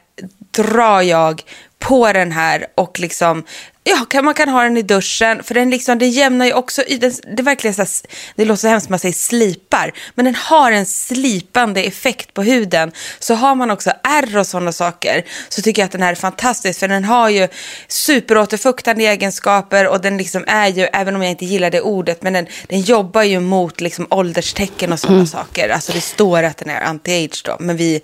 drar 0.51 1.03
jag 1.03 1.43
på 1.85 2.13
den 2.13 2.33
här 2.33 2.67
och 2.75 3.01
liksom 3.01 3.45
Ja, 3.87 4.23
man 4.23 4.35
kan 4.35 4.49
ha 4.49 4.63
den 4.63 4.77
i 4.77 4.83
duschen, 4.83 5.43
för 5.43 5.55
den, 5.55 5.71
liksom, 5.71 5.99
den 5.99 6.11
jämnar 6.11 6.47
ju 6.47 6.53
också, 6.53 6.83
den, 7.01 7.13
det, 7.37 7.43
verkligen 7.43 7.75
så 7.75 7.83
här, 7.83 7.89
det 8.37 8.45
låter 8.45 8.61
så 8.61 8.69
hemskt 8.69 8.89
man 8.89 8.99
säger 8.99 9.15
slipar, 9.15 9.93
men 10.15 10.25
den 10.25 10.35
har 10.35 10.73
en 10.73 10.87
slipande 10.87 11.83
effekt 11.83 12.35
på 12.35 12.43
huden. 12.43 12.93
Så 13.19 13.35
har 13.35 13.55
man 13.55 13.71
också 13.71 13.91
ärr 14.03 14.39
och 14.39 14.47
sådana 14.47 14.73
saker 14.73 15.25
så 15.49 15.63
tycker 15.63 15.83
jag 15.83 15.87
att 15.87 15.93
den 15.93 16.03
här 16.03 16.11
är 16.11 16.15
fantastisk, 16.17 16.81
för 16.81 16.89
den 16.89 17.05
har 17.05 17.29
ju 17.29 17.49
superåterfuktande 17.89 19.05
egenskaper 19.05 19.89
och 19.89 20.01
den 20.01 20.17
liksom 20.17 20.45
är 20.47 20.69
ju, 20.69 20.83
även 20.83 21.17
om 21.17 21.23
jag 21.23 21.31
inte 21.31 21.45
gillar 21.45 21.71
det 21.71 21.81
ordet, 21.81 22.23
men 22.23 22.33
den, 22.33 22.47
den 22.69 22.81
jobbar 22.81 23.23
ju 23.23 23.41
mot 23.41 23.81
liksom 23.81 24.07
ålderstecken 24.11 24.93
och 24.93 25.01
sådana 25.01 25.17
mm. 25.17 25.27
saker. 25.27 25.69
Alltså 25.69 25.93
det 25.93 26.01
står 26.01 26.43
att 26.43 26.57
den 26.57 26.71
är 26.71 26.81
anti-age 26.81 27.43
då, 27.45 27.57
men 27.61 27.77
vi, 27.77 28.01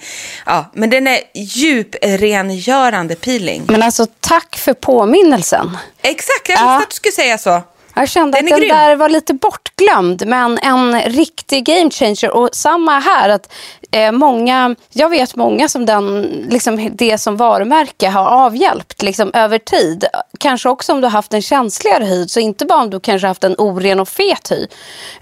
ja, 0.47 0.71
men 0.75 0.91
den 0.91 1.07
är 1.07 1.21
djuprengörande 1.35 3.15
peeling. 3.15 3.63
Men 3.69 3.83
alltså 3.83 4.07
tack 4.21 4.57
för 4.57 4.75
påminnelsen. 4.75 5.70
Exakt, 6.03 6.49
jag 6.49 6.55
visste 6.55 6.65
ja. 6.65 6.83
att 6.83 6.91
du 6.91 6.95
skulle 6.95 7.13
säga 7.13 7.39
så. 7.39 7.63
Jag 7.95 8.09
kände 8.09 8.39
den 8.39 8.47
att 8.47 8.51
den 8.51 8.61
grym. 8.61 8.77
där 8.77 8.97
var 8.97 9.09
lite 9.09 9.35
bortglömd, 9.35 10.27
men 10.27 10.59
en 10.59 11.03
riktig 11.03 11.65
game 11.65 11.91
changer. 11.91 12.31
Och 12.31 12.49
samma 12.53 12.99
här, 12.99 13.29
att 13.29 13.53
eh, 13.91 14.13
många, 14.13 14.77
jag 14.93 15.11
vet 15.11 15.37
många 15.37 15.69
som 15.69 15.87
den, 15.87 16.23
liksom, 16.51 16.91
det 16.93 17.19
som 17.19 17.37
varumärke 17.37 18.09
har 18.09 18.27
avhjälpt 18.27 19.03
liksom, 19.03 19.31
över 19.35 19.59
tid. 19.59 20.05
Kanske 20.39 20.69
också 20.69 20.93
om 20.93 21.01
du 21.01 21.07
har 21.07 21.13
haft 21.13 21.35
en 21.35 21.43
känsligare 21.43 22.05
hy, 22.05 22.29
så 22.29 22.41
inte 22.41 22.67
bara 22.67 22.83
om 22.83 22.91
du 22.91 23.01
kanske 23.01 23.29
haft 23.29 23.45
en 23.45 23.55
oren 23.59 24.01
och 24.01 24.09
fet 24.09 24.51
hy, 24.51 24.67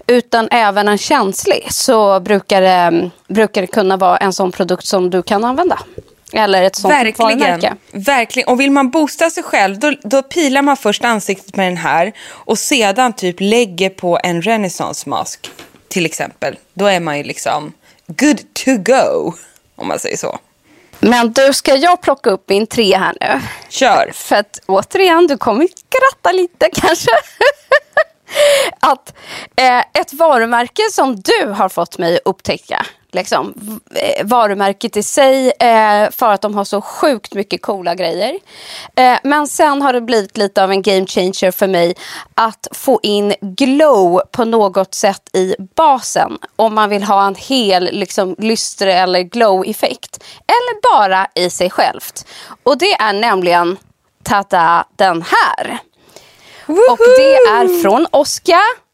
utan 0.07 0.47
även 0.51 0.87
en 0.87 0.97
känslig, 0.97 1.67
så 1.71 2.19
brukar 2.19 2.61
det, 2.61 3.09
brukar 3.27 3.61
det 3.61 3.67
kunna 3.67 3.97
vara 3.97 4.17
en 4.17 4.33
sån 4.33 4.51
produkt 4.51 4.85
som 4.85 5.09
du 5.09 5.23
kan 5.23 5.43
använda. 5.45 5.79
Eller 6.33 6.63
ett 6.63 6.75
sånt 6.75 6.93
Verkligen. 6.93 7.39
varumärke. 7.39 7.75
Verkligen. 7.91 8.49
Och 8.49 8.59
vill 8.59 8.71
man 8.71 8.89
boosta 8.89 9.29
sig 9.29 9.43
själv 9.43 9.79
då, 9.79 9.93
då 10.03 10.21
pilar 10.21 10.61
man 10.61 10.77
först 10.77 11.05
ansiktet 11.05 11.55
med 11.55 11.67
den 11.67 11.77
här 11.77 12.13
och 12.29 12.59
sedan 12.59 13.13
typ 13.13 13.35
lägger 13.39 13.89
på 13.89 14.19
en 14.23 14.41
renaissance 14.41 15.09
mask 15.09 15.51
till 15.87 16.05
exempel. 16.05 16.57
Då 16.73 16.85
är 16.85 16.99
man 16.99 17.17
ju 17.17 17.23
liksom 17.23 17.73
good 18.07 18.53
to 18.53 18.77
go 18.77 19.33
om 19.75 19.87
man 19.87 19.99
säger 19.99 20.17
så. 20.17 20.39
Men 20.99 21.33
du, 21.33 21.53
ska 21.53 21.75
jag 21.75 22.01
plocka 22.01 22.29
upp 22.29 22.49
min 22.49 22.67
tre 22.67 22.97
här 22.97 23.13
nu? 23.21 23.41
Kör. 23.69 24.11
För 24.13 24.35
att 24.35 24.59
återigen, 24.65 25.27
du 25.27 25.37
kommer 25.37 25.67
skratta 25.67 26.31
lite 26.31 26.69
kanske. 26.73 27.11
att 28.79 29.13
eh, 29.55 29.79
ett 29.79 30.13
varumärke 30.13 30.81
som 30.91 31.15
du 31.15 31.49
har 31.49 31.69
fått 31.69 31.97
mig 31.97 32.15
att 32.15 32.21
upptäcka 32.25 32.85
liksom, 33.11 33.53
eh, 33.95 34.25
varumärket 34.25 34.97
i 34.97 35.03
sig 35.03 35.51
eh, 35.59 36.09
för 36.11 36.33
att 36.33 36.41
de 36.41 36.55
har 36.55 36.63
så 36.63 36.81
sjukt 36.81 37.33
mycket 37.33 37.61
coola 37.61 37.95
grejer. 37.95 38.39
Eh, 38.95 39.17
men 39.23 39.47
sen 39.47 39.81
har 39.81 39.93
det 39.93 40.01
blivit 40.01 40.37
lite 40.37 40.63
av 40.63 40.71
en 40.71 40.81
game 40.81 41.05
changer 41.05 41.51
för 41.51 41.67
mig 41.67 41.95
att 42.33 42.67
få 42.71 42.99
in 43.03 43.33
glow 43.41 44.21
på 44.31 44.45
något 44.45 44.93
sätt 44.93 45.29
i 45.33 45.55
basen 45.75 46.37
om 46.55 46.75
man 46.75 46.89
vill 46.89 47.03
ha 47.03 47.27
en 47.27 47.35
hel 47.35 47.89
liksom, 47.91 48.35
lystre 48.37 48.93
eller 48.93 49.21
glow-effekt. 49.21 50.23
Eller 50.47 50.95
bara 50.95 51.27
i 51.35 51.49
sig 51.49 51.69
självt. 51.69 52.27
Och 52.63 52.77
det 52.77 52.93
är 52.93 53.13
nämligen, 53.13 53.77
tada, 54.23 54.85
den 54.95 55.21
här. 55.21 55.79
Och 56.89 56.97
det 56.97 57.35
är 57.35 57.81
från 57.81 58.07
Oscar 58.11 58.89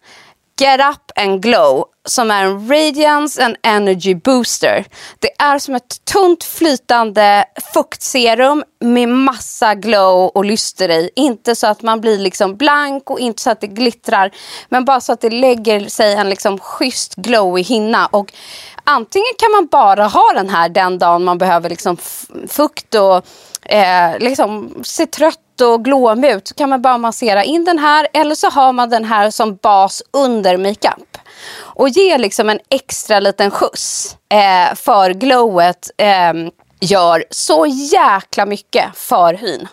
Get 0.59 0.79
Up 0.79 1.11
and 1.15 1.41
Glow 1.41 1.85
som 2.05 2.31
är 2.31 2.45
en 2.45 2.69
Radiance 2.69 3.45
and 3.45 3.55
Energy 3.63 4.15
Booster. 4.15 4.85
Det 5.19 5.29
är 5.39 5.59
som 5.59 5.75
ett 5.75 6.05
tunt 6.05 6.43
flytande 6.43 7.45
fuktserum 7.73 8.63
med 8.79 9.09
massa 9.09 9.75
glow 9.75 10.31
och 10.35 10.45
lyster 10.45 10.89
i. 10.89 11.09
Inte 11.15 11.55
så 11.55 11.67
att 11.67 11.81
man 11.81 12.01
blir 12.01 12.19
liksom 12.19 12.55
blank 12.55 13.09
och 13.09 13.19
inte 13.19 13.41
så 13.41 13.49
att 13.49 13.61
det 13.61 13.67
glittrar. 13.67 14.31
Men 14.69 14.85
bara 14.85 15.01
så 15.01 15.13
att 15.13 15.21
det 15.21 15.29
lägger 15.29 15.89
sig 15.89 16.13
en 16.13 16.29
liksom 16.29 16.59
schysst 16.59 17.15
glow 17.15 17.59
i 17.59 17.61
hinna. 17.61 18.05
Och 18.05 18.33
antingen 18.83 19.33
kan 19.37 19.51
man 19.51 19.67
bara 19.67 20.07
ha 20.07 20.33
den 20.33 20.49
här 20.49 20.69
den 20.69 20.99
dagen 20.99 21.23
man 21.23 21.37
behöver 21.37 21.69
liksom 21.69 21.97
fukt 22.47 22.95
och 22.95 23.25
eh, 23.65 24.19
liksom 24.19 24.73
se 24.83 25.05
trött 25.05 25.61
och 25.61 25.85
glåmig 25.85 26.31
ut, 26.31 26.47
så 26.47 26.55
kan 26.55 26.69
man 26.69 26.81
bara 26.81 26.97
massera 26.97 27.43
in 27.43 27.65
den 27.65 27.79
här 27.79 28.07
eller 28.13 28.35
så 28.35 28.49
har 28.49 28.73
man 28.73 28.89
den 28.89 29.05
här 29.05 29.29
som 29.29 29.55
bas 29.55 30.03
under 30.13 30.57
makeup. 30.57 31.17
Och 31.57 31.89
ge 31.89 32.17
liksom 32.17 32.49
en 32.49 32.59
extra 32.69 33.19
liten 33.19 33.51
skjuts 33.51 34.17
eh, 34.29 34.75
för 34.75 35.13
glowet 35.13 35.91
eh, 35.97 36.33
gör 36.79 37.23
så 37.29 37.65
jäkla 37.67 38.45
mycket 38.45 38.85
för 38.95 39.33
hyn. 39.33 39.67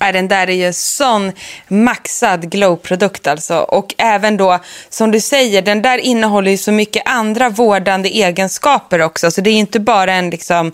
Ja, 0.00 0.12
den 0.12 0.28
där 0.28 0.50
är 0.50 0.66
ju 0.66 0.72
sån 0.72 1.32
maxad 1.68 2.50
glow-produkt 2.50 3.26
alltså. 3.26 3.58
Och 3.58 3.94
även 3.98 4.36
då, 4.36 4.58
som 4.88 5.10
du 5.10 5.20
säger, 5.20 5.62
den 5.62 5.82
där 5.82 5.98
innehåller 5.98 6.50
ju 6.50 6.56
så 6.56 6.72
mycket 6.72 7.02
andra 7.06 7.48
vårdande 7.48 8.08
egenskaper 8.08 9.00
också. 9.02 9.30
Så 9.30 9.40
det 9.40 9.50
är 9.50 9.54
inte 9.54 9.80
bara 9.80 10.12
en 10.12 10.30
liksom, 10.30 10.72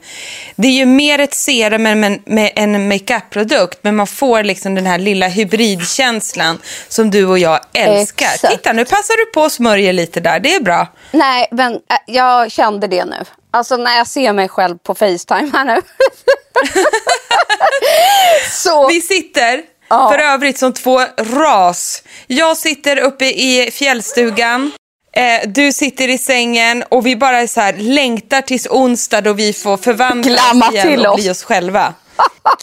det 0.57 0.69
är 0.69 0.73
ju 0.73 0.87
mer 0.87 1.19
ett 1.19 1.35
serum 1.35 1.87
än 1.87 2.23
med 2.25 2.53
en 2.55 2.89
makeup-produkt. 2.89 3.79
Men 3.83 3.97
man 3.97 4.07
får 4.07 4.43
liksom 4.43 4.75
den 4.75 4.87
här 4.87 4.99
lilla 4.99 5.29
hybridkänslan 5.29 6.59
som 6.89 7.11
du 7.11 7.27
och 7.27 7.39
jag 7.39 7.61
älskar. 7.73 8.27
Exakt. 8.27 8.53
Titta, 8.53 8.73
nu 8.73 8.85
passar 8.85 9.27
du 9.27 9.33
på 9.33 9.45
att 9.45 9.53
smörja 9.53 9.93
lite 9.93 10.21
där. 10.21 10.41
Det 10.41 10.55
är 10.55 10.61
bra. 10.61 10.87
Nej, 11.13 11.49
men 11.51 11.73
äh, 11.73 11.79
jag 12.07 12.51
kände 12.53 12.87
det 12.87 13.05
nu. 13.05 13.25
Alltså 13.51 13.77
när 13.77 13.97
jag 13.97 14.07
ser 14.07 14.33
mig 14.33 14.49
själv 14.49 14.79
på 14.79 14.95
Facetime 14.95 15.51
här 15.53 15.65
nu. 15.65 15.77
Vi 18.89 19.01
sitter 19.01 19.63
ja. 19.89 20.11
för 20.11 20.19
övrigt 20.19 20.59
som 20.59 20.73
två 20.73 21.01
ras. 21.19 22.03
Jag 22.27 22.57
sitter 22.57 22.99
uppe 22.99 23.25
i 23.25 23.71
fjällstugan. 23.73 24.73
Eh, 25.13 25.49
du 25.49 25.73
sitter 25.73 26.09
i 26.09 26.19
sängen 26.19 26.85
och 26.89 27.07
vi 27.07 27.17
bara 27.17 27.49
så 27.49 27.61
här 27.61 27.73
längtar 27.73 28.43
tills 28.43 28.67
onsdag 28.67 29.21
då 29.21 29.33
vi 29.33 29.53
får 29.53 29.77
förvandlas 29.77 30.41
Glamma 30.41 30.73
igen 30.73 30.87
till 30.87 31.07
och 31.07 31.15
oss. 31.15 31.21
bli 31.21 31.31
oss 31.31 31.43
själva. 31.43 31.95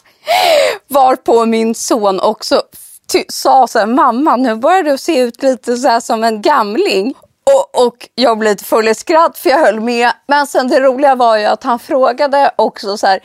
Varpå 0.88 1.46
min 1.46 1.76
son 1.76 2.20
också 2.20 2.62
sa 3.30 3.68
så 3.68 3.80
här, 3.80 3.86
mamma 3.86 4.36
nu 4.36 4.56
börjar 4.56 4.84
du 4.84 4.98
se 4.98 5.20
ut 5.20 5.44
lite 5.44 5.78
så 5.78 6.02
som 6.02 6.24
en 6.24 6.42
gamling. 6.42 7.14
Och, 7.54 7.86
och 7.86 8.10
jag 8.16 8.38
blev 8.38 8.52
lite 8.52 8.66
full 8.66 8.88
i 8.88 8.96
skratt 8.96 9.38
för 9.38 9.50
jag 9.50 9.58
höll 9.58 9.80
med. 9.80 10.12
Men 10.28 10.48
sen 10.48 10.68
det 10.68 10.80
roliga 10.80 11.16
var 11.16 11.38
ju 11.38 11.46
att 11.46 11.64
han 11.64 11.80
frågade 11.80 12.52
också 12.56 12.98
så 12.98 13.08
här, 13.08 13.20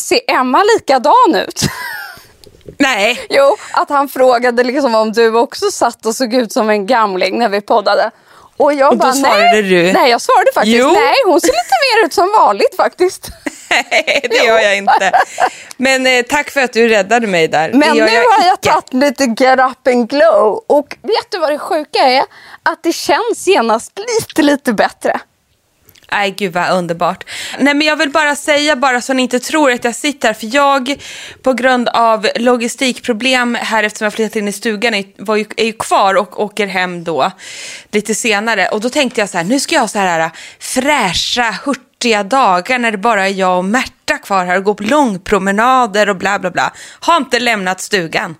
ser 0.00 0.20
Emma 0.30 0.64
likadan 0.74 1.34
ut? 1.34 1.62
Nej. 2.78 3.26
Jo, 3.30 3.56
att 3.72 3.88
han 3.88 4.08
frågade 4.08 4.64
liksom 4.64 4.94
om 4.94 5.12
du 5.12 5.34
också 5.34 5.70
satt 5.70 6.06
och 6.06 6.14
såg 6.14 6.34
ut 6.34 6.52
som 6.52 6.70
en 6.70 6.86
gamling 6.86 7.38
när 7.38 7.48
vi 7.48 7.60
poddade. 7.60 8.10
Och 8.56 8.74
jag 8.74 8.92
och 8.92 8.98
bara, 8.98 9.12
nej. 9.12 9.62
Du. 9.62 9.92
nej, 9.92 10.10
jag 10.10 10.20
svarade 10.20 10.50
faktiskt 10.54 10.76
jo. 10.76 10.86
nej. 10.92 11.14
Hon 11.26 11.40
ser 11.40 11.48
lite 11.48 11.76
mer 11.98 12.06
ut 12.06 12.12
som 12.12 12.32
vanligt 12.38 12.76
faktiskt. 12.76 13.30
Nej, 13.70 14.26
det 14.30 14.36
gör 14.36 14.60
jag 14.60 14.76
inte. 14.76 15.12
Men 15.76 16.06
eh, 16.06 16.22
tack 16.22 16.50
för 16.50 16.60
att 16.60 16.72
du 16.72 16.88
räddade 16.88 17.26
mig 17.26 17.48
där. 17.48 17.72
Men 17.72 17.96
nu 17.96 17.98
jag 17.98 18.06
har 18.06 18.46
jag 18.46 18.60
tagit 18.60 18.92
lite 18.92 19.24
get 19.24 19.58
up 19.58 19.88
and 19.88 20.10
glow. 20.10 20.64
Och 20.66 20.96
vet 21.02 21.30
du 21.30 21.38
vad 21.38 21.52
det 21.52 21.58
sjuka 21.58 21.98
är? 21.98 22.24
Att 22.62 22.82
det 22.82 22.92
känns 22.92 23.46
genast 23.46 23.98
lite, 23.98 24.42
lite 24.42 24.72
bättre. 24.72 25.20
Nej, 26.12 26.30
gud 26.30 26.52
vad 26.52 26.70
underbart. 26.70 27.24
Nej, 27.58 27.74
men 27.74 27.86
jag 27.86 27.96
vill 27.96 28.10
bara 28.10 28.36
säga, 28.36 28.76
bara 28.76 29.00
så 29.00 29.12
ni 29.12 29.22
inte 29.22 29.40
tror 29.40 29.72
att 29.72 29.84
jag 29.84 29.94
sitter 29.94 30.28
här, 30.28 30.34
för 30.34 30.54
jag 30.54 30.96
på 31.42 31.52
grund 31.52 31.88
av 31.88 32.28
logistikproblem 32.36 33.54
här 33.54 33.82
eftersom 33.82 34.04
jag 34.04 34.14
flyttat 34.14 34.36
in 34.36 34.48
i 34.48 34.52
stugan 34.52 34.94
är, 34.94 35.36
ju, 35.36 35.46
är 35.56 35.64
ju 35.64 35.72
kvar 35.72 36.14
och 36.14 36.40
åker 36.40 36.66
hem 36.66 37.04
då 37.04 37.30
lite 37.92 38.14
senare. 38.14 38.68
Och 38.68 38.80
då 38.80 38.90
tänkte 38.90 39.20
jag 39.20 39.30
så 39.30 39.38
här, 39.38 39.44
nu 39.44 39.60
ska 39.60 39.74
jag 39.74 39.80
ha 39.80 39.88
så 39.88 39.98
här 39.98 40.30
fräscha, 40.58 41.54
hurtiga 41.64 41.89
dagar 42.08 42.78
när 42.78 42.92
det 42.92 42.98
bara 42.98 43.26
är 43.26 43.32
jag 43.32 43.58
och 43.58 43.64
Märta 43.64 44.18
kvar 44.18 44.44
här 44.44 44.56
och 44.56 44.64
går 44.64 44.74
på 44.74 44.82
långpromenader 44.82 46.08
och 46.08 46.16
bla 46.16 46.38
bla 46.38 46.50
bla. 46.50 46.72
Har 47.00 47.16
inte 47.16 47.40
lämnat 47.40 47.80
stugan 47.80 48.36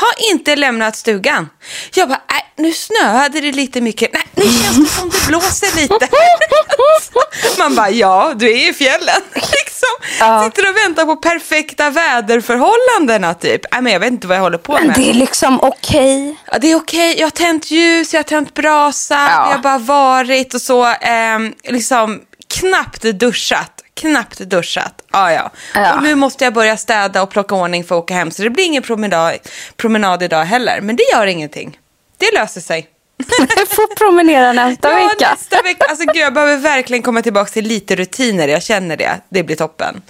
har 0.00 0.32
inte 0.32 0.56
lämnat 0.56 0.96
stugan. 0.96 1.48
Jag 1.94 2.08
bara, 2.08 2.20
nej, 2.30 2.52
nu 2.56 2.72
snöade 2.72 3.40
det 3.40 3.52
lite 3.52 3.80
mycket. 3.80 4.12
Nej, 4.12 4.22
nu 4.34 4.42
känns 4.42 4.76
det 4.76 5.00
som 5.00 5.10
det 5.10 5.26
blåser 5.28 5.76
lite. 5.76 6.08
Man 7.58 7.74
bara, 7.74 7.90
ja, 7.90 8.32
du 8.36 8.50
är 8.50 8.70
i 8.70 8.72
fjällen. 8.72 9.20
Liksom. 9.34 9.88
Ja. 10.18 10.44
Sitter 10.44 10.70
och 10.70 10.76
väntar 10.76 11.04
på 11.04 11.16
perfekta 11.16 11.90
väderförhållandena 11.90 13.34
typ. 13.34 13.60
Nej, 13.72 13.82
men 13.82 13.92
jag 13.92 14.00
vet 14.00 14.10
inte 14.10 14.26
vad 14.26 14.36
jag 14.36 14.42
håller 14.42 14.58
på 14.58 14.72
med. 14.72 14.86
Men 14.86 15.02
det 15.02 15.10
är 15.10 15.14
liksom 15.14 15.60
okej. 15.60 16.30
Okay. 16.30 16.36
Ja, 16.52 16.58
det 16.58 16.70
är 16.72 16.76
okej. 16.76 17.10
Okay. 17.10 17.20
Jag 17.20 17.26
har 17.26 17.30
tänt 17.30 17.70
ljus, 17.70 18.14
jag 18.14 18.18
har 18.18 18.24
tänt 18.24 18.54
brasa, 18.54 19.14
ja. 19.14 19.48
jag 19.48 19.56
har 19.56 19.58
bara 19.58 19.78
varit 19.78 20.54
och 20.54 20.62
så, 20.62 20.86
eh, 20.86 21.38
liksom 21.64 22.20
knappt 22.50 23.02
duschat 23.02 23.80
knappt 24.00 24.38
duschat. 24.38 25.02
Ah, 25.10 25.30
ja. 25.30 25.50
ja. 25.74 25.94
Och 25.94 26.02
nu 26.02 26.14
måste 26.14 26.44
jag 26.44 26.54
börja 26.54 26.76
städa 26.76 27.22
och 27.22 27.30
plocka 27.30 27.54
ordning 27.54 27.84
för 27.84 27.98
att 27.98 28.04
åka 28.04 28.14
hem. 28.14 28.30
Så 28.30 28.42
det 28.42 28.50
blir 28.50 28.64
ingen 28.64 28.82
promenad, 28.82 29.38
promenad 29.76 30.22
idag 30.22 30.44
heller. 30.44 30.80
Men 30.80 30.96
det 30.96 31.02
gör 31.12 31.26
ingenting. 31.26 31.78
Det 32.18 32.30
löser 32.34 32.60
sig. 32.60 32.88
Du 33.16 33.66
får 33.66 33.96
promenera 33.96 34.52
nästa 34.52 34.90
ja, 34.90 35.08
vecka. 35.08 35.30
nästa 35.30 35.62
vecka. 35.62 35.84
Alltså, 35.84 36.04
gud, 36.04 36.16
jag 36.16 36.34
behöver 36.34 36.56
verkligen 36.56 37.02
komma 37.02 37.22
tillbaka 37.22 37.50
till 37.50 37.64
lite 37.64 37.96
rutiner. 37.96 38.48
Jag 38.48 38.62
känner 38.62 38.96
det. 38.96 39.20
Det 39.28 39.42
blir 39.42 39.56
toppen. 39.56 40.02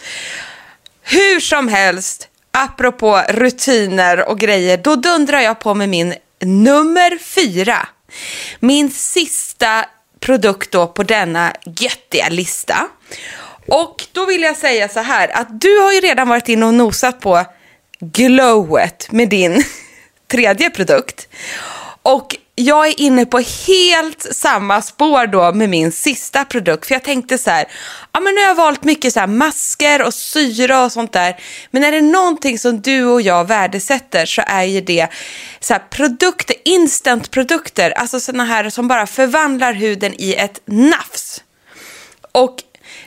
Hur 1.02 1.40
som 1.40 1.68
helst, 1.68 2.28
apropå 2.50 3.22
rutiner 3.28 4.28
och 4.28 4.38
grejer, 4.38 4.76
då 4.76 4.96
dundrar 4.96 5.40
jag 5.40 5.60
på 5.60 5.74
med 5.74 5.88
min 5.88 6.14
nummer 6.40 7.18
fyra. 7.18 7.88
Min 8.60 8.90
sista 8.90 9.84
produkt 10.20 10.70
då 10.70 10.86
på 10.86 11.02
denna 11.02 11.52
göttiga 11.64 12.28
lista. 12.28 12.88
Och 13.68 14.04
då 14.12 14.26
vill 14.26 14.42
jag 14.42 14.56
säga 14.56 14.88
så 14.88 15.00
här 15.00 15.28
att 15.28 15.60
du 15.60 15.78
har 15.78 15.92
ju 15.92 16.00
redan 16.00 16.28
varit 16.28 16.48
inne 16.48 16.66
och 16.66 16.74
nosat 16.74 17.20
på 17.20 17.44
glowet 18.00 19.12
med 19.12 19.28
din 19.28 19.64
tredje 20.30 20.70
produkt. 20.70 21.28
Och 22.02 22.36
jag 22.60 22.86
är 22.86 23.00
inne 23.00 23.26
på 23.26 23.38
helt 23.66 24.26
samma 24.36 24.82
spår 24.82 25.26
då 25.26 25.52
med 25.52 25.68
min 25.68 25.92
sista 25.92 26.44
produkt. 26.44 26.86
För 26.86 26.94
jag 26.94 27.02
tänkte 27.02 27.38
så 27.38 27.50
här, 27.50 27.66
ja 28.12 28.20
men 28.20 28.34
nu 28.34 28.40
har 28.40 28.48
jag 28.48 28.54
valt 28.54 28.84
mycket 28.84 29.12
så 29.12 29.26
masker 29.26 30.02
och 30.02 30.14
syra 30.14 30.84
och 30.84 30.92
sånt 30.92 31.12
där. 31.12 31.36
Men 31.70 31.84
är 31.84 31.92
det 31.92 32.00
någonting 32.00 32.58
som 32.58 32.80
du 32.80 33.04
och 33.04 33.22
jag 33.22 33.44
värdesätter 33.44 34.26
så 34.26 34.42
är 34.46 34.64
ju 34.64 34.80
det 34.80 35.08
så 35.60 35.72
här 35.72 35.82
produkter, 35.90 36.56
instantprodukter. 36.64 37.90
Alltså 37.90 38.20
sådana 38.20 38.44
här 38.44 38.70
som 38.70 38.88
bara 38.88 39.06
förvandlar 39.06 39.72
huden 39.72 40.14
i 40.18 40.34
ett 40.34 40.60
nafs. 40.64 41.44
Och 42.32 42.56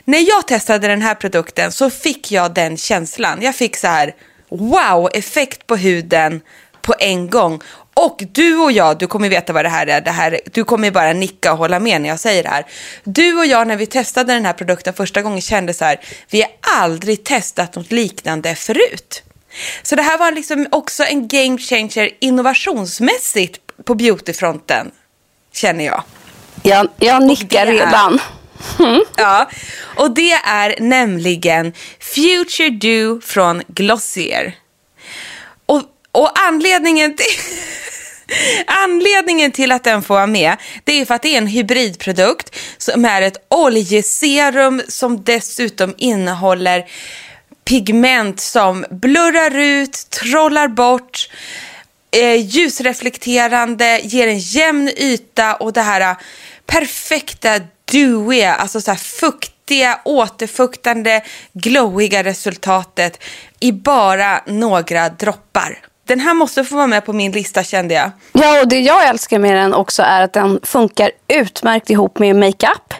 när 0.05 0.29
jag 0.29 0.47
testade 0.47 0.87
den 0.87 1.01
här 1.01 1.15
produkten 1.15 1.71
så 1.71 1.89
fick 1.89 2.31
jag 2.31 2.53
den 2.53 2.77
känslan. 2.77 3.41
Jag 3.41 3.55
fick 3.55 3.75
så 3.75 3.87
här 3.87 4.15
wow-effekt 4.49 5.67
på 5.67 5.75
huden 5.75 6.41
på 6.81 6.95
en 6.99 7.29
gång. 7.29 7.61
Och 7.93 8.23
du 8.31 8.57
och 8.57 8.71
jag, 8.71 8.97
du 8.97 9.07
kommer 9.07 9.29
veta 9.29 9.53
vad 9.53 9.65
det 9.65 9.69
här 9.69 9.87
är, 9.87 10.01
det 10.01 10.11
här, 10.11 10.39
du 10.53 10.63
kommer 10.63 10.91
bara 10.91 11.13
nicka 11.13 11.51
och 11.51 11.57
hålla 11.57 11.79
med 11.79 12.01
när 12.01 12.09
jag 12.09 12.19
säger 12.19 12.43
det 12.43 12.49
här. 12.49 12.65
Du 13.03 13.37
och 13.37 13.45
jag 13.45 13.67
när 13.67 13.75
vi 13.75 13.85
testade 13.85 14.33
den 14.33 14.45
här 14.45 14.53
produkten 14.53 14.93
första 14.93 15.21
gången 15.21 15.41
kände 15.41 15.73
så 15.73 15.85
här, 15.85 15.99
vi 16.29 16.41
har 16.41 16.51
aldrig 16.83 17.23
testat 17.23 17.75
något 17.75 17.91
liknande 17.91 18.55
förut. 18.55 19.23
Så 19.83 19.95
det 19.95 20.01
här 20.01 20.17
var 20.17 20.31
liksom 20.31 20.67
också 20.71 21.03
en 21.03 21.27
game 21.27 21.57
changer 21.57 22.09
innovationsmässigt 22.19 23.59
på 23.85 23.95
beautyfronten, 23.95 24.91
känner 25.53 25.85
jag. 25.85 26.03
Jag, 26.63 26.87
jag 26.97 27.23
nickar 27.23 27.65
redan. 27.65 28.19
Mm. 28.79 29.01
Ja, 29.17 29.49
och 29.95 30.11
det 30.11 30.31
är 30.31 30.75
nämligen 30.79 31.73
Future 31.99 32.69
Dew 32.69 33.21
från 33.25 33.63
Glossier. 33.67 34.55
Och, 36.13 36.39
anledningen 36.39 37.15
till... 37.15 37.25
Anledningen 38.67 39.51
till 39.51 39.71
att 39.71 39.83
den 39.83 40.03
får 40.03 40.15
vara 40.15 40.27
med 40.27 40.57
det 40.83 41.01
är 41.01 41.05
för 41.05 41.15
att 41.15 41.21
det 41.21 41.33
är 41.33 41.37
en 41.37 41.47
hybridprodukt 41.47 42.55
som 42.77 43.05
är 43.05 43.21
ett 43.21 43.37
oljeserum 43.49 44.81
som 44.87 45.23
dessutom 45.23 45.93
innehåller 45.97 46.85
pigment 47.65 48.39
som 48.39 48.85
blurrar 48.89 49.57
ut, 49.57 50.09
trollar 50.09 50.67
bort, 50.67 51.29
eh, 52.11 52.35
ljusreflekterande, 52.35 53.99
ger 54.03 54.27
en 54.27 54.39
jämn 54.39 54.89
yta 54.97 55.55
och 55.55 55.73
det 55.73 55.81
här 55.81 56.01
eh, 56.01 56.17
perfekta 56.65 57.59
dewiga, 57.85 58.53
alltså 58.53 58.81
så 58.81 58.91
här 58.91 58.97
fuktiga, 58.97 59.99
återfuktande, 60.05 61.23
glowiga 61.53 62.23
resultatet 62.23 63.23
i 63.59 63.71
bara 63.71 64.43
några 64.47 65.09
droppar. 65.09 65.92
Den 66.05 66.19
här 66.19 66.33
måste 66.33 66.63
få 66.63 66.75
vara 66.75 66.87
med 66.87 67.05
på 67.05 67.13
min 67.13 67.31
lista 67.31 67.63
kände 67.63 67.93
jag. 67.93 68.11
Ja, 68.31 68.61
och 68.61 68.67
det 68.67 68.79
jag 68.79 69.07
älskar 69.07 69.39
med 69.39 69.55
den 69.55 69.73
också 69.73 70.03
är 70.03 70.21
att 70.21 70.33
den 70.33 70.59
funkar 70.63 71.11
utmärkt 71.27 71.89
ihop 71.89 72.19
med 72.19 72.35
makeup. 72.35 72.93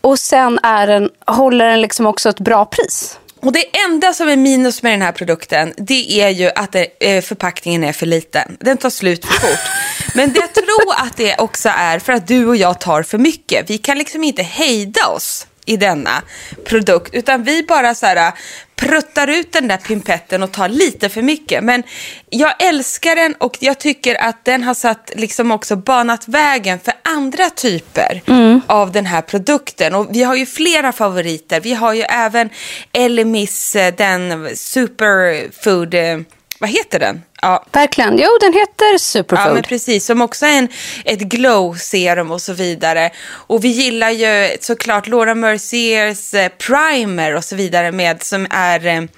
Och 0.00 0.18
sen 0.18 0.58
är 0.62 0.86
den, 0.86 1.10
håller 1.26 1.64
den 1.64 1.80
liksom 1.80 2.06
också 2.06 2.28
ett 2.28 2.40
bra 2.40 2.64
pris. 2.64 3.18
Och 3.40 3.52
det 3.52 3.64
enda 3.88 4.12
som 4.12 4.28
är 4.28 4.36
minus 4.36 4.82
med 4.82 4.92
den 4.92 5.02
här 5.02 5.12
produkten, 5.12 5.74
det 5.76 6.20
är 6.20 6.28
ju 6.28 6.50
att 6.54 6.72
det, 6.72 6.86
eh, 7.00 7.22
förpackningen 7.22 7.84
är 7.84 7.92
för 7.92 8.06
liten. 8.06 8.56
Den 8.60 8.76
tar 8.76 8.90
slut 8.90 9.24
för 9.24 9.34
fort. 9.34 9.70
Men 10.14 10.34
jag 10.34 10.52
tror 10.54 10.94
att 10.96 11.16
det 11.16 11.36
också 11.38 11.68
är 11.68 11.98
för 11.98 12.12
att 12.12 12.26
du 12.26 12.46
och 12.46 12.56
jag 12.56 12.80
tar 12.80 13.02
för 13.02 13.18
mycket. 13.18 13.70
Vi 13.70 13.78
kan 13.78 13.98
liksom 13.98 14.24
inte 14.24 14.42
hejda 14.42 15.06
oss 15.06 15.46
i 15.68 15.76
denna 15.76 16.22
produkt. 16.64 17.14
Utan 17.14 17.42
vi 17.42 17.62
bara 17.62 17.94
så 17.94 18.06
här, 18.06 18.32
pruttar 18.76 19.28
ut 19.28 19.52
den 19.52 19.68
där 19.68 19.76
pimpetten 19.76 20.42
och 20.42 20.52
tar 20.52 20.68
lite 20.68 21.08
för 21.08 21.22
mycket. 21.22 21.64
Men 21.64 21.82
jag 22.30 22.62
älskar 22.62 23.16
den 23.16 23.34
och 23.34 23.56
jag 23.60 23.78
tycker 23.78 24.14
att 24.22 24.44
den 24.44 24.62
har 24.62 24.74
satt 24.74 25.12
liksom 25.14 25.50
också 25.50 25.76
banat 25.76 26.28
vägen 26.28 26.78
för 26.78 26.94
andra 27.04 27.50
typer 27.50 28.22
mm. 28.26 28.60
av 28.66 28.92
den 28.92 29.06
här 29.06 29.22
produkten. 29.22 29.94
Och 29.94 30.06
vi 30.10 30.22
har 30.22 30.34
ju 30.34 30.46
flera 30.46 30.92
favoriter. 30.92 31.60
Vi 31.60 31.74
har 31.74 31.92
ju 31.92 32.02
även 32.02 32.50
Elemis, 32.92 33.76
eh, 33.76 33.94
den 33.94 34.56
superfood 34.56 35.94
eh, 35.94 36.18
vad 36.60 36.70
heter 36.70 36.98
den? 36.98 37.22
Ja. 37.42 37.64
Verkligen. 37.72 38.18
Jo, 38.18 38.28
den 38.40 38.52
heter 38.52 38.98
Superfood. 38.98 39.50
Ja, 39.50 39.54
men 39.54 39.62
precis. 39.62 40.06
Som 40.06 40.22
också 40.22 40.46
är 40.46 40.58
en, 40.58 40.68
ett 41.04 41.20
glow-serum 41.20 42.30
och 42.30 42.42
så 42.42 42.52
vidare. 42.52 43.10
Och 43.30 43.64
vi 43.64 43.68
gillar 43.68 44.10
ju 44.10 44.56
såklart 44.60 45.06
Laura 45.06 45.34
Merciers 45.34 46.34
eh, 46.34 46.48
primer 46.48 47.34
och 47.34 47.44
så 47.44 47.56
vidare 47.56 47.92
med 47.92 48.22
som 48.22 48.46
är 48.50 49.08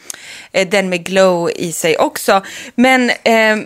eh, 0.52 0.68
den 0.68 0.88
med 0.88 1.04
glow 1.04 1.50
i 1.56 1.72
sig 1.72 1.98
också. 1.98 2.42
Men 2.74 3.10
eh, 3.10 3.56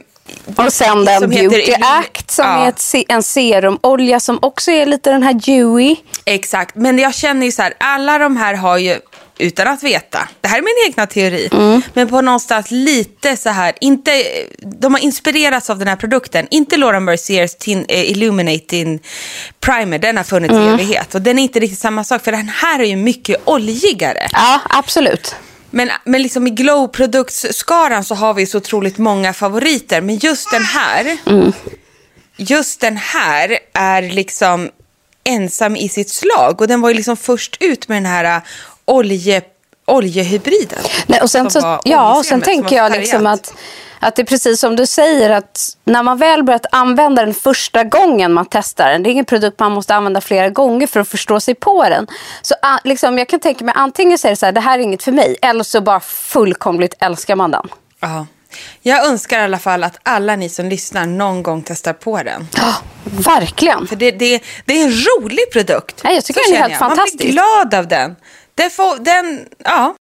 och 0.57 0.73
sen 0.73 1.05
den 1.05 1.31
Beauty 1.31 1.75
Act 1.81 2.31
som 2.31 2.45
ja. 2.45 2.65
är 2.65 2.69
ett, 2.69 2.95
en 3.09 3.23
serumolja 3.23 4.21
som 4.21 4.39
också 4.43 4.71
är 4.71 4.87
lite 4.87 5.11
den 5.11 5.23
här 5.23 5.33
dewy. 5.33 5.97
Exakt, 6.25 6.75
men 6.75 6.99
jag 6.99 7.15
känner 7.15 7.47
ju 7.47 7.53
så 7.53 7.63
här, 7.63 7.75
alla 7.79 8.19
de 8.19 8.37
här 8.37 8.55
har 8.55 8.79
ju 8.79 8.99
utan 9.39 9.69
att 9.69 9.83
veta. 9.83 10.29
Det 10.41 10.49
här 10.49 10.59
är 10.59 10.63
min 10.63 10.91
egna 10.91 11.07
teori. 11.07 11.49
Mm. 11.53 11.83
Men 11.95 12.09
på 12.09 12.21
någonstans 12.21 12.71
lite 12.71 13.37
så 13.37 13.49
här, 13.49 13.75
inte, 13.81 14.25
de 14.59 14.95
har 14.95 15.01
inspirerats 15.01 15.71
av 15.71 15.79
den 15.79 15.89
här 15.89 15.97
produkten. 15.97 16.47
Inte 16.51 16.77
Laura 16.77 17.01
Merciers 17.01 17.55
tin, 17.55 17.85
eh, 17.89 18.11
Illuminating 18.11 19.01
Primer, 19.61 19.99
den 19.99 20.17
har 20.17 20.25
funnits 20.25 20.55
mm. 20.55 20.65
i 20.65 20.73
evighet. 20.73 21.15
Och 21.15 21.23
den 21.23 21.39
är 21.39 21.43
inte 21.43 21.61
riktigt 21.61 21.79
samma 21.79 22.05
sak, 22.05 22.25
för 22.25 22.33
den 22.33 22.49
här 22.49 22.79
är 22.81 22.85
ju 22.85 22.97
mycket 22.97 23.37
oljigare. 23.45 24.29
Ja, 24.33 24.61
absolut. 24.69 25.35
Men, 25.71 25.91
men 26.05 26.23
liksom 26.23 26.47
i 26.47 26.51
glow-produktsskaran 26.51 28.05
så 28.05 28.15
har 28.15 28.35
vi 28.35 28.47
så 28.47 28.59
otroligt 28.59 28.99
många 28.99 29.33
favoriter. 29.33 30.01
Men 30.01 30.17
just 30.17 30.51
den 30.51 30.65
här, 30.65 31.17
mm. 31.27 31.53
just 32.37 32.81
den 32.81 32.97
här 32.97 33.59
är 33.73 34.03
liksom 34.03 34.71
ensam 35.25 35.77
i 35.77 35.89
sitt 35.89 36.11
slag. 36.11 36.61
Och 36.61 36.69
den 36.69 36.81
var 36.81 36.89
ju 36.89 36.95
liksom 36.95 37.17
först 37.17 37.57
ut 37.61 37.89
med 37.89 37.97
den 37.97 38.07
här 38.07 38.41
olje, 38.85 39.43
oljehybriden. 39.87 40.79
Nej, 41.07 41.21
och 41.21 41.31
sen, 41.31 41.51
så, 41.51 41.81
ja, 41.85 42.19
och 42.19 42.25
sen 42.25 42.41
tänker 42.41 42.77
jag 42.77 42.93
liksom 42.93 43.27
att, 43.27 43.55
att 44.01 44.17
det 44.17 44.23
är 44.23 44.27
precis 44.27 44.61
som 44.61 44.77
du 44.77 44.87
säger 44.87 45.31
att 45.31 45.77
när 45.85 46.03
man 46.03 46.19
väl 46.19 46.43
börjat 46.43 46.67
använda 46.73 47.25
den 47.25 47.35
första 47.35 47.85
gången 47.85 48.33
man 48.33 48.47
testar 48.51 48.91
den, 48.91 49.03
det 49.03 49.09
är 49.09 49.13
ingen 49.13 49.25
produkt 49.25 49.61
man 49.61 49.73
måste 49.73 49.95
använda 49.95 50.21
flera 50.21 50.49
gånger 50.49 50.87
för 50.87 51.01
att 51.01 51.09
förstå 51.09 51.41
sig 51.41 51.55
på 51.55 51.85
den. 51.85 52.07
Så 52.43 52.55
liksom, 52.85 53.19
jag 53.19 53.29
kan 53.29 53.41
tänka 53.41 53.65
mig 53.65 53.75
antingen 53.77 54.19
säger 54.19 54.33
det 54.33 54.37
så 54.37 54.47
här, 54.47 54.53
det 54.53 54.61
här 54.61 54.79
är 54.79 54.83
inget 54.83 55.03
för 55.03 55.13
mig, 55.13 55.37
eller 55.43 55.65
så 55.65 55.81
bara 55.81 56.01
fullkomligt 56.01 56.95
älskar 57.01 57.37
man 57.37 57.51
den. 57.51 57.69
Aha. 58.03 58.27
Jag 58.83 59.07
önskar 59.07 59.41
i 59.41 59.43
alla 59.43 59.59
fall 59.59 59.85
att 59.85 59.99
alla 60.03 60.37
ni 60.37 60.49
som 60.49 60.67
lyssnar 60.67 61.07
någon 61.07 61.43
gång 61.43 61.63
testar 61.63 61.93
på 61.93 62.23
den. 62.23 62.49
Ja, 62.57 62.75
verkligen. 63.05 63.87
För 63.87 63.97
det, 63.97 64.11
det, 64.11 64.43
det 64.65 64.81
är 64.81 64.85
en 64.85 64.93
rolig 64.93 65.53
produkt. 65.53 66.01
Ja, 66.05 66.11
jag 66.11 66.25
tycker 66.25 66.41
den 66.47 66.57
är 66.57 66.61
helt 66.61 66.71
jag. 66.71 66.79
fantastisk. 66.79 67.15
Man 67.15 67.27
blir 67.27 67.33
glad 67.33 67.75
av 67.75 67.89
den. 67.89 68.17
Den, 68.55 68.71
får, 68.71 68.99
den, 68.99 69.49
ja. 69.59 69.95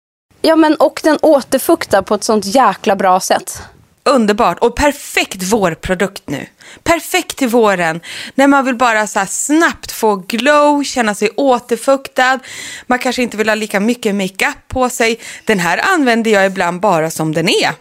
Ja, 0.42 0.56
men 0.56 0.76
och 0.76 1.00
den 1.04 1.18
återfuktar 1.22 2.02
på 2.02 2.16
ett 2.16 2.24
sånt 2.24 2.46
jäkla 2.46 2.96
bra 2.96 3.20
sätt. 3.20 3.62
Underbart 4.04 4.60
och 4.60 4.76
perfekt 4.76 5.44
vårprodukt 5.44 6.30
nu. 6.30 6.48
Perfekt 6.84 7.38
till 7.38 7.48
våren 7.48 8.02
när 8.36 8.48
man 8.48 8.66
vill 8.66 8.76
bara 8.76 9.08
så 9.08 9.26
snabbt 9.30 9.92
få 9.92 10.16
glow, 10.16 10.84
känna 10.84 11.16
sig 11.16 11.30
återfuktad. 11.36 12.40
Man 12.88 13.00
kanske 13.00 13.22
inte 13.22 13.38
vill 13.38 13.50
ha 13.50 13.56
lika 13.56 13.80
mycket 13.80 14.16
makeup 14.16 14.68
på 14.68 14.90
sig. 14.90 15.20
Den 15.46 15.60
här 15.60 15.82
använder 15.94 16.32
jag 16.32 16.46
ibland 16.46 16.80
bara 16.80 17.12
som 17.12 17.34
den 17.34 17.50
är 17.50 17.72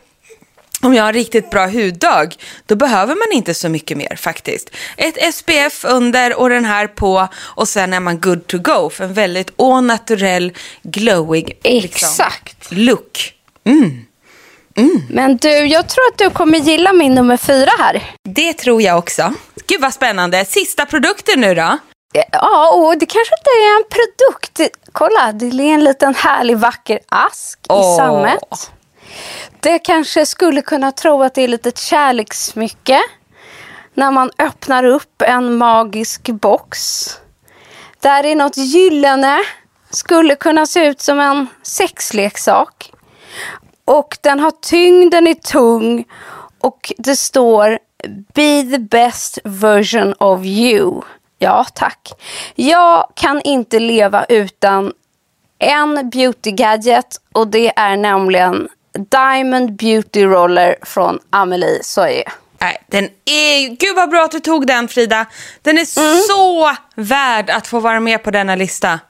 om 0.83 0.95
jag 0.95 1.05
har 1.05 1.13
riktigt 1.13 1.51
bra 1.51 1.67
huddag, 1.67 2.29
då 2.67 2.77
behöver 2.77 3.15
man 3.15 3.37
inte 3.39 3.55
så 3.55 3.69
mycket 3.69 3.97
mer 3.97 4.17
faktiskt. 4.17 4.71
Ett 4.97 5.35
SPF 5.35 5.85
under 5.85 6.39
och 6.39 6.51
den 6.51 6.65
här 6.65 6.87
på 6.87 7.29
och 7.37 7.69
sen 7.69 7.93
är 7.93 8.01
man 8.01 8.21
good 8.21 8.47
to 8.47 8.59
go 8.59 8.91
för 8.91 9.05
en 9.05 9.15
väldigt 9.15 9.51
au 9.57 9.81
naturell, 9.81 10.53
glowig 10.83 11.59
liksom, 11.65 12.27
look. 12.69 13.35
Mm. 13.65 14.07
Mm. 14.77 15.03
Men 15.11 15.37
du, 15.37 15.49
jag 15.49 15.89
tror 15.89 16.05
att 16.13 16.19
du 16.19 16.31
kommer 16.31 16.59
gilla 16.59 16.93
min 16.93 17.15
nummer 17.15 17.37
fyra 17.37 17.71
här. 17.79 18.03
Det 18.29 18.53
tror 18.53 18.83
jag 18.83 18.99
också. 18.99 19.35
Gud 19.67 19.81
vad 19.81 19.95
spännande. 19.95 20.45
Sista 20.45 20.87
produkten 20.87 21.41
nu 21.41 21.55
då? 21.55 21.79
Ja, 22.33 22.73
och 22.75 22.99
det 22.99 23.07
kanske 23.07 23.35
inte 23.39 23.51
är 23.51 23.77
en 23.77 23.85
produkt. 23.91 24.77
Kolla, 24.93 25.33
det 25.33 25.47
är 25.47 25.75
en 25.75 25.85
liten 25.85 26.15
härlig 26.15 26.59
vacker 26.59 26.99
ask 27.09 27.59
oh. 27.69 27.95
i 27.95 27.97
sammet. 27.97 28.71
Det 29.61 29.79
kanske 29.79 30.27
skulle 30.27 30.63
kunna 30.63 30.93
tro 30.93 31.23
att 31.23 31.35
det 31.35 31.43
är 31.43 31.49
lite 31.49 31.73
kärlekssmycke 31.75 33.01
när 33.95 34.11
man 34.11 34.31
öppnar 34.39 34.85
upp 34.85 35.23
en 35.23 35.57
magisk 35.59 36.31
box. 36.31 37.07
Där 38.01 38.25
är 38.25 38.37
något 38.37 38.57
gyllene. 38.57 39.39
Skulle 39.91 40.35
kunna 40.35 40.67
se 40.67 40.87
ut 40.87 41.01
som 41.01 41.21
en 41.21 41.47
sexleksak. 41.63 42.93
Och 43.85 44.19
den 44.21 44.41
har 44.41 44.51
tyngden 44.51 45.27
är 45.27 45.35
tung 45.35 46.05
och 46.61 46.93
det 46.99 47.17
står 47.17 47.79
Be 48.35 48.63
the 48.63 48.79
best 48.79 49.39
version 49.45 50.15
of 50.19 50.45
you. 50.45 51.03
Ja, 51.39 51.67
tack. 51.75 52.13
Jag 52.55 53.09
kan 53.15 53.43
inte 53.43 53.79
leva 53.79 54.25
utan 54.25 54.93
en 55.59 56.11
beauty 56.11 56.51
gadget 56.51 57.21
och 57.33 57.49
det 57.49 57.73
är 57.77 57.97
nämligen 57.97 58.69
Diamond 59.11 59.77
Beauty 59.77 60.25
Roller 60.25 60.77
från 60.83 61.19
Amelie 61.31 61.83
Soye. 61.83 62.25
Nej, 62.61 62.83
den 62.87 63.05
är... 63.25 63.69
Gud 63.69 63.97
vad 63.97 64.11
bra 64.11 64.25
att 64.25 64.31
du 64.31 64.41
tog 64.41 64.67
den 64.67 64.89
Frida. 64.89 65.27
Den 65.63 65.79
är 65.79 65.99
mm. 65.99 66.17
så 66.29 66.77
värd 66.95 67.51
att 67.51 67.67
få 67.67 67.81
vara 67.81 68.01
med 68.01 68.23
på 68.23 68.31
denna 68.31 68.57
lista. 68.57 69.01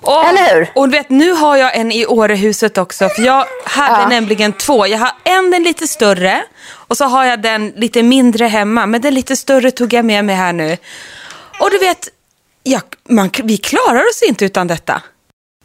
Och, 0.00 0.24
Eller 0.24 0.54
hur? 0.54 0.70
Och 0.74 0.88
du 0.88 0.98
vet, 0.98 1.10
nu 1.10 1.32
har 1.32 1.56
jag 1.56 1.76
en 1.76 1.92
i 1.92 2.06
Årehuset 2.06 2.78
också. 2.78 3.08
För 3.08 3.22
jag 3.22 3.44
hade 3.64 4.02
ja. 4.02 4.08
nämligen 4.08 4.52
två. 4.52 4.86
Jag 4.86 4.98
har 4.98 5.12
en 5.24 5.50
den 5.50 5.62
lite 5.62 5.88
större 5.88 6.42
och 6.70 6.96
så 6.96 7.04
har 7.04 7.24
jag 7.24 7.42
den 7.42 7.68
lite 7.76 8.02
mindre 8.02 8.44
hemma. 8.44 8.86
Men 8.86 9.00
den 9.00 9.14
lite 9.14 9.36
större 9.36 9.70
tog 9.70 9.92
jag 9.92 10.04
med 10.04 10.24
mig 10.24 10.34
här 10.34 10.52
nu. 10.52 10.76
Och 11.60 11.70
du 11.70 11.78
vet, 11.78 12.08
ja, 12.62 12.80
man, 13.08 13.30
vi 13.42 13.56
klarar 13.56 14.08
oss 14.10 14.22
inte 14.22 14.44
utan 14.44 14.66
detta. 14.66 15.02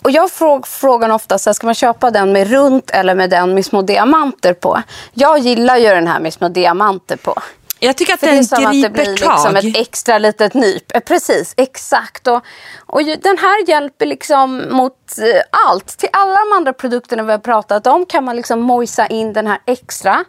Och 0.04 0.12
jag 0.12 0.32
får 0.32 0.62
frågan 0.62 1.12
ofta, 1.12 1.40
så 1.40 1.50
här, 1.50 1.54
ska 1.54 1.68
man 1.68 1.76
köpa 1.76 2.12
den 2.12 2.32
med 2.32 2.50
runt 2.50 2.90
eller 2.90 3.16
med 3.16 3.30
den 3.30 3.54
med 3.54 3.66
små 3.66 3.82
diamanter 3.82 4.54
på? 4.54 4.82
Jag 5.14 5.40
gillar 5.40 5.78
ju 5.78 5.90
den 5.90 6.08
här 6.08 6.20
med 6.20 6.34
små 6.34 6.50
diamanter 6.50 7.16
på. 7.16 7.36
Jag 7.80 7.98
tycker 7.98 8.14
att 8.14 8.20
För 8.20 8.28
den 8.28 8.36
griper 8.36 8.56
tag. 8.56 8.82
Det 8.82 8.90
blir 8.90 9.12
liksom 9.12 9.56
ett 9.56 9.78
extra 9.78 10.18
litet 10.18 10.54
nyp. 10.54 10.96
Eh, 10.96 11.00
precis, 11.00 11.54
exakt. 11.58 12.28
Och, 12.28 12.42
och 12.86 13.04
den 13.04 13.38
här 13.38 13.70
hjälper 13.70 14.06
liksom 14.06 14.64
mot 14.70 14.98
eh, 15.18 15.68
allt. 15.68 15.98
Till 15.98 16.10
alla 16.12 16.32
de 16.32 16.56
andra 16.56 16.74
produkterna 16.74 17.24
vi 17.24 17.32
har 17.32 17.40
pratat 17.40 17.88
om 17.88 18.06
kan 18.06 18.24
man 18.24 18.36
liksom 18.36 18.62
mojsa 18.62 19.08
in 19.08 19.34
den 19.34 19.48
här 19.48 19.60
extra. 19.66 20.26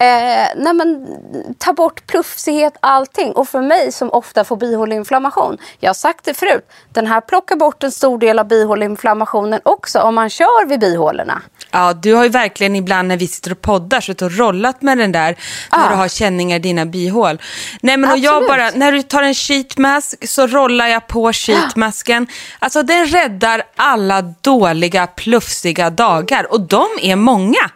Eh, 0.00 0.48
nej 0.56 0.74
men, 0.74 1.06
ta 1.58 1.72
bort 1.72 2.06
plufsighet, 2.06 2.76
allting. 2.80 3.32
Och 3.32 3.48
för 3.48 3.60
mig 3.60 3.92
som 3.92 4.10
ofta 4.10 4.44
får 4.44 4.56
bihåleinflammation. 4.56 5.58
Jag 5.80 5.88
har 5.88 5.94
sagt 5.94 6.24
det 6.24 6.34
förut. 6.34 6.70
Den 6.92 7.06
här 7.06 7.20
plockar 7.20 7.56
bort 7.56 7.82
en 7.82 7.90
stor 7.92 8.18
del 8.18 8.38
av 8.38 8.48
bihåleinflammationen 8.48 9.60
också 9.62 10.00
om 10.00 10.14
man 10.14 10.30
kör 10.30 10.66
vid 10.66 10.80
bihålorna. 10.80 11.42
Ja, 11.70 11.92
du 11.92 12.14
har 12.14 12.24
ju 12.24 12.28
verkligen 12.28 12.76
ibland 12.76 13.08
när 13.08 13.16
vi 13.16 13.26
sitter 13.26 13.52
och 13.52 13.60
poddar 13.60 14.00
suttit 14.00 14.22
och 14.22 14.38
rollat 14.38 14.82
med 14.82 14.98
den 14.98 15.12
där 15.12 15.36
när 15.72 15.88
du 15.88 15.94
har 15.94 16.08
känningar 16.08 16.56
i 16.56 16.58
dina 16.58 16.86
bihål. 16.86 17.40
Nej, 17.82 17.96
men 17.96 18.10
och 18.10 18.18
jag 18.18 18.46
bara, 18.46 18.70
när 18.70 18.92
du 18.92 19.02
tar 19.02 19.22
en 19.22 19.34
sheetmask 19.34 20.28
så 20.28 20.46
rollar 20.46 20.86
jag 20.86 21.06
på 21.06 21.32
sheetmasken. 21.32 22.26
Alltså 22.58 22.82
den 22.82 23.06
räddar 23.06 23.62
alla 23.76 24.22
dåliga, 24.22 25.06
plufsiga 25.06 25.90
dagar 25.90 26.52
och 26.52 26.60
de 26.60 26.86
är 27.02 27.16
många. 27.16 27.70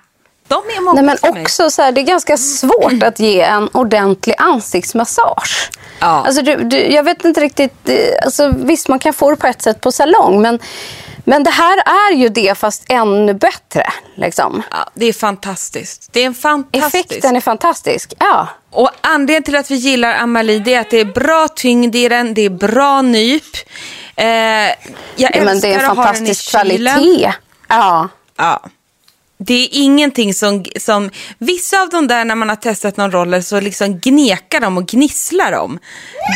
De 0.48 0.54
är 0.54 0.80
många 0.80 1.02
Nej, 1.02 1.18
men 1.22 1.40
också 1.40 1.70
så 1.70 1.82
här, 1.82 1.92
det 1.92 2.00
är 2.00 2.02
ganska 2.06 2.36
svårt 2.36 3.02
att 3.02 3.18
ge 3.20 3.40
en 3.40 3.68
ordentlig 3.68 4.34
ansiktsmassage. 4.38 5.70
Ja. 6.00 6.06
Alltså, 6.26 6.42
du, 6.42 6.56
du, 6.56 6.76
jag 6.78 7.02
vet 7.02 7.24
inte 7.24 7.40
riktigt, 7.40 7.88
eh, 7.88 7.96
alltså, 8.24 8.52
visst 8.56 8.88
man 8.88 8.98
kan 8.98 9.12
få 9.12 9.30
det 9.30 9.36
på 9.36 9.46
ett 9.46 9.62
sätt 9.62 9.80
på 9.80 9.92
salong 9.92 10.42
men, 10.42 10.58
men 11.24 11.44
det 11.44 11.50
här 11.50 11.78
är 12.10 12.14
ju 12.14 12.28
det 12.28 12.58
fast 12.58 12.84
ännu 12.88 13.34
bättre. 13.34 13.86
Liksom. 14.16 14.62
Ja, 14.70 14.90
det 14.94 15.06
är 15.06 15.12
fantastiskt. 15.12 16.08
Det 16.12 16.20
är 16.20 16.26
en 16.26 16.34
fantastisk. 16.34 16.94
Effekten 17.10 17.36
är 17.36 17.40
fantastisk. 17.40 18.12
Ja. 18.18 18.48
Och 18.70 18.90
anledningen 19.00 19.42
till 19.42 19.56
att 19.56 19.70
vi 19.70 19.74
gillar 19.74 20.14
Amalie 20.14 20.58
det 20.58 20.74
är 20.74 20.80
att 20.80 20.90
det 20.90 21.00
är 21.00 21.04
bra 21.04 21.48
tyngd 21.48 21.96
i 21.96 22.08
den, 22.08 22.34
det 22.34 22.42
är 22.42 22.50
bra 22.50 23.02
nyp. 23.02 23.42
Eh, 24.16 24.26
jag 24.26 24.74
Ja, 25.16 25.30
men 25.34 25.48
älskar 25.48 25.68
det 25.68 25.74
är 25.74 25.78
en 25.78 25.90
att 25.90 25.96
ha 25.96 26.04
den 26.04 26.14
i 26.14 26.16
fantastisk 26.16 26.50
kylen. 26.50 26.94
kvalitet. 26.94 27.32
Ja. 27.68 28.08
Ja. 28.36 28.60
Det 29.38 29.54
är 29.54 29.68
ingenting 29.72 30.34
som, 30.34 30.64
som... 30.76 31.10
Vissa 31.38 31.82
av 31.82 31.88
de 31.88 32.06
där 32.06 32.24
när 32.24 32.34
man 32.34 32.48
har 32.48 32.56
testat 32.56 32.96
någon 32.96 33.10
roller 33.12 33.40
så 33.40 33.60
liksom 33.60 33.98
gnekar 33.98 34.60
de 34.60 34.78
och 34.78 34.86
gnisslar 34.86 35.52
de. 35.52 35.78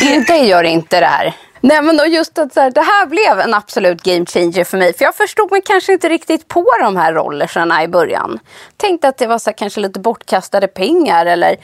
Det, 0.01 0.27
det 0.27 0.39
gör 0.39 0.65
inte 0.65 1.01
det 1.01 1.07
här. 1.07 1.35
Nej, 1.61 1.83
men 1.83 1.97
då 1.97 2.07
just 2.07 2.39
att 2.39 2.55
så 2.55 2.61
här, 2.61 2.71
det 2.71 2.81
här 2.81 3.07
blev 3.07 3.41
en 3.41 3.55
absolut 3.55 4.03
game 4.03 4.27
changer 4.27 4.65
för 4.65 4.79
mig. 4.79 4.95
För 4.95 5.05
jag 5.05 5.15
förstod 5.15 5.51
mig 5.51 5.63
kanske 5.65 5.93
inte 5.93 6.09
riktigt 6.09 6.49
på 6.49 6.67
de 6.81 6.97
här 6.97 7.13
rollersarna 7.13 7.83
i 7.83 7.89
början. 7.89 8.39
Tänkte 8.77 9.09
att 9.09 9.19
det 9.19 9.27
var 9.27 9.39
så 9.39 9.51
här, 9.51 9.57
kanske 9.57 9.81
lite 9.81 10.01
bortkastade 10.01 10.69
pengar 10.69 11.27
eller 11.27 11.57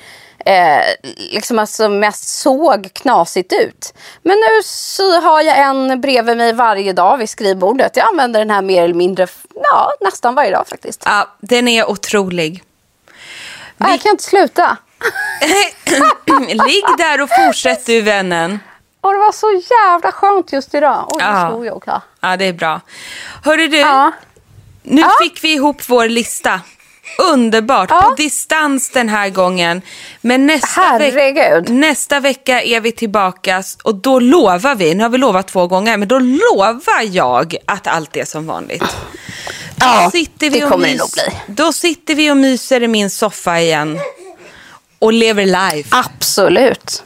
eh, 0.47 0.85
liksom 1.33 1.59
alltså 1.59 1.89
mest 1.89 2.29
såg 2.29 2.91
knasigt 2.93 3.53
ut. 3.53 3.95
Men 4.23 4.37
nu 4.37 4.63
så 4.65 5.21
har 5.21 5.43
jag 5.43 5.59
en 5.59 6.01
bredvid 6.01 6.37
mig 6.37 6.53
varje 6.53 6.93
dag 6.93 7.19
vid 7.19 7.29
skrivbordet. 7.29 7.97
Jag 7.97 8.09
använder 8.09 8.41
den 8.41 8.51
här 8.51 8.63
mer 8.63 8.83
eller 8.83 8.95
mindre, 8.95 9.27
ja 9.55 9.91
nästan 10.01 10.35
varje 10.35 10.51
dag 10.51 10.69
faktiskt. 10.69 11.03
Ja, 11.05 11.37
den 11.41 11.69
är 11.69 11.91
otrolig. 11.91 12.63
Jag 13.77 14.01
kan 14.01 14.11
inte 14.11 14.25
sluta. 14.25 14.77
Ligg 16.49 16.85
där 16.99 17.21
och 17.23 17.29
fortsätt 17.45 17.87
du 17.87 18.01
vännen. 18.01 18.59
Och 19.05 19.13
det 19.13 19.19
var 19.19 19.33
så 19.33 19.63
jävla 19.71 20.13
skönt 20.13 20.53
just 20.53 20.75
idag. 20.75 21.07
Oj, 21.09 21.23
nu 21.23 21.49
slog 21.51 21.67
jag 21.67 21.77
också. 21.77 22.01
Ja, 22.21 22.37
det 22.37 22.45
är 22.45 22.53
bra. 22.53 22.81
Hörru 23.45 23.69
du, 23.69 23.79
Ja. 23.79 24.13
nu 24.83 25.01
Ja. 25.01 25.11
fick 25.23 25.45
vi 25.45 25.53
ihop 25.55 25.83
vår 25.89 26.09
lista. 26.09 26.61
Underbart, 27.33 27.91
Ja. 27.91 28.01
på 28.03 28.15
distans 28.15 28.91
den 28.91 29.09
här 29.09 29.29
gången. 29.31 29.83
Men 30.21 30.47
nästa, 30.47 30.99
veck- 30.99 31.69
nästa 31.69 32.21
vecka 32.21 32.63
är 32.63 32.81
vi 32.81 32.93
tillbaka 32.93 33.63
och 33.85 33.95
då 33.95 34.21
lovar 34.21 34.75
vi, 34.75 34.95
nu 34.95 35.03
har 35.03 35.11
vi 35.11 35.19
lovat 35.19 35.49
två 35.49 35.67
gånger, 35.67 35.97
men 35.97 36.09
då 36.09 36.19
lovar 36.19 37.03
jag 37.11 37.57
att 37.67 37.87
allt 37.87 38.17
är 38.17 38.25
som 38.25 38.47
vanligt. 38.47 38.81
Då 39.77 39.87
Ja, 39.87 40.11
sitter 40.13 40.51
vi 40.51 40.59
det 40.59 40.65
och 40.65 40.71
kommer 40.71 40.89
det 40.89 40.97
nog 40.97 41.09
bli. 41.13 41.55
Då 41.55 41.73
sitter 41.73 42.15
vi 42.15 42.31
och 42.31 42.37
myser 42.37 42.83
i 42.83 42.89
min 42.89 43.11
soffa 43.11 43.61
igen 43.61 43.99
och 45.05 45.13
lever 45.13 45.45
live. 45.45 45.89
Absolut. 45.91 47.05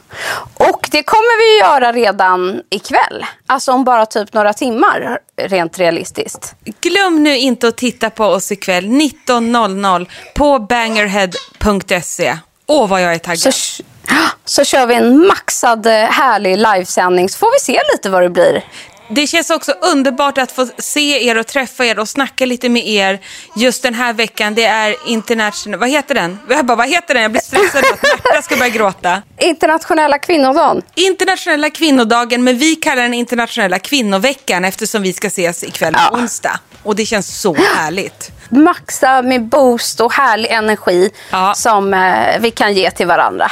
Och 0.53 0.87
det 0.91 1.03
kommer 1.03 1.37
vi 1.39 1.59
göra 1.59 1.93
redan 1.93 2.61
ikväll. 2.69 3.25
Alltså 3.45 3.71
om 3.71 3.83
bara 3.83 4.05
typ 4.05 4.33
några 4.33 4.53
timmar, 4.53 5.19
rent 5.41 5.79
realistiskt. 5.79 6.55
Glöm 6.81 7.23
nu 7.23 7.37
inte 7.37 7.67
att 7.67 7.77
titta 7.77 8.09
på 8.09 8.25
oss 8.25 8.51
ikväll 8.51 8.85
19.00 8.85 10.07
på 10.35 10.59
bangerhead.se. 10.59 12.37
Åh, 12.65 12.87
vad 12.87 13.01
jag 13.01 13.13
är 13.13 13.19
taggad. 13.19 13.53
Så, 13.53 13.83
så 14.45 14.63
kör 14.63 14.85
vi 14.85 14.95
en 14.95 15.27
maxad 15.27 15.85
eh, 15.85 15.93
härlig 15.93 16.57
livesändning 16.57 17.29
så 17.29 17.37
får 17.37 17.51
vi 17.53 17.59
se 17.59 17.81
lite 17.93 18.09
vad 18.09 18.23
det 18.23 18.29
blir. 18.29 18.63
Det 19.11 19.27
känns 19.27 19.49
också 19.49 19.71
underbart 19.71 20.37
att 20.37 20.51
få 20.51 20.67
se 20.77 21.27
er 21.27 21.37
och 21.37 21.47
träffa 21.47 21.85
er 21.85 21.99
och 21.99 22.09
snacka 22.09 22.45
lite 22.45 22.69
med 22.69 22.87
er 22.87 23.19
just 23.55 23.83
den 23.83 23.93
här 23.93 24.13
veckan. 24.13 24.55
Det 24.55 24.65
är 24.65 24.95
international... 25.07 25.79
Vad 25.79 25.89
heter 25.89 26.15
den? 26.15 26.39
Jag 26.49 26.65
bara, 26.65 26.75
vad 26.75 26.89
heter 26.89 27.13
den? 27.13 27.23
Jag 27.23 27.31
blir 27.31 27.41
stressad 27.41 27.83
att 27.93 28.03
Märta 28.03 28.41
ska 28.41 28.55
börja 28.55 28.69
gråta. 28.69 29.21
Internationella 29.37 30.19
kvinnodagen. 30.19 30.81
Internationella 30.95 31.69
kvinnodagen, 31.69 32.43
men 32.43 32.57
vi 32.57 32.75
kallar 32.75 33.01
den 33.01 33.13
internationella 33.13 33.79
kvinnoveckan 33.79 34.65
eftersom 34.65 35.01
vi 35.01 35.13
ska 35.13 35.27
ses 35.27 35.63
ikväll 35.63 35.93
på 35.93 36.15
onsdag. 36.15 36.59
Och 36.83 36.95
det 36.95 37.05
känns 37.05 37.41
så 37.41 37.55
härligt. 37.55 38.31
Maxa 38.49 39.21
med 39.21 39.45
boost 39.45 39.99
och 39.99 40.13
härlig 40.13 40.49
energi 40.49 41.11
som 41.55 41.93
eh, 41.93 42.39
vi 42.39 42.51
kan 42.51 42.73
ge 42.73 42.91
till 42.91 43.07
varandra. 43.07 43.51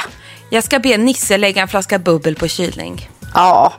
Jag 0.50 0.64
ska 0.64 0.78
be 0.78 0.96
Nisse 0.96 1.38
lägga 1.38 1.62
en 1.62 1.68
flaska 1.68 1.98
bubbel 1.98 2.34
på 2.34 2.48
kylning. 2.48 3.10
Ja, 3.34 3.72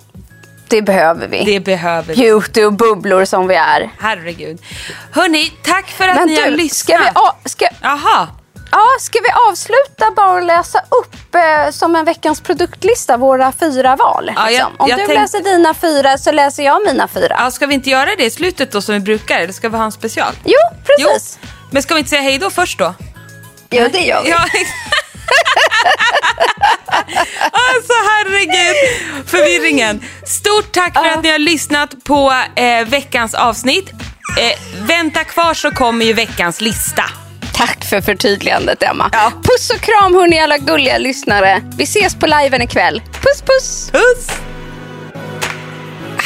det 0.70 0.82
behöver 0.82 1.28
vi. 1.28 1.44
Det 1.46 1.60
behöver 1.60 2.16
vi. 2.16 2.22
Beauty 2.22 2.64
och 2.64 2.74
bubblor 2.74 3.26
som 3.26 3.48
vi 3.48 3.56
är. 3.56 3.90
Herregud. 4.00 4.62
Hörni, 5.12 5.50
tack 5.64 5.88
för 5.90 6.08
att 6.08 6.16
Men 6.16 6.28
ni 6.28 6.36
har 6.42 6.50
du, 6.50 6.56
lyssnat. 6.58 6.78
ska 6.78 6.98
vi, 6.98 7.10
a- 7.16 7.36
ska, 7.46 7.68
Jaha. 7.82 8.28
Ja, 8.72 8.86
ska 9.00 9.20
vi 9.24 9.30
avsluta 9.52 10.12
bara 10.16 10.32
och 10.32 10.42
läsa 10.44 10.80
upp 10.80 11.36
eh, 11.36 11.72
som 11.72 11.96
en 11.96 12.06
veckans 12.06 12.42
produktlista 12.42 13.18
våra 13.18 13.52
fyra 13.52 13.96
val? 13.96 14.32
Ja, 14.36 14.42
jag- 14.44 14.52
liksom? 14.52 14.72
Om 14.78 14.90
jag 14.90 15.00
du 15.00 15.06
tänkte- 15.06 15.22
läser 15.22 15.44
dina 15.44 15.74
fyra 15.74 16.18
så 16.18 16.32
läser 16.32 16.64
jag 16.64 16.86
mina 16.86 17.08
fyra. 17.08 17.36
Ja, 17.40 17.52
ska 17.52 17.66
vi 17.68 17.74
inte 17.74 17.90
göra 17.90 18.10
det 18.18 18.24
i 18.26 18.30
slutet 18.32 18.72
då 18.72 18.82
som 18.82 18.94
vi 18.94 19.00
brukar? 19.00 19.40
Eller 19.40 19.54
ska 19.54 19.70
vi 19.70 19.78
ha 19.78 19.86
en 19.86 19.92
special? 19.92 20.34
Jo, 20.44 20.60
precis. 20.86 21.40
Men 21.72 21.84
ska 21.84 21.94
vi 21.94 22.00
inte 22.00 22.10
säga 22.10 22.22
hej 22.22 22.38
då 22.38 22.50
först 22.50 22.80
då? 22.80 22.94
Jo, 23.72 23.88
det 23.92 24.00
gör 24.00 24.24
vi. 24.24 24.30
Ja, 24.30 24.40
alltså 27.52 27.94
herregud, 28.10 28.76
förvirringen. 29.26 30.02
Stort 30.26 30.72
tack 30.72 30.94
för 30.94 31.06
att 31.06 31.24
ni 31.24 31.32
har 31.32 31.40
lyssnat 31.40 32.04
på 32.04 32.34
eh, 32.56 32.88
veckans 32.88 33.34
avsnitt. 33.34 33.90
Eh, 34.40 34.86
vänta 34.88 35.24
kvar 35.24 35.54
så 35.54 35.72
kommer 35.72 36.06
ju 36.06 36.14
veckans 36.14 36.62
lista. 36.62 37.04
Tack 37.54 37.86
för 37.86 38.02
förtydligandet, 38.02 38.84
Emma. 38.84 39.10
Puss 39.44 39.70
och 39.70 39.82
kram, 39.82 40.16
hörni, 40.16 40.40
alla 40.40 40.58
gulliga 40.58 40.98
lyssnare. 40.98 41.62
Vi 41.78 41.84
ses 41.84 42.16
på 42.16 42.28
liven 42.28 42.62
ikväll. 42.62 43.02
Puss, 43.22 43.42
puss! 43.42 43.92
Puss! 43.92 44.49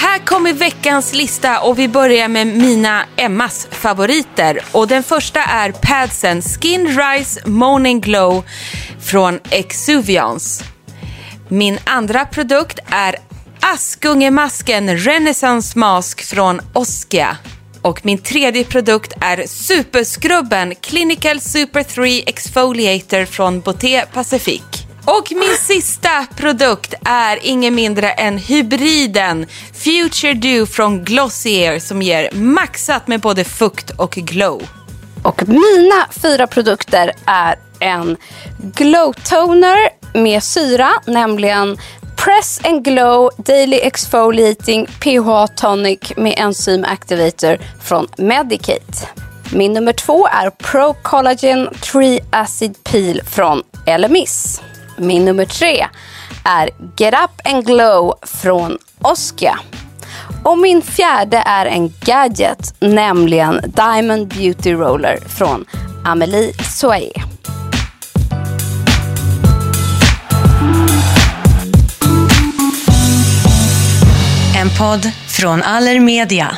Här 0.03 0.19
kommer 0.19 0.53
veckans 0.53 1.13
lista 1.13 1.61
och 1.61 1.79
vi 1.79 1.87
börjar 1.87 2.27
med 2.27 2.47
mina 2.47 3.05
Emmas 3.17 3.67
favoriter. 3.71 4.59
Och 4.71 4.87
den 4.87 5.03
första 5.03 5.43
är 5.43 5.71
Padsen 5.71 6.41
Skin 6.41 6.87
Rise 6.87 7.47
Morning 7.49 8.01
Glow 8.01 8.43
från 9.01 9.39
Exuvians. 9.49 10.63
Min 11.47 11.79
andra 11.85 12.25
produkt 12.25 12.79
är 12.89 13.15
Askungemasken 13.59 14.97
Renaissance 14.97 15.79
Mask 15.79 16.23
från 16.23 16.61
Oskia. 16.73 17.37
Och 17.81 18.05
min 18.05 18.17
tredje 18.17 18.63
produkt 18.63 19.13
är 19.21 19.47
Superskrubben 19.47 20.75
Clinical 20.75 21.39
Super 21.39 21.83
3 21.83 22.23
Exfoliator 22.25 23.25
från 23.25 23.61
Boté 23.61 24.05
Pacific. 24.13 24.82
Och 25.05 25.31
min 25.31 25.57
sista 25.57 26.25
produkt 26.35 26.93
är 27.05 27.39
ingen 27.41 27.75
mindre 27.75 28.11
än 28.11 28.37
hybriden 28.37 29.45
Future 29.73 30.33
Dew 30.33 30.65
från 30.65 31.03
Glossier 31.03 31.79
som 31.79 32.01
ger 32.01 32.29
maxat 32.31 33.07
med 33.07 33.21
både 33.21 33.43
fukt 33.43 33.89
och 33.89 34.11
glow. 34.11 34.61
Och 35.23 35.47
mina 35.47 36.07
fyra 36.21 36.47
produkter 36.47 37.11
är 37.25 37.55
en 37.79 38.17
glow 38.57 39.13
toner 39.13 39.77
med 40.13 40.43
syra, 40.43 40.89
nämligen 41.05 41.77
Press 42.15 42.61
and 42.63 42.83
Glow 42.85 43.29
Daily 43.37 43.77
Exfoliating 43.77 44.85
PH 44.85 45.55
Tonic 45.55 45.99
med 46.17 46.33
Enzym 46.37 46.83
Activator 46.83 47.57
från 47.81 48.07
Medicate. 48.17 49.07
Min 49.53 49.73
nummer 49.73 49.93
två 49.93 50.27
är 50.27 50.49
Pro 50.49 50.93
Collagen 50.93 51.69
Tree 51.81 52.19
Acid 52.31 52.83
Peel 52.83 53.21
från 53.25 53.63
Elemis. 53.85 54.61
Min 54.97 55.25
nummer 55.25 55.45
tre 55.45 55.87
är 56.45 56.69
Get 56.97 57.13
Up 57.13 57.41
and 57.53 57.65
Glow 57.65 58.15
från 58.21 58.77
Oskia. 59.01 59.59
Och 60.43 60.57
min 60.57 60.81
fjärde 60.81 61.43
är 61.45 61.65
en 61.65 61.93
gadget, 62.05 62.75
nämligen 62.79 63.61
Diamond 63.67 64.27
Beauty 64.27 64.73
Roller 64.73 65.19
från 65.27 65.65
Amelie 66.05 66.53
Soye. 66.53 67.23
En 74.55 74.69
podd 74.79 75.11
från 75.27 75.63
Allermedia. 75.63 76.57